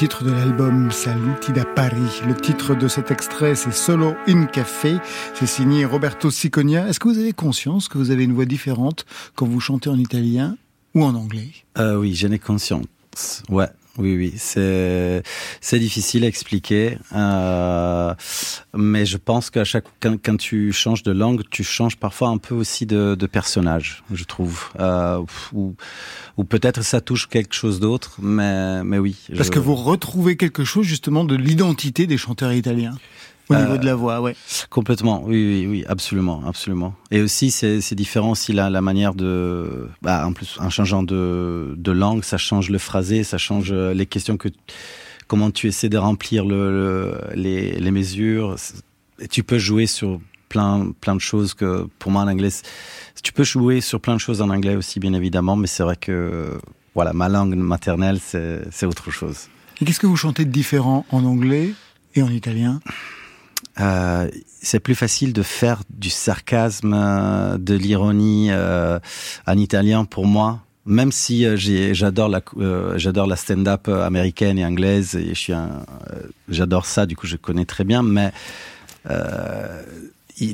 titre 0.00 0.24
de 0.24 0.30
l'album 0.30 0.90
Saluti 0.90 1.52
da 1.52 1.66
Paris. 1.66 2.22
Le 2.26 2.34
titre 2.34 2.74
de 2.74 2.88
cet 2.88 3.10
extrait, 3.10 3.54
c'est 3.54 3.70
Solo 3.70 4.14
in 4.26 4.46
Café. 4.46 4.96
C'est 5.34 5.44
signé 5.44 5.84
Roberto 5.84 6.30
Siconia. 6.30 6.88
Est-ce 6.88 6.98
que 6.98 7.06
vous 7.06 7.18
avez 7.18 7.34
conscience 7.34 7.86
que 7.86 7.98
vous 7.98 8.10
avez 8.10 8.24
une 8.24 8.32
voix 8.32 8.46
différente 8.46 9.04
quand 9.34 9.46
vous 9.46 9.60
chantez 9.60 9.90
en 9.90 9.98
italien 9.98 10.56
ou 10.94 11.04
en 11.04 11.14
anglais? 11.14 11.50
Euh, 11.76 11.96
oui, 11.96 12.14
j'en 12.14 12.30
ai 12.30 12.38
conscience. 12.38 12.86
Ouais, 13.50 13.68
Oui, 14.00 14.16
oui, 14.16 14.32
c'est 14.36 15.22
c'est 15.60 15.78
difficile 15.78 16.24
à 16.24 16.26
expliquer, 16.26 16.96
euh, 17.14 18.14
mais 18.74 19.04
je 19.04 19.18
pense 19.18 19.50
qu'à 19.50 19.64
chaque 19.64 19.84
quand, 20.00 20.16
quand 20.24 20.36
tu 20.38 20.72
changes 20.72 21.02
de 21.02 21.12
langue, 21.12 21.42
tu 21.50 21.62
changes 21.62 21.96
parfois 21.96 22.28
un 22.28 22.38
peu 22.38 22.54
aussi 22.54 22.86
de, 22.86 23.14
de 23.14 23.26
personnage, 23.26 24.02
je 24.12 24.24
trouve, 24.24 24.70
euh, 24.78 25.22
ou 25.52 25.74
ou 26.38 26.44
peut-être 26.44 26.82
ça 26.82 27.00
touche 27.00 27.28
quelque 27.28 27.54
chose 27.54 27.78
d'autre, 27.78 28.16
mais 28.22 28.82
mais 28.84 28.98
oui. 28.98 29.16
Parce 29.36 29.48
je- 29.48 29.52
que 29.52 29.58
vous 29.58 29.74
retrouvez 29.74 30.36
quelque 30.36 30.64
chose 30.64 30.86
justement 30.86 31.24
de 31.24 31.36
l'identité 31.36 32.06
des 32.06 32.16
chanteurs 32.16 32.52
italiens 32.54 32.96
au 33.50 33.54
Euh, 33.54 33.62
niveau 33.64 33.76
de 33.78 33.84
la 33.84 33.94
voix, 33.94 34.20
ouais. 34.20 34.34
Complètement, 34.70 35.22
oui, 35.24 35.34
oui, 35.34 35.66
oui, 35.68 35.84
absolument, 35.88 36.42
absolument. 36.46 36.94
Et 37.10 37.20
aussi, 37.20 37.50
c'est 37.50 37.94
différent 37.94 38.30
aussi 38.30 38.52
la, 38.52 38.70
la 38.70 38.80
manière 38.80 39.14
de, 39.14 39.88
bah, 40.02 40.26
en 40.26 40.32
plus, 40.32 40.56
en 40.60 40.70
changeant 40.70 41.02
de, 41.02 41.74
de 41.76 41.92
langue, 41.92 42.22
ça 42.24 42.38
change 42.38 42.70
le 42.70 42.78
phrasé, 42.78 43.24
ça 43.24 43.38
change 43.38 43.70
euh, 43.72 43.92
les 43.92 44.06
questions 44.06 44.36
que, 44.36 44.48
comment 45.26 45.50
tu 45.50 45.66
essaies 45.68 45.88
de 45.88 45.98
remplir 45.98 46.44
le, 46.44 46.70
le- 46.70 47.20
les, 47.34 47.72
les 47.78 47.90
mesures. 47.90 48.56
Et 49.20 49.28
tu 49.28 49.42
peux 49.42 49.58
jouer 49.58 49.86
sur 49.86 50.20
plein, 50.48 50.92
plein 51.00 51.14
de 51.14 51.20
choses 51.20 51.54
que, 51.54 51.86
pour 51.98 52.10
moi, 52.10 52.22
en 52.22 52.28
anglais, 52.28 52.48
tu 53.22 53.32
peux 53.32 53.44
jouer 53.44 53.80
sur 53.80 54.00
plein 54.00 54.14
de 54.14 54.20
choses 54.20 54.40
en 54.42 54.50
anglais 54.50 54.76
aussi, 54.76 54.98
bien 55.00 55.12
évidemment, 55.12 55.56
mais 55.56 55.66
c'est 55.66 55.82
vrai 55.82 55.96
que, 55.96 56.58
voilà, 56.94 57.12
ma 57.12 57.28
langue 57.28 57.54
maternelle, 57.54 58.18
c'est 58.20 58.62
c'est 58.72 58.86
autre 58.86 59.10
chose. 59.10 59.48
Et 59.80 59.84
qu'est-ce 59.84 60.00
que 60.00 60.06
vous 60.08 60.16
chantez 60.16 60.44
de 60.44 60.50
différent 60.50 61.06
en 61.10 61.24
anglais 61.24 61.72
et 62.14 62.22
en 62.22 62.30
italien? 62.30 62.80
Euh, 63.78 64.28
c'est 64.62 64.80
plus 64.80 64.94
facile 64.94 65.32
de 65.32 65.42
faire 65.42 65.82
du 65.90 66.10
sarcasme, 66.10 66.94
euh, 66.94 67.58
de 67.58 67.74
l'ironie 67.74 68.48
euh, 68.50 68.98
en 69.46 69.56
italien 69.56 70.04
pour 70.04 70.26
moi. 70.26 70.60
Même 70.86 71.12
si 71.12 71.46
j'adore 71.56 72.28
la 72.28 73.36
stand-up 73.36 73.88
américaine 73.88 74.58
et 74.58 74.64
anglaise 74.64 75.14
et 75.14 75.34
j'adore 76.48 76.86
ça 76.86 77.04
du 77.04 77.16
coup 77.16 77.26
je 77.26 77.36
connais 77.36 77.66
très 77.66 77.84
bien 77.84 78.02
mais 78.02 78.32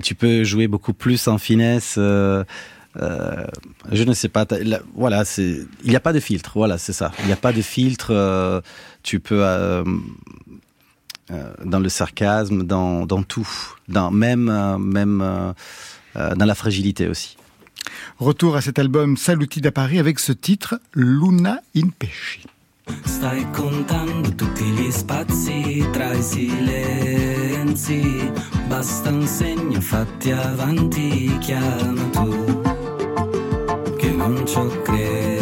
tu 0.03 0.15
peux 0.17 0.43
jouer 0.43 0.67
beaucoup 0.67 0.93
plus 0.93 1.29
en 1.29 1.39
finesse 1.39 1.95
je 1.97 2.45
ne 4.05 4.13
sais 4.15 4.29
pas. 4.29 4.47
voilà. 4.95 5.23
Il 5.39 5.67
n'y 5.85 5.97
a 5.97 6.01
pas 6.01 6.13
de 6.13 6.21
filtre. 6.21 6.53
Voilà, 6.57 6.77
c'est 6.77 6.93
ça. 6.93 7.13
Il 7.21 7.27
n'y 7.27 7.33
a 7.33 7.37
pas 7.37 7.53
de 7.53 7.63
filtre. 7.63 8.63
tu 9.05 9.21
peux 9.21 9.45
dans 11.65 11.81
le 11.81 11.89
sarcasme, 11.89 12.63
dans, 12.63 13.07
dans 13.07 13.23
tout, 13.23 13.49
dans 13.89 14.11
même 14.11 14.49
euh, 14.49 14.79
même 14.79 15.21
euh, 15.23 15.53
euh, 16.17 16.35
dans 16.35 16.45
la 16.45 16.55
fragilité 16.55 17.09
aussi. 17.09 17.37
Retour 18.19 18.57
à 18.57 18.61
cet 18.61 18.79
album 18.79 19.17
Saluti 19.17 19.61
da 19.61 19.73
Paris 19.73 19.99
avec 19.99 20.19
ce 20.19 20.33
titre 20.33 20.81
Luna 20.95 21.61
in 21.75 21.89
Pesci. 21.99 22.47
Stai 23.05 23.45
contando 23.53 24.33
tutti 24.37 24.65
gli 24.65 24.91
spazi 24.93 25.85
tra 25.93 26.13
i 26.13 26.23
silenzi. 26.23 28.31
Basta 28.69 29.11
un 29.11 29.27
segno, 29.27 29.81
fatti 29.81 30.31
avanti, 30.31 31.37
chiama 31.41 32.03
tu. 32.13 32.63
Che 33.97 34.11
non 34.11 34.45
c'ho 34.45 34.69
credito, 34.83 35.36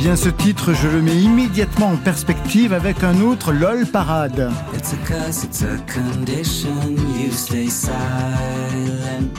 bien, 0.00 0.16
ce 0.16 0.30
titre, 0.30 0.72
je 0.72 0.88
le 0.88 1.02
mets 1.02 1.16
immédiatement 1.16 1.88
en 1.88 1.96
perspective 1.96 2.72
avec 2.72 3.04
un 3.04 3.20
autre 3.20 3.52
LOL 3.52 3.84
Parade. 3.84 4.50
It's 4.74 4.94
a 4.94 4.96
curse, 5.06 5.44
it's 5.44 5.62
a 5.62 5.76
condition. 5.86 6.96
You 7.18 7.30
stay 7.30 7.68
silent. 7.68 9.30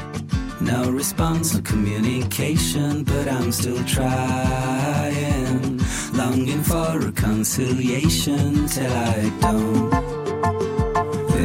No 0.61 0.91
response, 0.91 1.55
no 1.55 1.61
communication, 1.61 3.03
but 3.03 3.27
I'm 3.27 3.51
still 3.51 3.83
trying. 3.85 5.81
Longing 6.13 6.61
for 6.61 6.99
reconciliation 6.99 8.67
till 8.67 8.91
I 8.91 9.31
don't 9.41 9.91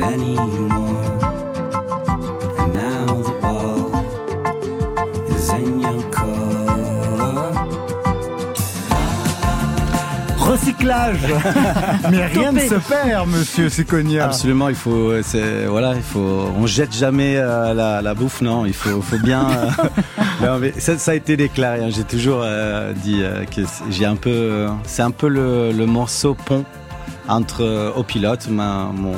anymore. 0.02 1.25
Recyclage 10.66 11.18
Mais 12.10 12.26
rien 12.26 12.50
ne 12.52 12.60
Topé. 12.60 12.68
se 12.68 12.88
perd, 12.88 13.28
monsieur 13.28 13.68
Seconia. 13.68 14.24
Absolument, 14.26 14.68
il 14.68 14.74
faut, 14.74 15.12
c'est 15.22 15.66
voilà, 15.66 15.94
il 15.94 16.02
faut, 16.02 16.50
on 16.58 16.66
jette 16.66 16.92
jamais 16.94 17.36
euh, 17.36 17.72
la, 17.72 18.02
la 18.02 18.14
bouffe, 18.14 18.40
non, 18.40 18.66
il 18.66 18.72
faut, 18.74 19.00
faut 19.00 19.18
bien. 19.18 19.46
euh, 19.48 20.46
non, 20.46 20.58
mais 20.58 20.72
ça, 20.78 20.98
ça 20.98 21.12
a 21.12 21.14
été 21.14 21.36
déclaré. 21.36 21.84
hein, 21.84 21.88
J'ai 21.90 22.04
toujours 22.04 22.40
euh, 22.42 22.92
dit 22.94 23.20
euh, 23.22 23.44
que 23.44 23.64
c'est- 23.64 23.84
j'ai 23.90 24.04
un 24.06 24.16
peu, 24.16 24.30
euh, 24.30 24.68
c'est 24.84 25.02
un 25.02 25.10
peu 25.12 25.28
le, 25.28 25.70
le 25.72 25.86
morceau 25.86 26.34
pont 26.34 26.64
entre 27.28 27.62
euh, 27.62 27.92
au 27.94 28.02
pilote, 28.02 28.48
ma, 28.50 28.90
mon, 28.92 29.14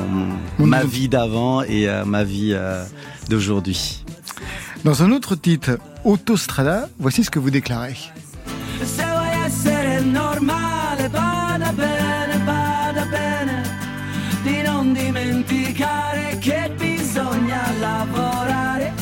mon- 0.59 0.65
ma 0.65 0.83
vie 0.83 1.09
d'avant 1.09 1.63
et 1.63 1.89
euh, 1.89 2.05
ma 2.05 2.23
vie 2.23 2.51
euh, 2.53 2.83
d'aujourd'hui. 3.27 4.03
Dans 4.85 5.03
un 5.03 5.11
autre 5.11 5.35
titre, 5.35 5.77
Autostrada, 6.05 6.87
voici 6.99 7.23
ce 7.23 7.29
que 7.31 7.39
vous 7.39 7.49
déclarez. 7.49 7.97
Bada 11.69 11.73
bene, 11.73 12.37
bada 12.45 13.05
bene, 13.05 13.63
di 14.43 14.61
non 14.61 14.93
dimenticare 14.93 16.37
che 16.39 16.71
bisogna 16.75 17.61
lavorare. 17.79 18.93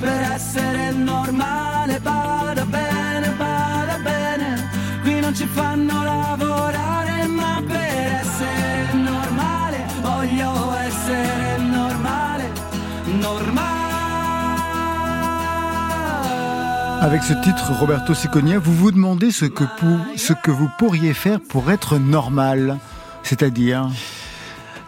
Per 0.00 0.20
essere 0.32 0.92
normale, 0.92 2.00
bada 2.00 2.64
bene, 2.64 3.28
bada 3.36 3.98
bene, 4.02 4.68
qui 5.02 5.20
non 5.20 5.34
ci 5.34 5.46
fanno 5.46 6.02
lavorare, 6.02 7.26
ma 7.26 7.62
per 7.66 8.12
essere 8.20 8.73
Avec 17.04 17.22
ce 17.22 17.34
titre, 17.34 17.70
Roberto 17.78 18.14
Seconia, 18.14 18.58
vous 18.58 18.72
vous 18.72 18.90
demandez 18.90 19.30
ce 19.30 19.44
que, 19.44 20.50
vous 20.50 20.70
pourriez 20.78 21.12
faire 21.12 21.38
pour 21.38 21.70
être 21.70 21.98
normal. 21.98 22.78
C'est-à-dire? 23.22 23.90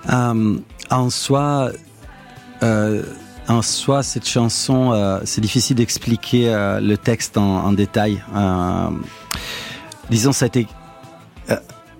Euh, 0.08 0.56
en 0.90 1.10
soi, 1.10 1.72
euh, 2.62 3.02
en 3.48 3.60
soi, 3.60 4.02
cette 4.02 4.26
chanson, 4.26 4.92
euh, 4.92 5.20
c'est 5.26 5.42
difficile 5.42 5.76
d'expliquer 5.76 6.46
le 6.80 6.96
texte 6.96 7.36
en, 7.36 7.66
en 7.66 7.72
détail. 7.74 8.24
Disons, 10.08 10.32
ça 10.32 10.46
a 10.46 10.48
été. 10.48 10.66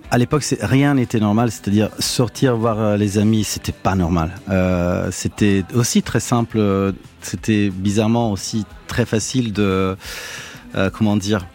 À 0.09 0.17
l'époque, 0.17 0.43
rien 0.61 0.93
n'était 0.93 1.19
normal, 1.19 1.51
c'est-à-dire 1.51 1.89
sortir 1.99 2.55
voir 2.55 2.79
euh, 2.79 2.97
les 2.97 3.17
amis, 3.17 3.43
c'était 3.43 3.73
pas 3.73 3.95
normal. 3.95 4.31
Euh, 4.49 5.09
c'était 5.11 5.65
aussi 5.73 6.01
très 6.01 6.21
simple, 6.21 6.57
euh, 6.59 6.93
c'était 7.21 7.69
bizarrement 7.69 8.31
aussi 8.31 8.65
très 8.87 9.05
facile 9.05 9.51
de, 9.51 9.97
comment 10.93 11.17
dire, 11.17 11.45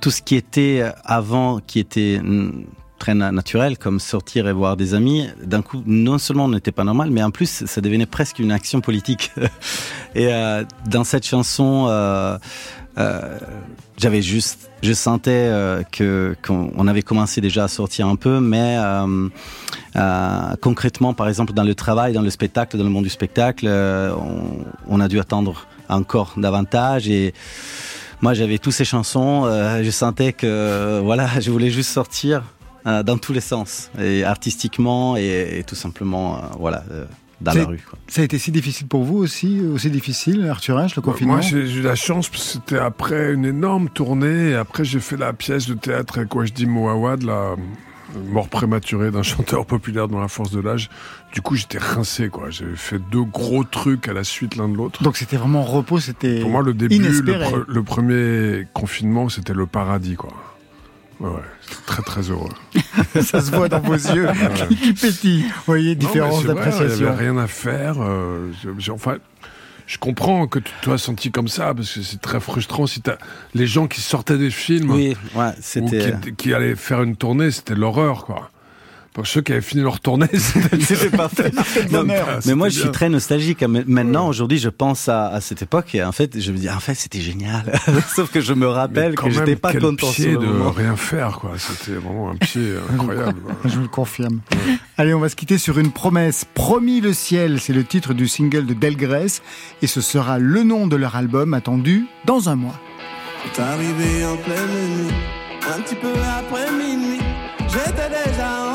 tout 0.00 0.10
ce 0.10 0.20
qui 0.20 0.36
était 0.36 0.84
avant, 1.04 1.60
qui 1.60 1.78
était 1.78 2.20
mm, 2.22 2.66
très 2.98 3.14
na- 3.14 3.32
naturel, 3.32 3.78
comme 3.78 3.98
sortir 3.98 4.46
et 4.46 4.52
voir 4.52 4.76
des 4.76 4.92
amis, 4.92 5.26
d'un 5.42 5.62
coup, 5.62 5.82
non 5.86 6.18
seulement 6.18 6.48
n'était 6.48 6.72
pas 6.72 6.84
normal, 6.84 7.10
mais 7.10 7.22
en 7.22 7.30
plus, 7.30 7.64
ça 7.64 7.80
devenait 7.80 8.06
presque 8.06 8.40
une 8.40 8.52
action 8.52 8.82
politique. 8.82 9.32
et 10.14 10.28
dans 10.86 11.04
cette 11.04 11.24
chanson, 11.24 11.88
j'avais 13.96 14.22
juste, 14.22 14.67
je 14.82 14.92
sentais 14.92 15.30
euh, 15.32 15.82
que 15.90 16.36
qu'on 16.46 16.72
on 16.76 16.86
avait 16.86 17.02
commencé 17.02 17.40
déjà 17.40 17.64
à 17.64 17.68
sortir 17.68 18.06
un 18.06 18.16
peu, 18.16 18.40
mais 18.40 18.76
euh, 18.78 19.28
euh, 19.96 20.56
concrètement, 20.60 21.14
par 21.14 21.28
exemple, 21.28 21.52
dans 21.52 21.64
le 21.64 21.74
travail, 21.74 22.12
dans 22.12 22.22
le 22.22 22.30
spectacle, 22.30 22.76
dans 22.76 22.84
le 22.84 22.90
monde 22.90 23.04
du 23.04 23.10
spectacle, 23.10 23.68
on, 23.68 25.00
a 25.00 25.08
dû 25.08 25.18
attendre 25.18 25.66
encore 25.88 26.34
davantage 26.36 27.08
et 27.08 27.32
moi 28.20 28.34
j'avais 28.34 28.58
toutes 28.58 28.72
ces 28.72 28.84
chansons, 28.84 29.44
je 29.82 29.90
sentais 29.90 30.32
que 30.32 31.00
voilà, 31.02 31.28
je 31.40 31.50
voulais 31.50 31.70
juste 31.70 31.90
sortir 31.90 32.42
dans 32.84 33.18
tous 33.18 33.32
les 33.32 33.40
sens, 33.40 33.90
et 34.00 34.24
artistiquement 34.24 35.16
et, 35.16 35.58
et 35.58 35.64
tout 35.64 35.74
simplement 35.74 36.40
voilà 36.58 36.82
dans 37.40 37.52
Ça- 37.52 37.58
la 37.58 37.64
rue. 37.66 37.80
Quoi. 37.88 37.98
Ça 38.08 38.20
a 38.20 38.24
été 38.24 38.38
si 38.38 38.50
difficile 38.50 38.86
pour 38.88 39.04
vous 39.04 39.16
aussi, 39.18 39.60
aussi 39.60 39.90
difficile, 39.90 40.46
Arthur 40.50 40.76
H, 40.78 40.92
le 40.96 41.02
confinement 41.02 41.34
Moi, 41.34 41.42
j'ai 41.42 41.58
eu 41.78 41.82
la 41.82 41.94
chance, 41.94 42.28
parce 42.28 42.44
que 42.44 42.50
c'était 42.52 42.78
après 42.78 43.32
une 43.32 43.44
énorme 43.44 43.88
tournée, 43.88 44.50
et 44.50 44.54
après 44.54 44.84
j'ai 44.84 45.00
fait 45.00 45.16
la 45.16 45.32
pièce 45.32 45.66
de 45.68 45.74
théâtre 45.74 46.18
avec 46.18 46.34
Wajdi 46.34 46.66
Mouawad, 46.66 47.22
la 47.22 47.54
mort 48.32 48.48
prématurée 48.48 49.10
d'un 49.10 49.22
chanteur 49.56 49.66
populaire 49.66 50.08
dans 50.08 50.18
la 50.20 50.28
force 50.28 50.50
de 50.50 50.60
l'âge. 50.60 50.88
Du 51.34 51.42
coup, 51.42 51.56
j'étais 51.56 51.76
rincé, 51.78 52.28
quoi. 52.30 52.48
J'avais 52.50 52.74
fait 52.74 52.98
deux 53.10 53.22
gros 53.22 53.64
trucs 53.64 54.08
à 54.08 54.14
la 54.14 54.24
suite 54.24 54.56
l'un 54.56 54.68
de 54.68 54.76
l'autre. 54.76 55.02
Donc 55.02 55.16
c'était 55.18 55.36
vraiment 55.36 55.62
repos, 55.62 56.00
c'était 56.00 56.40
Pour 56.40 56.50
moi, 56.50 56.62
le 56.62 56.72
début, 56.72 56.98
le, 56.98 57.10
pre- 57.34 57.64
le 57.68 57.82
premier 57.82 58.66
confinement, 58.72 59.28
c'était 59.28 59.52
le 59.52 59.66
paradis, 59.66 60.16
quoi. 60.16 60.30
Ouais, 61.20 61.30
très 61.86 62.02
très 62.02 62.22
heureux. 62.30 62.50
Ça 63.22 63.40
se 63.40 63.50
voit 63.50 63.68
dans 63.68 63.80
vos 63.80 63.94
yeux 63.94 64.28
qui, 64.68 64.76
qui 64.76 64.92
pétillent. 64.92 65.42
Vous 65.42 65.62
voyez, 65.66 65.94
différence 65.94 66.44
d'appréciation. 66.44 66.96
Il 66.96 67.02
n'y 67.02 67.08
avait 67.08 67.16
rien 67.30 67.36
à 67.38 67.46
faire. 67.48 67.96
euh, 68.00 68.50
je- 68.62 68.70
je- 68.78 68.92
enfin, 68.92 69.16
je 69.86 69.98
comprends 69.98 70.46
que 70.46 70.58
tu 70.60 70.70
te 70.80 70.84
sois 70.84 70.98
senti 70.98 71.30
comme 71.32 71.48
ça, 71.48 71.74
parce 71.74 71.92
que 71.92 72.02
c'est 72.02 72.20
très 72.20 72.38
frustrant 72.40 72.86
si 72.86 73.00
t'as 73.00 73.16
les 73.54 73.66
gens 73.66 73.86
qui 73.88 74.00
sortaient 74.00 74.38
des 74.38 74.50
films 74.50 74.90
Oui, 74.90 75.16
ouais, 75.34 75.50
ou 75.80 75.88
qui, 76.22 76.34
qui 76.36 76.54
allaient 76.54 76.76
faire 76.76 77.02
une 77.02 77.16
tournée, 77.16 77.50
c'était 77.50 77.74
l'horreur, 77.74 78.24
quoi. 78.24 78.50
Pour 79.12 79.26
ceux 79.26 79.40
qui 79.40 79.52
avaient 79.52 79.60
fini 79.60 79.82
leur 79.82 79.98
tournée, 80.00 80.28
c'était 80.80 81.10
parfait. 81.10 81.50
Non, 81.90 82.04
mais, 82.04 82.18
Ah, 82.18 82.38
mais 82.46 82.54
moi, 82.54 82.68
je 82.68 82.78
suis 82.80 82.90
très 82.90 83.08
nostalgique. 83.08 83.62
hein. 83.62 83.82
Maintenant, 83.86 84.28
aujourd'hui, 84.28 84.58
je 84.58 84.68
pense 84.68 85.08
à, 85.08 85.26
à 85.28 85.40
cette 85.40 85.62
époque 85.62 85.94
et 85.94 86.04
en 86.04 86.12
fait, 86.12 86.38
je 86.40 86.52
me 86.52 86.56
dis, 86.58 86.70
en 86.70 86.78
fait, 86.78 86.94
c'était 86.94 87.20
génial. 87.20 87.72
Sauf 88.14 88.30
que 88.30 88.40
je 88.40 88.52
me 88.52 88.68
rappelle 88.68 89.14
Quand 89.16 89.26
que 89.26 89.32
j'étais 89.32 89.56
pas 89.56 89.72
quel 89.72 89.80
content 89.80 90.10
pied 90.12 90.30
sur 90.32 90.40
le 90.40 90.46
de 90.46 90.52
moment. 90.52 90.70
rien 90.70 90.94
faire, 90.96 91.38
quoi. 91.40 91.52
C'était 91.56 91.98
vraiment 91.98 92.30
un 92.30 92.36
pied 92.36 92.74
incroyable. 92.92 93.40
Je 93.64 93.70
vous 93.76 93.82
le 93.82 93.88
confirme. 93.88 94.40
Allez, 94.96 95.14
on 95.14 95.20
va 95.20 95.28
se 95.28 95.36
quitter 95.36 95.58
sur 95.58 95.78
une 95.78 95.90
promesse. 95.90 96.44
Promis 96.54 97.00
le 97.00 97.12
ciel, 97.12 97.60
c'est 97.60 97.72
le 97.72 97.84
titre 97.84 98.14
du 98.14 98.28
single 98.28 98.66
de 98.66 98.74
Delgrès 98.74 99.40
et 99.82 99.86
ce 99.88 100.00
sera 100.00 100.38
le 100.38 100.62
nom 100.62 100.86
de 100.86 100.96
leur 100.96 101.16
album 101.16 101.54
attendu 101.54 102.06
dans 102.24 102.48
un 102.48 102.54
mois. 102.56 102.78
T'es 103.54 103.62
arrivé 103.62 104.24
en 104.26 104.36
pleine 104.36 105.06
nuit, 105.06 105.12
un 105.76 105.80
petit 105.80 105.94
peu 105.94 106.08
après 106.38 106.70
minuit. 106.72 107.18
J'étais 107.68 108.08
déjà 108.08 108.48
endormi, 108.62 108.67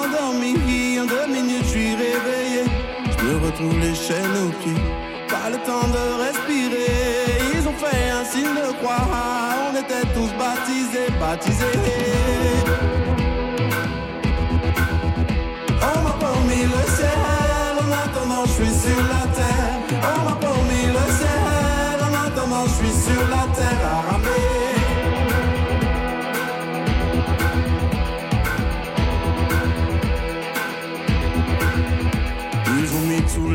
en 1.04 1.06
deux 1.06 1.28
minutes 1.28 1.64
je 1.64 1.70
suis 1.70 1.95
réveillé. 1.95 2.64
Je 3.06 3.26
me 3.26 3.45
retrouve 3.45 3.80
les 3.80 3.95
chaînes 3.95 4.38
aux 4.45 4.51
pieds, 4.62 4.82
pas 5.28 5.49
le 5.49 5.58
temps 5.66 5.88
de 5.88 6.06
respirer. 6.24 6.88
Ils 7.54 7.68
ont 7.68 7.74
fait 7.74 8.10
un 8.10 8.26
signe 8.26 8.56
de 8.56 8.74
croix, 8.80 9.08
on 9.70 9.76
était 9.76 10.08
tous 10.14 10.32
baptisés, 10.38 11.12
baptisés. 11.20 12.93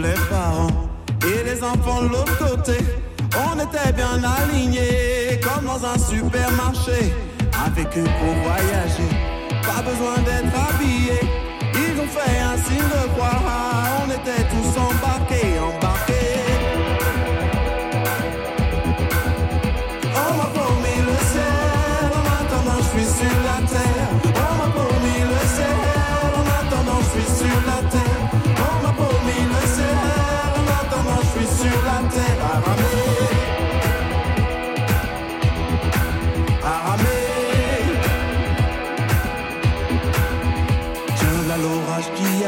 Les 0.09 0.21
parents 0.31 0.89
et 1.23 1.45
les 1.45 1.63
enfants 1.63 2.03
de 2.03 2.09
l'autre 2.09 2.39
côté. 2.39 2.79
On 3.47 3.59
était 3.59 3.93
bien 3.93 4.17
alignés 4.39 5.39
comme 5.43 5.67
dans 5.67 5.85
un 5.85 5.99
supermarché. 5.99 7.13
Avec 7.67 7.89
eux 7.99 8.11
pour 8.19 8.35
voyager, 8.47 9.11
pas 9.63 9.83
besoin 9.83 10.17
d'être 10.27 10.55
habillés. 10.69 11.25
Ils 11.75 12.01
ont 12.01 12.07
fait 12.07 12.39
un 12.39 12.57
signe 12.57 12.91
de 12.97 13.05
croix, 13.15 13.41
on 14.01 14.07
était 14.19 14.45
tous 14.53 14.71
embarqués. 14.79 15.48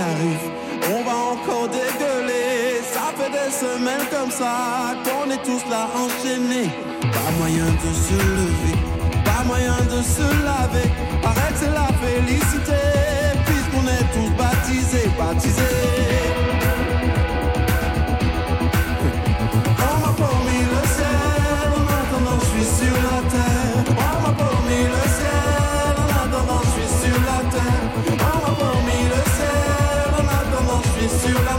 Arrive, 0.01 0.45
on 0.95 1.03
va 1.05 1.17
encore 1.33 1.69
dégueuler. 1.69 2.81
Ça 2.93 3.13
fait 3.17 3.31
des 3.31 3.51
semaines 3.53 4.07
comme 4.11 4.31
ça 4.31 4.95
qu'on 5.05 5.31
est 5.31 5.43
tous 5.43 5.65
là 5.71 5.89
enchaînés. 5.95 6.71
Pas 7.03 7.31
moyen 7.39 7.67
de 7.85 7.91
se 8.07 8.19
lever, 8.39 8.79
pas 9.25 9.45
moyen 9.45 9.79
de 9.95 10.03
se 10.03 10.27
laver. 10.49 10.89
Paraît 11.23 11.53
que 11.53 11.59
c'est 11.63 11.75
la 11.83 11.89
félicité, 12.03 12.83
puisqu'on 13.47 13.87
est 13.97 14.07
tous 14.15 14.31
baptisés, 14.37 15.11
baptisés. 15.19 15.63
On 19.89 19.97
m'a 20.03 20.13
promis 20.23 20.63
le 20.75 20.83
ciel, 20.97 21.69
en 21.79 21.87
attendant 21.99 22.39
je 22.41 22.47
suis 22.53 22.69
sur 22.87 22.97
la 23.09 23.20
sur 31.19 31.43
la 31.45 31.50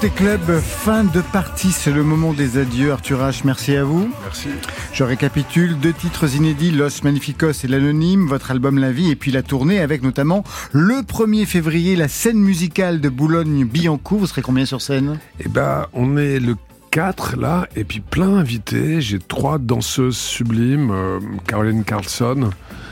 Côté 0.00 0.14
club, 0.14 0.60
fin 0.60 1.04
de 1.04 1.20
partie, 1.20 1.72
c'est 1.72 1.90
le 1.92 2.02
moment 2.02 2.32
des 2.32 2.56
adieux. 2.56 2.90
Arthur 2.90 3.18
H, 3.18 3.42
merci 3.44 3.76
à 3.76 3.84
vous. 3.84 4.10
Merci. 4.24 4.48
Je 4.94 5.04
récapitule, 5.04 5.78
deux 5.78 5.92
titres 5.92 6.36
inédits, 6.36 6.70
Los 6.70 7.02
Magnificos 7.04 7.64
et 7.64 7.68
l'Anonyme, 7.68 8.26
votre 8.26 8.50
album 8.50 8.78
La 8.78 8.92
Vie, 8.92 9.10
et 9.10 9.16
puis 9.16 9.30
la 9.30 9.42
tournée 9.42 9.78
avec 9.78 10.02
notamment 10.02 10.42
le 10.72 11.02
1er 11.02 11.44
février, 11.44 11.96
la 11.96 12.08
scène 12.08 12.38
musicale 12.38 13.02
de 13.02 13.10
Boulogne-Billancourt. 13.10 14.20
Vous 14.20 14.26
serez 14.26 14.40
combien 14.40 14.64
sur 14.64 14.80
scène? 14.80 15.18
Eh 15.44 15.48
ben, 15.50 15.86
on 15.92 16.16
est 16.16 16.40
le 16.40 16.56
4 16.92 17.36
là, 17.36 17.68
et 17.76 17.84
puis 17.84 18.00
plein 18.00 18.28
d'invités. 18.36 19.02
J'ai 19.02 19.18
trois 19.18 19.58
danseuses 19.58 20.16
sublimes. 20.16 20.90
euh, 20.92 21.20
Caroline 21.46 21.84
Carlson. 21.84 22.48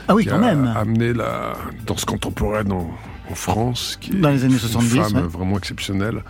Ah 0.07 0.13
oui, 0.13 0.23
qui 0.25 0.29
quand 0.29 0.35
a 0.35 0.39
même. 0.53 0.71
amené 0.75 1.13
la 1.13 1.53
danse 1.87 2.05
contemporaine 2.05 2.71
en, 2.71 2.87
en 3.31 3.35
France. 3.35 3.97
Qui 3.99 4.11
est 4.11 4.15
Dans 4.15 4.29
les 4.29 4.43
années 4.43 4.53
une 4.53 4.59
70, 4.59 4.95
femme 4.95 5.13
ouais. 5.15 5.21
vraiment 5.27 5.57
exceptionnelle. 5.57 6.21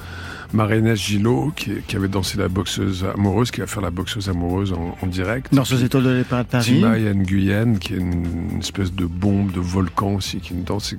Marie-Inès 0.53 0.99
Gillot, 0.99 1.51
qui, 1.55 1.71
qui 1.87 1.95
avait 1.95 2.07
dansé 2.07 2.37
la 2.37 2.47
boxeuse 2.47 3.05
amoureuse, 3.13 3.51
qui 3.51 3.61
va 3.61 3.67
faire 3.67 3.81
la 3.81 3.91
boxeuse 3.91 4.29
amoureuse 4.29 4.73
en, 4.73 4.97
en 5.01 5.07
direct. 5.07 5.53
Dans 5.53 5.65
ces 5.65 5.83
étoiles 5.83 6.03
de 6.03 6.23
Paris. 6.23 6.45
Tima 6.61 6.97
Nguyen, 6.97 7.77
qui 7.77 7.93
est 7.93 7.97
une, 7.97 8.49
une 8.53 8.59
espèce 8.59 8.93
de 8.93 9.05
bombe, 9.05 9.51
de 9.51 9.59
volcan 9.59 10.15
aussi, 10.15 10.39
qui 10.39 10.53
nous 10.53 10.63
danse. 10.63 10.95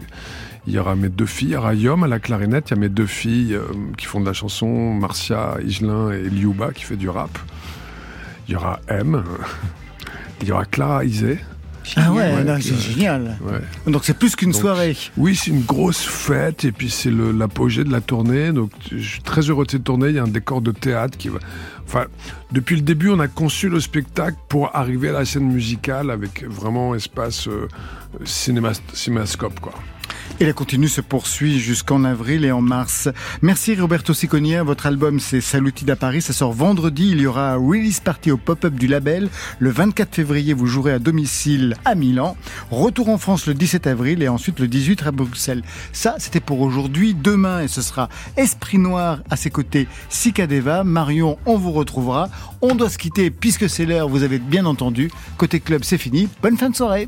Il 0.67 0.75
y 0.75 0.79
aura 0.79 0.95
mes 0.95 1.09
deux 1.09 1.27
filles, 1.27 1.49
il 1.49 1.53
y 1.53 1.57
aura 1.57 1.75
Yom 1.75 2.05
à 2.05 2.07
la 2.07 2.21
clarinette, 2.21 2.71
il 2.71 2.75
y 2.75 2.77
a 2.77 2.81
mes 2.81 2.89
deux 2.89 3.07
filles 3.07 3.55
euh, 3.55 3.65
qui 3.97 4.07
font 4.07 4.21
de 4.21 4.27
la 4.27 4.33
chanson, 4.35 4.95
Marcia 4.95 5.57
Higelin 5.65 6.11
et 6.13 6.23
Liuba 6.23 6.73
qui 6.73 6.85
fait 6.85 6.97
du 6.97 7.09
rap. 7.09 7.39
Il 8.47 8.53
y 8.53 8.57
aura 8.57 8.81
M, 8.89 9.25
il 10.43 10.49
y 10.49 10.53
aura 10.53 10.67
Clara 10.67 11.05
Isé. 11.05 11.39
Ah 11.97 12.13
ouais, 12.13 12.45
qui, 12.61 12.69
c'est 12.69 12.93
génial. 12.93 13.37
ouais. 13.43 13.93
Donc 13.93 14.05
c'est 14.05 14.17
plus 14.17 14.37
qu'une 14.37 14.53
soirée. 14.53 14.97
Oui, 15.17 15.35
c'est 15.35 15.51
une 15.51 15.63
grosse 15.63 16.05
fête 16.05 16.65
et 16.65 16.73
puis 16.73 16.91
c'est 16.91 17.11
l'apogée 17.11 17.85
de 17.85 17.91
la 17.93 18.01
tournée. 18.01 18.53
Donc 18.53 18.71
je 18.91 18.99
suis 18.99 19.23
très 19.23 19.43
heureux 19.43 19.65
de 19.67 19.71
cette 19.71 19.85
tournée. 19.85 20.09
Il 20.09 20.17
y 20.17 20.19
a 20.19 20.23
un 20.25 20.29
décor 20.29 20.61
de 20.61 20.73
théâtre 20.73 21.17
qui 21.19 21.29
va. 21.29 21.39
Enfin, 21.87 22.07
depuis 22.53 22.77
le 22.77 22.83
début, 22.83 23.11
on 23.11 23.19
a 23.19 23.27
conçu 23.29 23.69
le 23.69 23.81
spectacle 23.81 24.37
pour 24.49 24.75
arriver 24.77 25.09
à 25.09 25.13
la 25.13 25.25
scène 25.25 25.51
musicale 25.51 26.11
avec 26.11 26.45
vraiment 26.45 26.95
espace 26.95 27.49
euh, 27.49 27.67
cinéma, 28.25 28.73
cinémascope, 28.93 29.59
quoi. 29.59 29.75
Et 30.39 30.47
la 30.47 30.53
continue 30.53 30.89
se 30.89 31.01
poursuit 31.01 31.59
jusqu'en 31.59 32.05
avril 32.05 32.45
et 32.45 32.53
en 32.53 32.63
mars. 32.63 33.09
Merci 33.43 33.75
Roberto 33.75 34.15
Siconia. 34.15 34.63
Votre 34.63 34.87
album 34.87 35.21
c'est 35.21 35.41
Salutide 35.41 35.91
à 35.91 35.97
Paris. 35.97 36.23
Ça 36.23 36.33
sort 36.33 36.53
vendredi. 36.53 37.11
Il 37.11 37.21
y 37.21 37.27
aura 37.27 37.53
un 37.53 37.57
release 37.57 38.01
party 38.01 38.31
au 38.31 38.37
pop-up 38.37 38.75
du 38.75 38.87
label. 38.87 39.29
Le 39.59 39.71
24 39.71 40.15
février, 40.15 40.55
vous 40.55 40.67
jouerez 40.67 40.93
à 40.93 40.99
domicile 40.99 41.77
à 41.85 41.95
Milan. 41.95 42.37
Retour 42.71 43.09
en 43.11 43.19
France 43.19 43.47
le 43.47 43.55
17 43.55 43.87
avril 43.87 44.23
et 44.23 44.29
ensuite 44.29 44.61
le 44.61 44.69
18 44.69 45.07
à 45.07 45.11
Bruxelles. 45.11 45.63
Ça, 45.93 46.17
c'était 46.19 46.41
pour 46.41 46.61
aujourd'hui. 46.61 47.15
Demain, 47.15 47.63
et 47.63 47.69
ce 47.69 47.83
sera 47.83 48.09
Esprit 48.37 48.79
Noir 48.79 49.21
à 49.31 49.37
ses 49.37 49.51
côtés. 49.51 49.89
Cicadeva. 50.09 50.85
Marion, 50.85 51.39
on 51.47 51.59
vous 51.59 51.73
retrouvera. 51.73 52.29
On 52.63 52.75
doit 52.75 52.91
se 52.91 52.99
quitter 52.99 53.31
puisque 53.31 53.69
c'est 53.69 53.87
l'heure. 53.87 54.09
Vous 54.09 54.23
avez 54.23 54.39
bien 54.39 54.67
entendu. 54.67 55.11
Côté 55.37 55.61
club, 55.61 55.85
c'est 55.85 55.99
fini. 55.99 56.29
Bonne 56.43 56.57
fin 56.57 56.71
de 56.71 56.77
soirée. 56.77 56.99